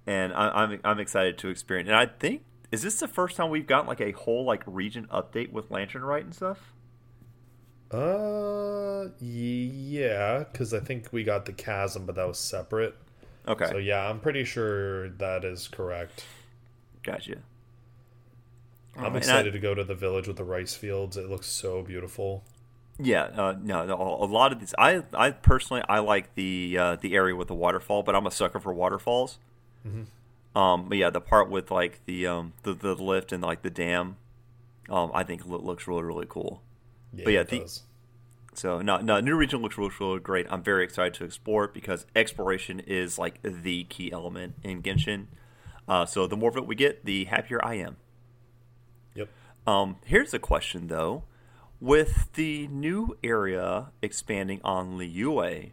[0.07, 1.89] and I, am I'm, I'm excited to experience.
[1.89, 5.07] And I think is this the first time we've gotten like a whole like region
[5.13, 6.73] update with Lantern Rite and stuff?
[7.91, 12.95] Uh, yeah, because I think we got the chasm, but that was separate.
[13.49, 13.67] Okay.
[13.67, 16.25] So yeah, I'm pretty sure that is correct.
[17.03, 17.37] Gotcha.
[18.97, 21.17] I'm excited I, to go to the village with the rice fields.
[21.17, 22.45] It looks so beautiful.
[22.99, 24.75] Yeah, uh, no, no, a lot of these.
[24.79, 28.31] I, I personally, I like the uh, the area with the waterfall, but I'm a
[28.31, 29.39] sucker for waterfalls.
[29.87, 30.59] Mm-hmm.
[30.59, 33.71] Um, but yeah, the part with like the um the, the lift and like the
[33.71, 34.17] dam,
[34.89, 36.63] um, I think looks really really cool.
[37.13, 37.81] Yeah, but yeah, the,
[38.55, 40.47] so no, no, new region looks really, really great.
[40.51, 45.27] I'm very excited to explore it because exploration is like the key element in Genshin.
[45.87, 47.97] Uh, so the more of it we get, the happier I am.
[49.15, 49.29] Yep.
[49.67, 51.25] Um, here's a question though:
[51.81, 55.71] with the new area expanding on Liyue,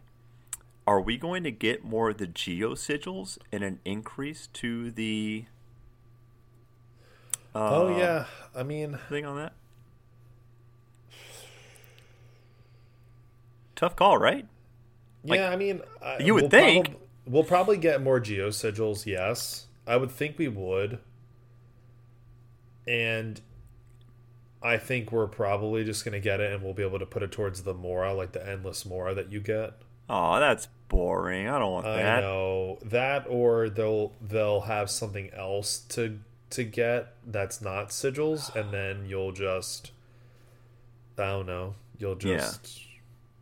[0.88, 5.44] are we going to get more of the geo sigils and an increase to the?
[7.54, 8.24] Uh, oh yeah,
[8.56, 9.52] I mean, thing on that.
[13.76, 14.46] tough call, right?
[15.24, 15.82] Like, yeah, I mean,
[16.20, 19.04] you would we'll think prob- we'll probably get more geo sigils.
[19.04, 21.00] Yes, I would think we would,
[22.86, 23.42] and
[24.62, 27.30] I think we're probably just gonna get it, and we'll be able to put it
[27.30, 29.74] towards the Mora, like the endless Mora that you get.
[30.08, 31.48] Oh, that's boring.
[31.48, 32.18] I don't want that.
[32.18, 36.18] I know that, or they'll they'll have something else to
[36.50, 39.92] to get that's not sigils, and then you'll just
[41.16, 41.74] I don't know.
[41.98, 42.78] You'll just.
[42.78, 42.84] Yeah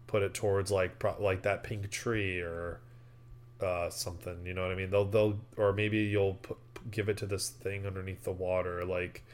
[0.07, 2.81] put it towards like like that pink tree or
[3.61, 4.45] uh, something.
[4.45, 4.91] You know what I mean?
[4.91, 6.57] They'll they'll or maybe you'll put,
[6.91, 8.85] give it to this thing underneath the water.
[8.85, 9.25] Like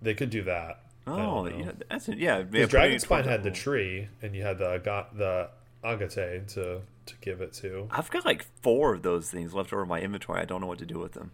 [0.00, 0.82] they could do that.
[1.06, 2.42] Oh, yeah, that's yeah.
[2.42, 5.48] Because Dragon Spine had the tree, and you had the got the
[5.82, 7.88] agate to to give it to.
[7.90, 10.40] I've got like four of those things left over in my inventory.
[10.40, 11.32] I don't know what to do with them.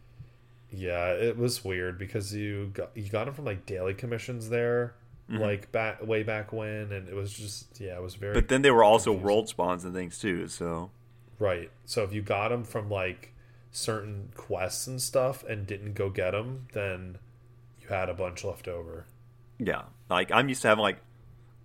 [0.70, 4.94] Yeah, it was weird because you got you got them from like daily commissions there,
[5.30, 5.40] mm-hmm.
[5.40, 8.34] like back way back when, and it was just yeah, it was very.
[8.34, 9.24] But then they were also confusing.
[9.24, 10.48] world spawns and things too.
[10.48, 10.90] So
[11.38, 13.32] right, so if you got them from like
[13.70, 17.18] certain quests and stuff and didn't go get them, then
[17.80, 19.06] you had a bunch left over.
[19.58, 20.98] Yeah, like I'm used to having like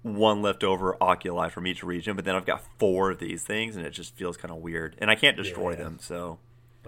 [0.01, 3.85] one leftover oculi from each region, but then I've got four of these things, and
[3.85, 4.95] it just feels kind of weird.
[4.99, 5.77] And I can't destroy yeah.
[5.77, 6.39] them, so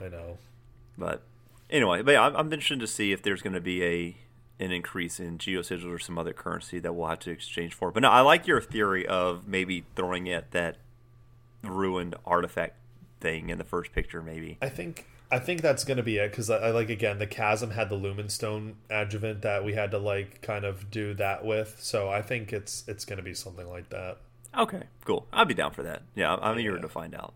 [0.01, 0.37] I know.
[0.97, 1.23] But
[1.69, 4.17] anyway, but yeah, I'm, I'm interested to see if there's going to be a
[4.59, 7.91] an increase in geosigils or some other currency that we'll have to exchange for.
[7.91, 10.77] But no, I like your theory of maybe throwing it that
[11.63, 12.75] ruined artifact
[13.19, 14.21] thing in the first picture.
[14.21, 17.27] Maybe I think I think that's gonna be it because I, I, like again the
[17.27, 21.45] chasm had the lumen stone adjuvant that we had to like kind of do that
[21.45, 21.77] with.
[21.79, 24.17] So I think it's it's gonna be something like that.
[24.57, 25.27] Okay, cool.
[25.31, 26.01] I'll be down for that.
[26.15, 27.33] Yeah, I'm eager to find out.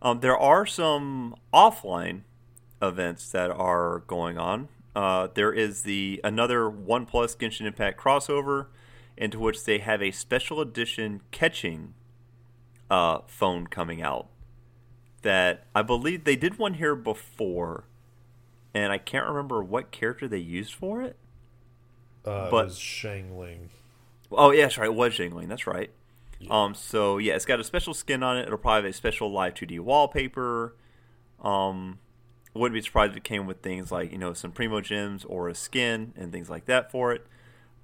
[0.00, 2.22] Um, there are some offline
[2.80, 4.68] events that are going on.
[4.94, 8.66] Uh, there is the another OnePlus Genshin Impact crossover,
[9.16, 11.90] into which they have a special edition Keqing
[12.90, 14.28] uh, phone coming out.
[15.22, 17.84] That I believe they did one here before,
[18.72, 21.16] and I can't remember what character they used for it.
[22.24, 23.68] Uh, but it was Xiangling.
[24.32, 24.86] Oh yeah, that's right.
[24.86, 25.48] It was Xiangling.
[25.48, 25.90] That's right.
[26.38, 26.64] Yeah.
[26.64, 28.46] Um, so yeah, it's got a special skin on it.
[28.46, 30.74] It'll probably have a special live 2D wallpaper.
[31.42, 31.98] Um,
[32.54, 35.54] wouldn't be surprised if it came with things like you know some Primogems or a
[35.54, 37.26] skin and things like that for it.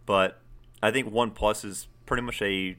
[0.06, 0.40] But
[0.82, 2.76] I think OnePlus is pretty much a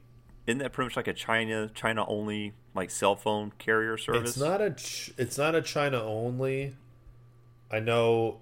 [0.48, 4.32] isn't that pretty much like a China China only like cell phone carrier service?
[4.32, 4.76] It's not a
[5.22, 6.76] it's not a China only.
[7.70, 8.40] I know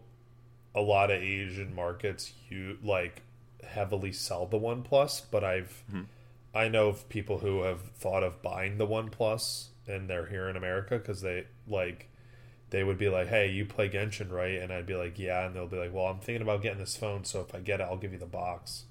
[0.75, 3.23] a lot of Asian markets you like
[3.67, 6.03] heavily sell the OnePlus, but I've mm-hmm.
[6.53, 10.55] I know of people who have thought of buying the OnePlus and they're here in
[10.55, 12.07] America because they like
[12.69, 15.55] they would be like, "Hey, you play Genshin, right?" And I'd be like, "Yeah," and
[15.55, 17.83] they'll be like, "Well, I'm thinking about getting this phone, so if I get it,
[17.83, 18.85] I'll give you the box."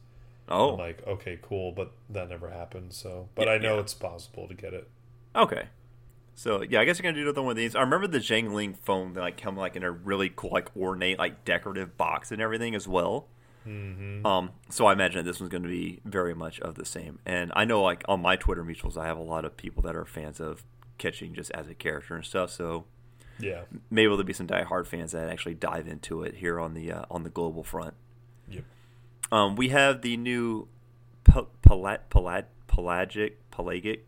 [0.49, 2.93] Oh, I'm like, okay, cool, but that never happened.
[2.93, 3.81] So, but yeah, I know yeah.
[3.81, 4.89] it's possible to get it.
[5.35, 5.69] Okay,
[6.35, 7.77] so yeah, I guess you're gonna do another one of these.
[7.77, 11.19] I remember the Xiangling phone that like come like in a really cool, like ornate,
[11.19, 13.29] like decorative box and everything as well.
[13.67, 14.27] Mm-hmm.
[14.27, 17.19] Um, so I imagine that this one's going to be very much of the same.
[17.25, 19.97] And I know, like on my Twitter mutuals, I have a lot of people that
[19.97, 20.65] are fans of
[20.99, 22.51] Keqing just as a character and stuff.
[22.51, 22.85] So
[23.39, 26.93] yeah, maybe there'll be some diehard fans that actually dive into it here on the
[26.93, 27.95] uh, on the global front.
[29.33, 30.69] Um, we have the new
[31.25, 34.05] pel- pelat- pelat- pelagic pelagic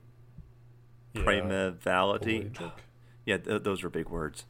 [1.15, 1.23] yeah.
[1.23, 2.73] primavality.
[3.25, 4.45] Yeah, th- those are big words.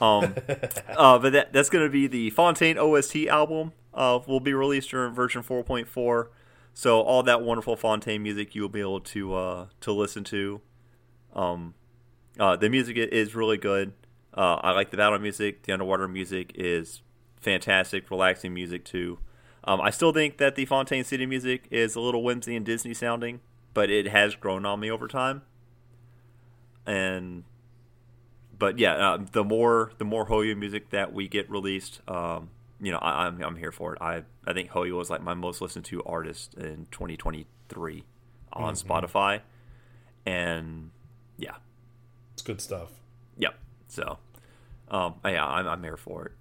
[0.00, 0.34] Um,
[0.96, 3.72] uh, but that that's going to be the Fontaine OST album.
[3.92, 6.28] Uh, will be released during version 4.4.
[6.72, 10.60] So all that wonderful Fontaine music you'll be able to uh, to listen to.
[11.34, 11.74] Um,
[12.38, 13.92] uh, the music is really good.
[14.34, 15.62] Uh, I like the battle music.
[15.62, 17.02] The underwater music is
[17.40, 19.18] fantastic, relaxing music too.
[19.66, 22.94] Um, I still think that the Fontaine City music is a little whimsy and Disney
[22.94, 23.40] sounding,
[23.74, 25.42] but it has grown on me over time.
[26.86, 27.42] And
[28.56, 32.92] but yeah, uh, the more the more Hoyo music that we get released, um, you
[32.92, 34.00] know, I, am I'm, I'm here for it.
[34.00, 38.04] I I think Hoyo was like my most listened to artist in 2023
[38.52, 38.90] on mm-hmm.
[38.90, 39.40] Spotify,
[40.24, 40.90] and
[41.38, 41.56] yeah,
[42.34, 42.90] it's good stuff.
[43.36, 43.58] Yep.
[43.88, 44.18] So,
[44.90, 46.32] um, yeah, I'm, I'm here for it.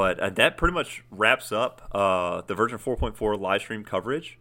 [0.00, 4.38] But uh, that pretty much wraps up uh, the version 4.4 live stream coverage.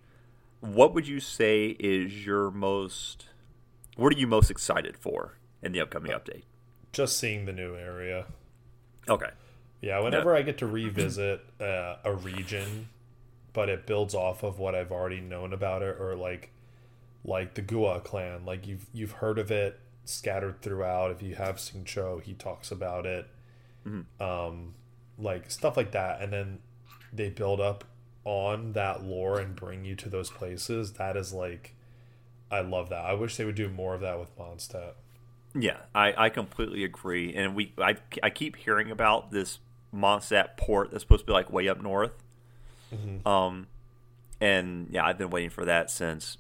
[0.62, 3.26] What would you say is your most?
[3.98, 6.44] What are you most excited for in the upcoming update?
[6.92, 8.26] just seeing the new area.
[9.08, 9.30] Okay.
[9.82, 12.90] Yeah, whenever I get to revisit uh, a region,
[13.54, 16.52] but it builds off of what I've already known about it, or like,
[17.26, 21.12] like the Guhua clan, like you've you've heard of it scattered throughout.
[21.12, 23.28] If you have Xingqiu, he talks about it,
[23.86, 24.24] mm-hmm.
[24.24, 24.74] um,
[25.20, 26.60] like stuff like that, and then
[27.12, 27.84] they build up
[28.26, 30.94] on that lore and bring you to those places.
[30.94, 31.76] That is like,
[32.52, 33.06] I love that.
[33.06, 34.94] I wish they would do more of that with Mondstadt.
[35.56, 37.34] Yeah, I, I completely agree.
[37.34, 39.60] And we I, I keep hearing about this
[39.94, 42.14] Mondstadt port that's supposed to be like way up north.
[42.94, 43.28] Mm-hmm.
[43.28, 43.68] Um,
[44.40, 46.38] and yeah, I've been waiting for that since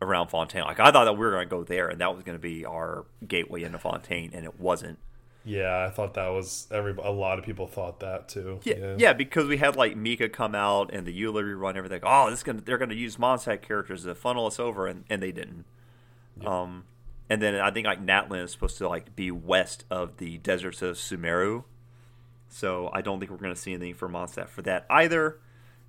[0.00, 0.62] around Fontaine.
[0.62, 2.42] Like I thought that we were going to go there, and that was going to
[2.42, 4.98] be our gateway into Fontaine, and it wasn't.
[5.48, 6.94] Yeah, I thought that was every.
[7.02, 8.60] A lot of people thought that too.
[8.64, 12.00] Yeah, yeah, yeah because we had like Mika come out and the Eula rerun, everything.
[12.02, 15.22] Oh, this gonna they're going to use Mondstadt characters to funnel us over, and, and
[15.22, 15.64] they didn't.
[16.44, 16.84] Um,
[17.30, 20.82] and then I think like Natlan is supposed to like be west of the deserts
[20.82, 21.64] of Sumeru.
[22.50, 25.38] So I don't think we're going to see anything for Mondstadt for that either.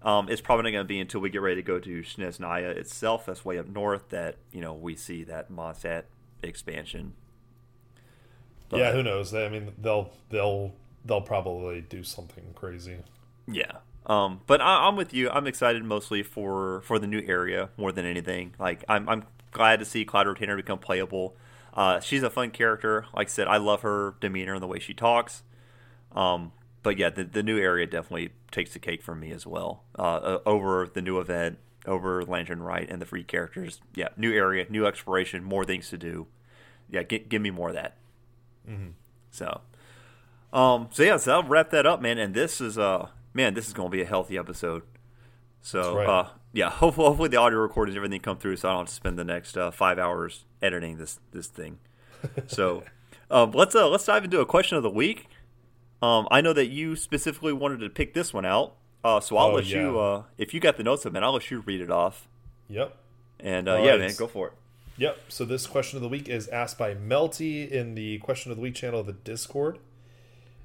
[0.01, 2.75] Um, it's probably not going to be until we get ready to go to Snezhnaya
[2.77, 3.25] itself.
[3.25, 6.03] That's way up north that you know we see that Mondstadt
[6.41, 7.13] expansion.
[8.69, 9.33] But, yeah, who knows?
[9.33, 10.73] I mean, they'll they'll
[11.06, 12.98] they'll probably do something crazy.
[13.48, 15.30] Yeah, um, but I, am with you.
[15.30, 18.56] I'm excited mostly for for the new area more than anything.
[18.59, 21.35] Like I'm I'm glad to see Cloud Retainer become playable.
[21.73, 23.06] Uh, she's a fun character.
[23.14, 25.43] Like I said, I love her demeanor and the way she talks.
[26.11, 29.83] Um, but yeah, the, the new area definitely takes the cake for me as well.
[29.98, 33.80] Uh, uh, over the new event, over Lantern Rite, and the free characters.
[33.95, 36.27] Yeah, new area, new exploration, more things to do.
[36.89, 37.98] Yeah, g- give me more of that.
[38.69, 38.89] Mm-hmm.
[39.31, 39.61] So,
[40.53, 42.17] um, so yeah, so I'll wrap that up, man.
[42.17, 44.83] And this is uh, man, this is going to be a healthy episode.
[45.61, 46.07] So, right.
[46.07, 48.93] uh, yeah, hopefully, hopefully the audio recordings, everything come through, so I don't have to
[48.93, 51.80] spend the next uh, five hours editing this this thing.
[52.48, 52.83] So,
[53.31, 55.27] um, let's uh, let's dive into a question of the week.
[56.01, 59.51] Um, I know that you specifically wanted to pick this one out, uh, so I'll
[59.51, 59.81] Oh, let yeah.
[59.81, 59.99] you.
[59.99, 62.27] Uh, if you got the notes, of man, I'll let you read it off.
[62.69, 62.95] Yep.
[63.39, 64.53] And uh, yeah, man, go for it.
[64.99, 65.17] Yep.
[65.29, 68.61] So this question of the week is asked by Melty in the question of the
[68.61, 69.79] week channel of the Discord.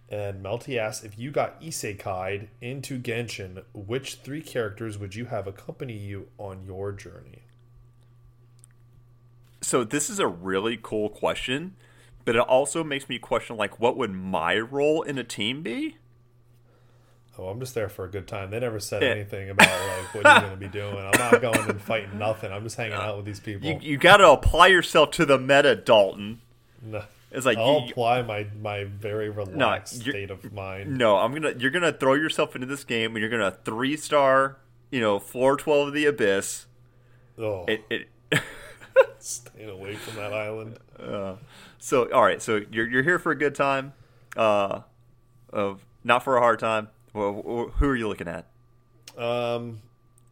[0.08, 5.46] And Melty asks if you got isekai'd into Genshin, which three characters would you have
[5.46, 7.42] accompany you on your journey?
[9.62, 11.76] So this is a really cool question,
[12.24, 15.96] but it also makes me question like, what would my role in a team be?
[17.38, 18.50] Oh, I'm just there for a good time.
[18.50, 19.08] They never said Yeah.
[19.10, 20.96] anything about like what you're going to be doing.
[20.96, 22.52] I'm not going and fighting nothing.
[22.52, 23.68] I'm just hanging out with these people.
[23.68, 26.40] You you got to apply yourself to the meta, Dalton.
[26.82, 27.02] no.
[27.32, 30.96] It's like I'll you- apply my my very relaxed you're- state of mind.
[30.96, 31.52] No, I'm gonna.
[31.58, 34.58] You're gonna throw yourself into this game, and you're gonna three star.
[34.92, 36.66] You know, floor twelve of the abyss.
[37.36, 37.82] Oh, It.
[37.90, 38.08] it
[39.18, 40.78] staying away from that island.
[41.80, 42.40] so all right.
[42.40, 43.94] So you're you're here for a good time.
[44.36, 44.82] Uh,
[45.52, 46.88] of not for a hard time.
[47.15, 48.47] Well, who are you looking at?
[49.17, 49.81] Um,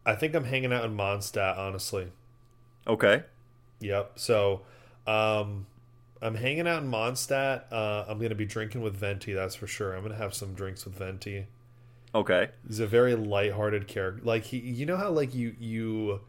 [0.05, 2.11] I think I'm hanging out in Mondstadt, honestly.
[2.85, 3.23] Okay.
[3.79, 4.19] Yep.
[4.19, 4.61] So,
[5.07, 5.65] um,
[6.21, 7.63] I'm hanging out in Mondstadt.
[7.71, 9.95] Uh, I'm gonna be drinking with Venti, that's for sure.
[9.95, 11.47] I'm gonna have some drinks with Venti.
[12.15, 12.49] Okay.
[12.67, 14.23] He's a very lighthearted character.
[14.23, 16.21] Like he, you know how like you you,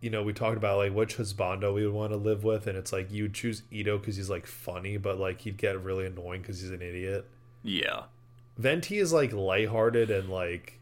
[0.00, 2.76] you know, we talked about like which husbando we would want to live with, and
[2.76, 6.42] it's like you choose Itto because he's like funny, but like he'd get really annoying
[6.42, 7.26] because he's an idiot.
[7.62, 8.02] Yeah.
[8.56, 10.78] Venti is like lighthearted and like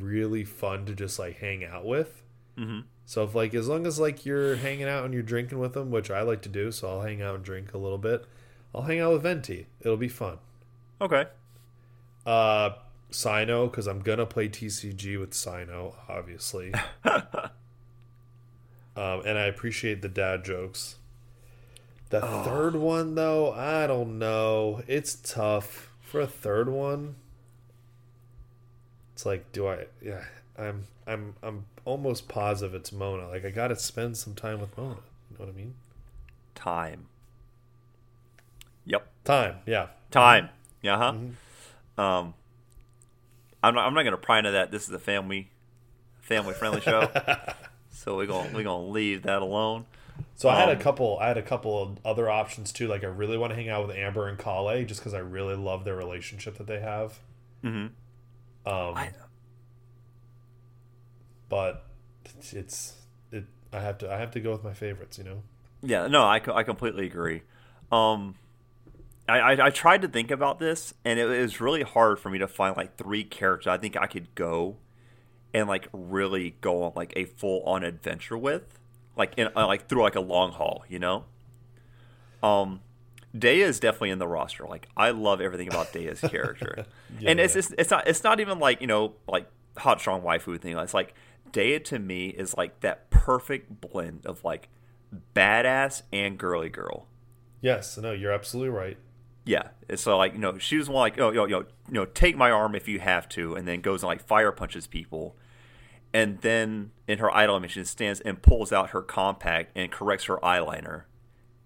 [0.00, 2.22] really fun to just like hang out with.
[2.56, 5.72] hmm So if like as long as like you're hanging out and you're drinking with
[5.74, 8.24] them, which I like to do, so I'll hang out and drink a little bit.
[8.74, 9.66] I'll hang out with Venti.
[9.80, 10.38] It'll be fun.
[11.00, 11.26] Okay.
[12.26, 12.70] Uh
[13.10, 16.74] Cyno, because I'm gonna play TCG with Cyno, obviously.
[17.04, 17.22] um,
[18.96, 20.96] and I appreciate the dad jokes.
[22.10, 24.82] The third one though, I don't know.
[24.88, 25.90] It's tough.
[26.14, 27.16] For a third one,
[29.14, 30.22] it's like, do I yeah,
[30.56, 33.26] I'm I'm I'm almost positive it's Mona.
[33.26, 35.00] Like I gotta spend some time with Mona.
[35.28, 35.74] You know what I mean?
[36.54, 37.06] Time.
[38.86, 39.08] Yep.
[39.24, 39.88] Time, yeah.
[40.12, 40.50] Time.
[40.82, 40.98] Yeah.
[40.98, 41.12] Huh.
[41.14, 42.00] Mm-hmm.
[42.00, 42.34] Um.
[43.64, 43.84] I'm not.
[43.84, 44.70] I'm not going to pry into that.
[44.70, 45.50] This is a family,
[46.20, 47.10] family friendly show.
[47.90, 49.86] so we're gonna we're gonna leave that alone.
[50.36, 51.18] So I had a Um, couple.
[51.20, 52.86] I had a couple of other options too.
[52.88, 55.54] Like I really want to hang out with Amber and Kale, just because I really
[55.56, 57.20] love their relationship that they have.
[57.62, 57.90] Mhm.
[58.66, 59.12] Um, I-
[61.48, 61.84] but
[62.52, 62.94] it's
[63.30, 63.44] it.
[63.72, 64.12] I have to.
[64.12, 65.18] I have to go with my favorites.
[65.18, 65.42] You know.
[65.82, 67.42] Yeah, no, I, I completely agree.
[67.92, 68.36] Um,
[69.28, 72.38] I, I I tried to think about this, and it was really hard for me
[72.38, 74.76] to find like three characters I think I could go
[75.52, 78.78] and like really go on like a full on adventure with,
[79.16, 81.24] like in uh, like through like a long haul, you know.
[82.42, 82.80] Um,
[83.36, 84.64] Dehya is definitely in the roster.
[84.66, 86.86] Like I love everything about Dehya's character,
[87.18, 90.22] Yeah, and it's, it's it's not it's not even like you know like hot strong
[90.22, 90.76] waifu thing.
[90.78, 91.14] It's like
[91.52, 94.68] Dehya to me is like that perfect blend of like
[95.34, 97.06] badass and girly girl.
[97.60, 97.96] Yes.
[97.96, 98.98] No, you're absolutely right.
[99.46, 102.06] Yeah, and so like you know she was one like oh yo yo you know
[102.06, 105.36] take my arm if you have to, and then goes and like fire punches people,
[106.14, 110.24] and then in her idol mission she stands and pulls out her compact and corrects
[110.24, 111.02] her eyeliner,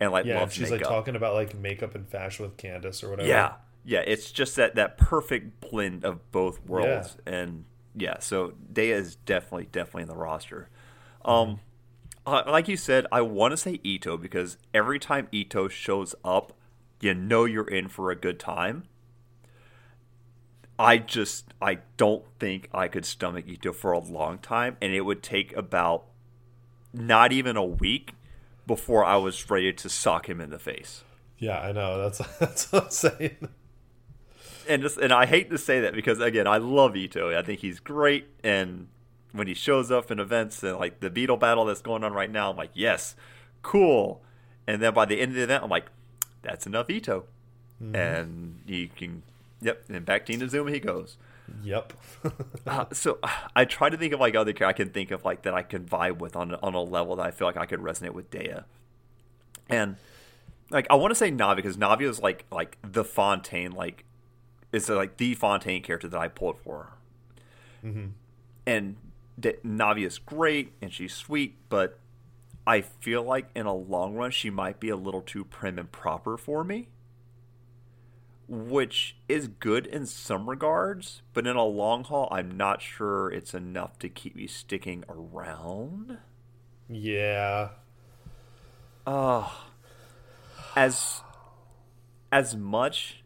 [0.01, 0.49] and like Yeah.
[0.49, 0.81] she's makeup.
[0.81, 3.29] like talking about like makeup and fashion with Candace or whatever.
[3.29, 3.53] Yeah,
[3.85, 9.15] yeah, it's just that that perfect blend of both worlds, and yeah, so Dehya is
[9.17, 10.71] definitely definitely in the roster.
[11.25, 11.61] Um,
[12.27, 16.53] uh, like you said, I want to say Itto because every time Itto shows up,
[17.01, 18.85] you know you're in for a good time.
[20.79, 25.03] I just I don't think I could stomach Itto for a long time, and it
[25.03, 26.05] would take about
[26.93, 28.15] not even a week
[28.67, 31.03] before I was ready to sock him in the face.
[31.39, 31.99] Yeah, I know.
[31.99, 33.49] That's that's what I'm saying.
[34.69, 37.37] and just and I hate to say that because again I love Itto.
[37.37, 38.89] I think he's great, and
[39.33, 42.31] when he shows up in events and like the Beetle battle that's going on right
[42.31, 43.15] now, I'm like, yes,
[43.63, 44.23] cool.
[44.67, 45.87] And then by the end of the event, I'm like,
[46.43, 47.25] that's enough Itto,
[47.83, 47.95] mm-hmm.
[47.95, 49.23] and you can,
[49.61, 49.85] yep.
[49.89, 51.17] And back to Inazuma he goes.
[51.63, 51.93] Yep.
[52.67, 53.19] Uh, so
[53.57, 55.63] I try to think of like other characters I can think of like that I
[55.63, 58.31] can vibe with on on a level that I feel like I could resonate with
[58.31, 58.65] Dehya,
[59.71, 59.97] and
[60.71, 64.05] like I want to say Navi because Navi is like like the Fontaine like
[64.73, 66.91] is like the Fontaine character that I pulled for,
[67.83, 68.11] Mhm.
[68.67, 68.97] and
[69.41, 71.99] D- Navi is great and she's sweet, but
[72.67, 75.91] I feel like in a long run she might be a little too prim and
[75.91, 76.89] proper for me.
[78.49, 83.55] Which is good in some regards, but in a long haul, I'm not sure it's
[83.55, 86.19] enough to keep me sticking around.
[86.89, 87.71] Yeah.
[89.07, 89.49] Uh,
[90.77, 91.23] as
[92.33, 93.23] as much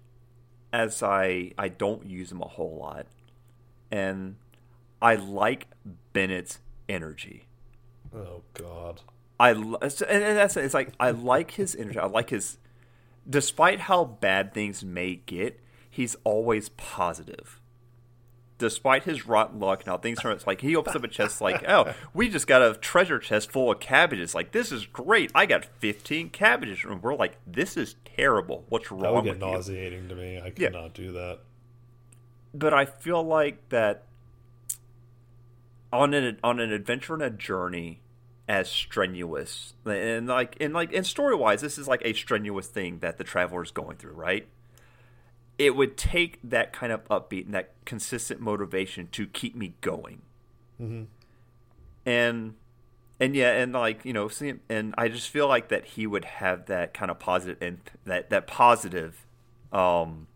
[0.73, 3.07] as I I don't use him a whole lot,
[3.91, 4.37] and
[5.01, 5.69] I like
[6.13, 7.47] Bennett's energy.
[8.15, 9.01] Oh God.
[9.41, 11.99] I and that's it's like I like his energy.
[11.99, 12.59] I like his,
[13.29, 17.59] despite how bad things may get, he's always positive.
[18.59, 21.41] Despite his rotten luck and how things turn, it's like he opens up a chest
[21.41, 24.35] like, oh, we just got a treasure chest full of cabbages.
[24.37, 25.33] Like this is great.
[25.35, 28.65] I got fifteen cabbages, and we're like, this is terrible.
[28.69, 30.39] What's wrong that would get with nauseating to me.
[30.39, 30.69] I Yeah.
[30.71, 31.41] cannot do that.
[32.55, 34.05] but I feel like that
[35.93, 38.01] on an on an adventure and a journey
[38.49, 42.99] as strenuous and like and like and story wise, this is like a strenuous thing
[42.99, 44.47] that the traveler is going through, right?
[45.59, 50.23] It would take that kind of upbeat and that consistent motivation to keep me going,
[50.81, 51.05] Mm-hmm.
[52.05, 52.55] and
[53.21, 56.25] and yeah, and like you know, see, and I just feel like that he would
[56.25, 59.25] have that kind of positive and that that positive
[59.73, 60.27] um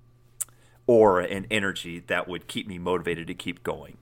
[0.87, 3.97] aura and energy that would keep me motivated to keep going.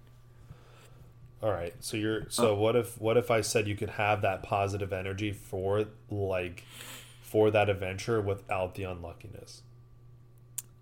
[1.44, 1.74] All right.
[1.80, 4.94] So you're uh, so what if what if I said you could have that positive
[4.94, 6.64] energy for like
[7.20, 9.62] for that adventure without the unluckiness?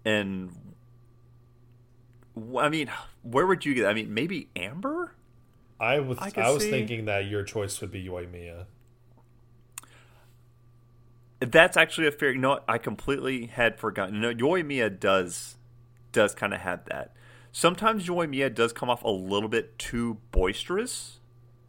[0.05, 0.53] And
[2.57, 2.91] i mean,
[3.23, 3.87] where would you get?
[3.87, 5.17] I mean, maybe Amber.
[5.81, 8.67] I was I I, was see- thinking that your choice would be Yoimiya.
[11.41, 12.37] That's actually a fair.
[12.37, 12.61] Know.
[12.69, 14.21] I completely had forgotten.
[14.21, 15.57] No, Yoimiya does
[16.13, 17.15] does kind of have that.
[17.53, 21.21] Sometimes Yoimiya does come off a little bit too boisterous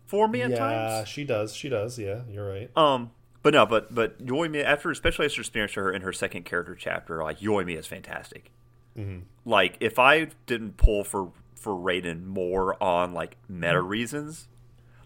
[0.06, 1.08] for me at yeah, times.
[1.10, 1.54] she does.
[1.54, 2.00] She does.
[2.00, 2.72] Yeah, you're right.
[2.78, 6.76] Um, but no, but but Yoimiya after, especially after experiencing her in her second character
[6.76, 8.52] chapter, like Yoimiya is fantastic.
[8.98, 9.20] Mm-hmm.
[9.44, 13.88] Like if I didn't pull for for Raiden more on like meta Mm-hmm.
[13.88, 14.48] reasons,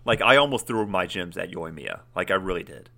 [0.06, 2.02] like I almost threw my gems at Yoimiya.
[2.16, 2.92] Like I really did.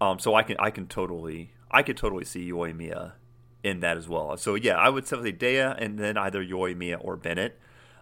[0.00, 3.12] Um, so I can I can totally I could totally see Yoimiya
[3.64, 4.36] in that as well.
[4.36, 7.58] So yeah, I would say Dehya and then either Yoimiya or Bennett.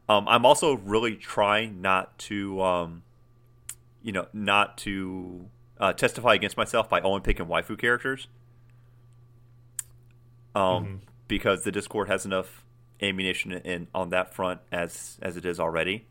[0.08, 3.02] Um, I'm also really trying not to um,
[4.02, 5.46] you know, not to
[5.78, 8.26] uh, testify against myself by only picking waifu characters.
[10.54, 12.64] Um, because the Discord has enough
[13.00, 16.06] ammunition in on that front as as it is already.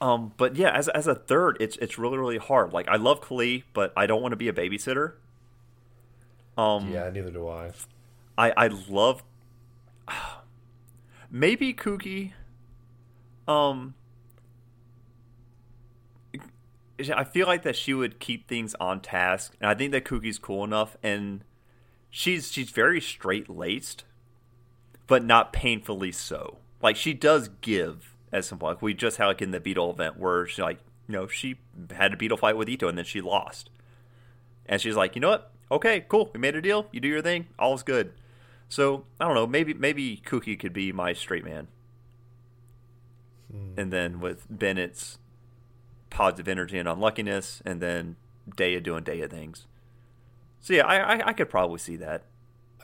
[0.00, 2.72] Um, but yeah, as as a third, it's it's really really hard.
[2.72, 5.12] Like I love Kali, but I don't want to be a babysitter.
[6.58, 7.70] Um, Yeah, neither do I.
[8.36, 9.22] I I love
[11.30, 12.34] maybe Kuki.
[13.48, 13.94] Um,
[17.10, 20.38] I feel like that she would keep things on task, and I think that Kuki's
[20.38, 21.42] cool enough, and
[22.10, 24.04] she's she's very straight laced,
[25.06, 26.58] but not painfully so.
[26.80, 28.76] Like she does give at some point.
[28.76, 30.78] Like we just had like in the Beetle event where she like
[31.08, 31.58] you know she
[31.94, 33.70] had a Beetle fight with Itto and then she lost,
[34.66, 35.50] and she's like, you know what?
[35.70, 36.30] Okay, cool.
[36.32, 36.86] We made a deal.
[36.92, 37.48] You do your thing.
[37.58, 38.12] All's good.
[38.72, 39.46] So I don't know.
[39.46, 41.68] Maybe maybe Kuki could be my straight man,
[43.76, 45.18] and then with Bennett's
[46.08, 48.16] positive energy and unluckiness, and then
[48.48, 49.66] Dehya doing Dehya things.
[50.60, 52.24] So yeah, I, I I could probably see that.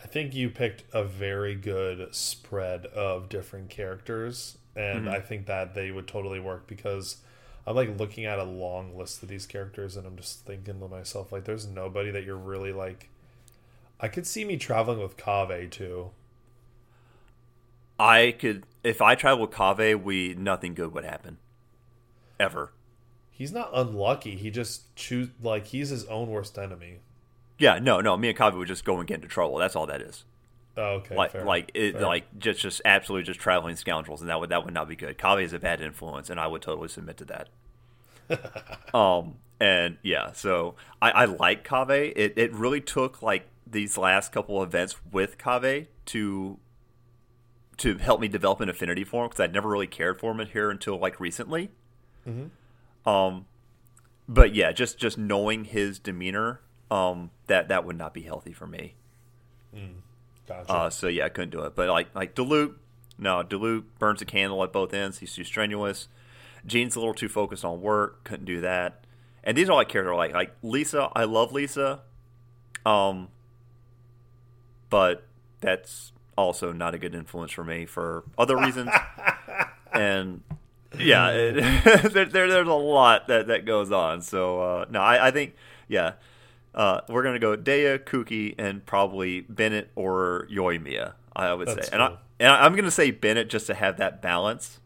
[0.02, 5.08] I think you picked a very good spread of different characters, and Mhm.
[5.08, 7.23] I think that they would totally work because
[7.67, 10.89] I'm like looking at a long list of these characters, and I'm just thinking to
[10.89, 13.08] myself, like, there's nobody that you're really like.
[14.01, 16.10] I could see me traveling with Kaveh too.
[17.99, 21.39] I could if I travel with Kaveh, we nothing good would happen,
[22.39, 22.73] ever.
[23.31, 24.36] He's not unlucky.
[24.36, 27.01] He just choose like he's his own worst enemy.
[27.59, 28.17] Yeah, no, no.
[28.17, 29.57] Me and Kaveh would just go and get into trouble.
[29.59, 30.25] That's all that is.
[30.77, 31.44] Oh, okay, like fair.
[31.44, 32.02] like it, Fair.
[32.02, 35.18] like just just absolutely just traveling scoundrels, and that would that would not be good.
[35.18, 38.94] Kaveh is a bad influence, and I would totally submit to that.
[38.94, 42.12] um, and yeah, so I, I like Kaveh.
[42.16, 46.58] It it really took like these last couple of events with Kaveh to
[47.78, 50.46] to help me develop an affinity for him because I'd never really cared for him
[50.46, 51.70] here until like recently.
[52.26, 52.50] Mhm.
[53.06, 53.46] Um,
[54.28, 58.66] but yeah, just just knowing his demeanor, um, that that would not be healthy for
[58.66, 58.94] me.
[60.46, 60.72] Gotcha.
[60.72, 61.74] Uh, so yeah, I couldn't do it.
[61.74, 62.74] But like like Diluc,
[63.18, 65.18] no, Diluc burns a candle at both ends.
[65.18, 66.08] He's too strenuous.
[66.66, 68.24] Jean's a little too focused on work.
[68.24, 69.04] Couldn't do that.
[69.49, 71.10] And these are like characters like like Lisa.
[71.17, 72.01] I love Lisa,
[72.85, 73.28] um,
[74.91, 75.27] but
[75.60, 78.91] that's also not a good influence for me for other reasons.
[79.94, 80.43] and
[80.99, 81.55] yeah, it,
[82.12, 84.20] there, there there's a lot that that goes on.
[84.20, 85.55] So uh, no, I, I think
[85.89, 86.12] yeah.
[86.75, 91.15] Uh, we're gonna go Dehya, Kuki, and probably Bennett or Yoimiya.
[91.35, 94.20] I would That's say, and, I and I'm gonna say Bennett just to have that
[94.20, 94.78] balance.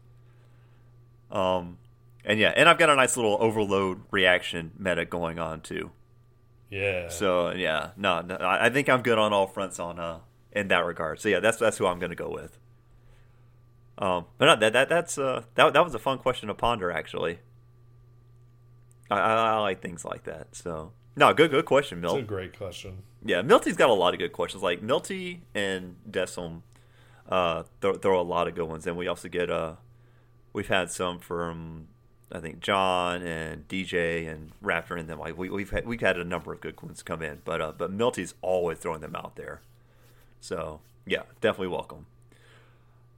[1.33, 1.79] Um,
[2.25, 5.91] and yeah, and I've got a nice little overload reaction meta going on too.
[6.69, 7.09] Yeah.
[7.09, 10.19] So yeah, no, no I think I'm good on all fronts on uh
[10.51, 11.19] in that regard.
[11.19, 12.57] So yeah, that's that's who I'm gonna go with.
[13.97, 16.91] Um, but no, that that that's uh that that was a fun question to ponder
[16.91, 17.39] actually.
[19.11, 20.55] I, I, I like things like that.
[20.55, 23.03] So no, good good question, it's a great question.
[23.23, 24.63] Yeah, Milty's got a lot of good questions.
[24.63, 26.63] Like Milty and Desom,
[27.29, 29.75] uh, throw, throw a lot of good ones, and we also get uh,
[30.53, 31.87] we've had some from
[32.33, 35.19] I think John and DJ and Raptor and them.
[35.19, 37.73] Like we, we've had we've had a number of good ones come in, but uh,
[37.77, 39.61] but Milty's always throwing them out there.
[40.41, 42.07] So yeah, definitely welcome.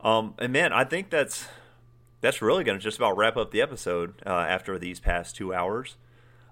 [0.01, 1.47] Um, and man, I think that's
[2.19, 5.53] that's really going to just about wrap up the episode uh, after these past two
[5.53, 5.95] hours.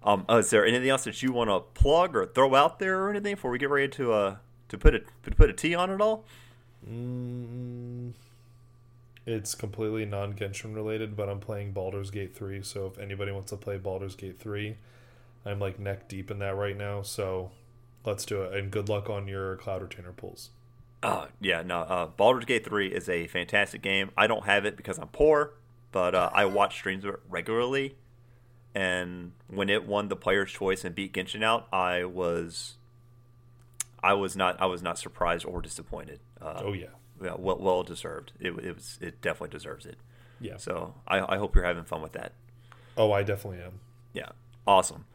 [0.04, 3.04] Um, uh, is there anything else that you want to plug or throw out there
[3.04, 4.36] or anything before we get ready to uh
[4.70, 6.24] to put a to put a T on it all?
[6.90, 8.14] Mm,
[9.26, 12.62] it's completely non Genshin related, but I'm playing Baldur's Gate 3.
[12.64, 14.78] So if anybody wants to play Baldur's Gate 3,
[15.46, 17.02] I'm like neck deep in that right now.
[17.02, 17.52] So
[18.06, 18.54] let's do it.
[18.54, 20.50] And good luck on your Cloud Retainer pulls.
[21.02, 21.82] Oh yeah, no.
[21.82, 24.12] Uh, Baldur's Gate three is a fantastic game.
[24.16, 25.54] I don't have it because I'm poor,
[25.92, 27.98] but uh, I watch streams of it regularly.
[28.74, 32.76] And when it won the Player's Choice and beat Genshin out, I was,
[34.02, 36.22] I was not, I was not surprised or disappointed.
[36.42, 36.88] Uh, Oh, yeah.
[37.24, 38.34] Yeah, well, well deserved.
[38.40, 39.98] It, it was, it definitely deserves it.
[40.40, 40.58] Yeah.
[40.58, 42.34] So I, I hope you're having fun with that.
[42.98, 43.80] Oh, I definitely am.
[44.14, 44.30] Yeah,
[44.68, 45.06] awesome.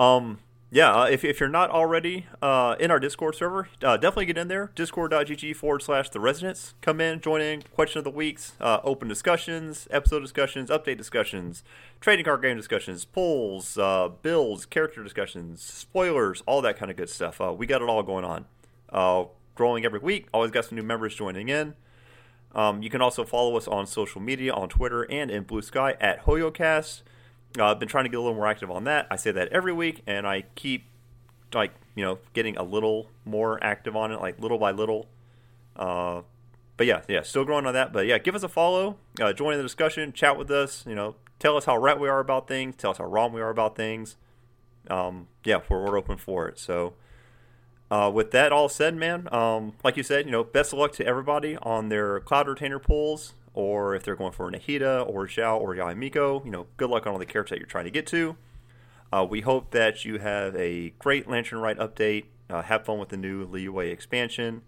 [0.00, 0.38] Um,
[0.70, 4.36] yeah, uh, if, if you're not already uh, in our Discord server, uh, definitely get
[4.36, 4.70] in there.
[4.74, 6.74] Discord.gg forward slash the resonance.
[6.82, 11.64] Come in, join in, question of the weeks, uh, open discussions, episode discussions, update discussions,
[12.00, 17.08] trading card game discussions, polls, uh, builds, character discussions, spoilers, all that kind of good
[17.08, 17.40] stuff.
[17.40, 18.44] Uh, we got it all going on.
[19.58, 20.28] Growing every week.
[20.32, 21.74] Always got some new members joining in.
[22.54, 25.96] Um, you can also follow us on social media on Twitter and in Blue Sky
[26.00, 27.02] at HoYoCast.
[27.58, 29.08] Uh, I've been trying to get a little more active on that.
[29.10, 30.84] I say that every week, and I keep
[31.52, 35.08] like you know getting a little more active on it, like little by little.
[35.74, 36.22] Uh,
[36.76, 37.92] but yeah, yeah, still growing on that.
[37.92, 40.84] But yeah, give us a follow, uh, join in the discussion, chat with us.
[40.86, 43.40] You know, tell us how right we are about things, tell us how wrong we
[43.40, 44.18] are about things.
[44.88, 46.60] Um, yeah, we're, we're open for it.
[46.60, 46.94] So.
[47.90, 50.92] Uh, with that all said, man, um, like you said, you know, best of luck
[50.92, 55.58] to everybody on their cloud retainer pulls, or if they're going for Nahida or Xiao
[55.58, 57.90] or Yae Miko, you know, good luck on all the characters that you're trying to
[57.90, 58.36] get to.
[59.10, 62.24] Uh, we hope that you have a great Lantern Rite update.
[62.50, 64.62] Uh, have fun with the new Liyue expansion.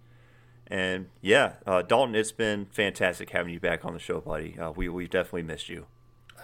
[0.67, 4.59] And yeah, uh, Dalton, it's been fantastic having you back on the show, buddy.
[4.59, 5.87] Uh, we we've definitely missed you.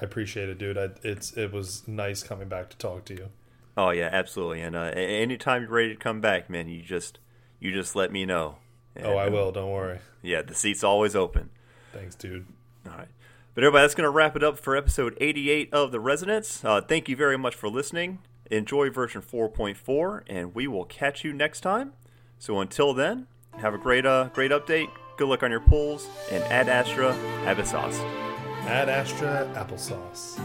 [0.00, 0.76] I appreciate it, dude.
[0.76, 3.28] I, it's it was nice coming back to talk to you.
[3.76, 4.62] Oh yeah, absolutely.
[4.62, 7.18] And uh, anytime you're ready to come back, man, you just
[7.60, 8.56] you just let me know.
[9.02, 9.52] Oh, I will.
[9.52, 9.98] Don't worry.
[10.22, 11.50] Yeah, the seat's always open.
[11.92, 12.46] Thanks, dude.
[12.86, 13.08] All right.
[13.54, 16.64] But everybody, that's going to wrap it up for episode 88 of The Resonance.
[16.64, 18.18] Uh, thank you very much for listening.
[18.50, 21.92] Enjoy version 4.4, and we will catch you next time.
[22.38, 23.26] So until then,
[23.58, 24.88] have a great uh, great update.
[25.16, 27.14] Good luck on your pulls, and Ad Astra,
[27.44, 28.04] Abyssosque.
[28.66, 30.38] Ad Astra applesauce.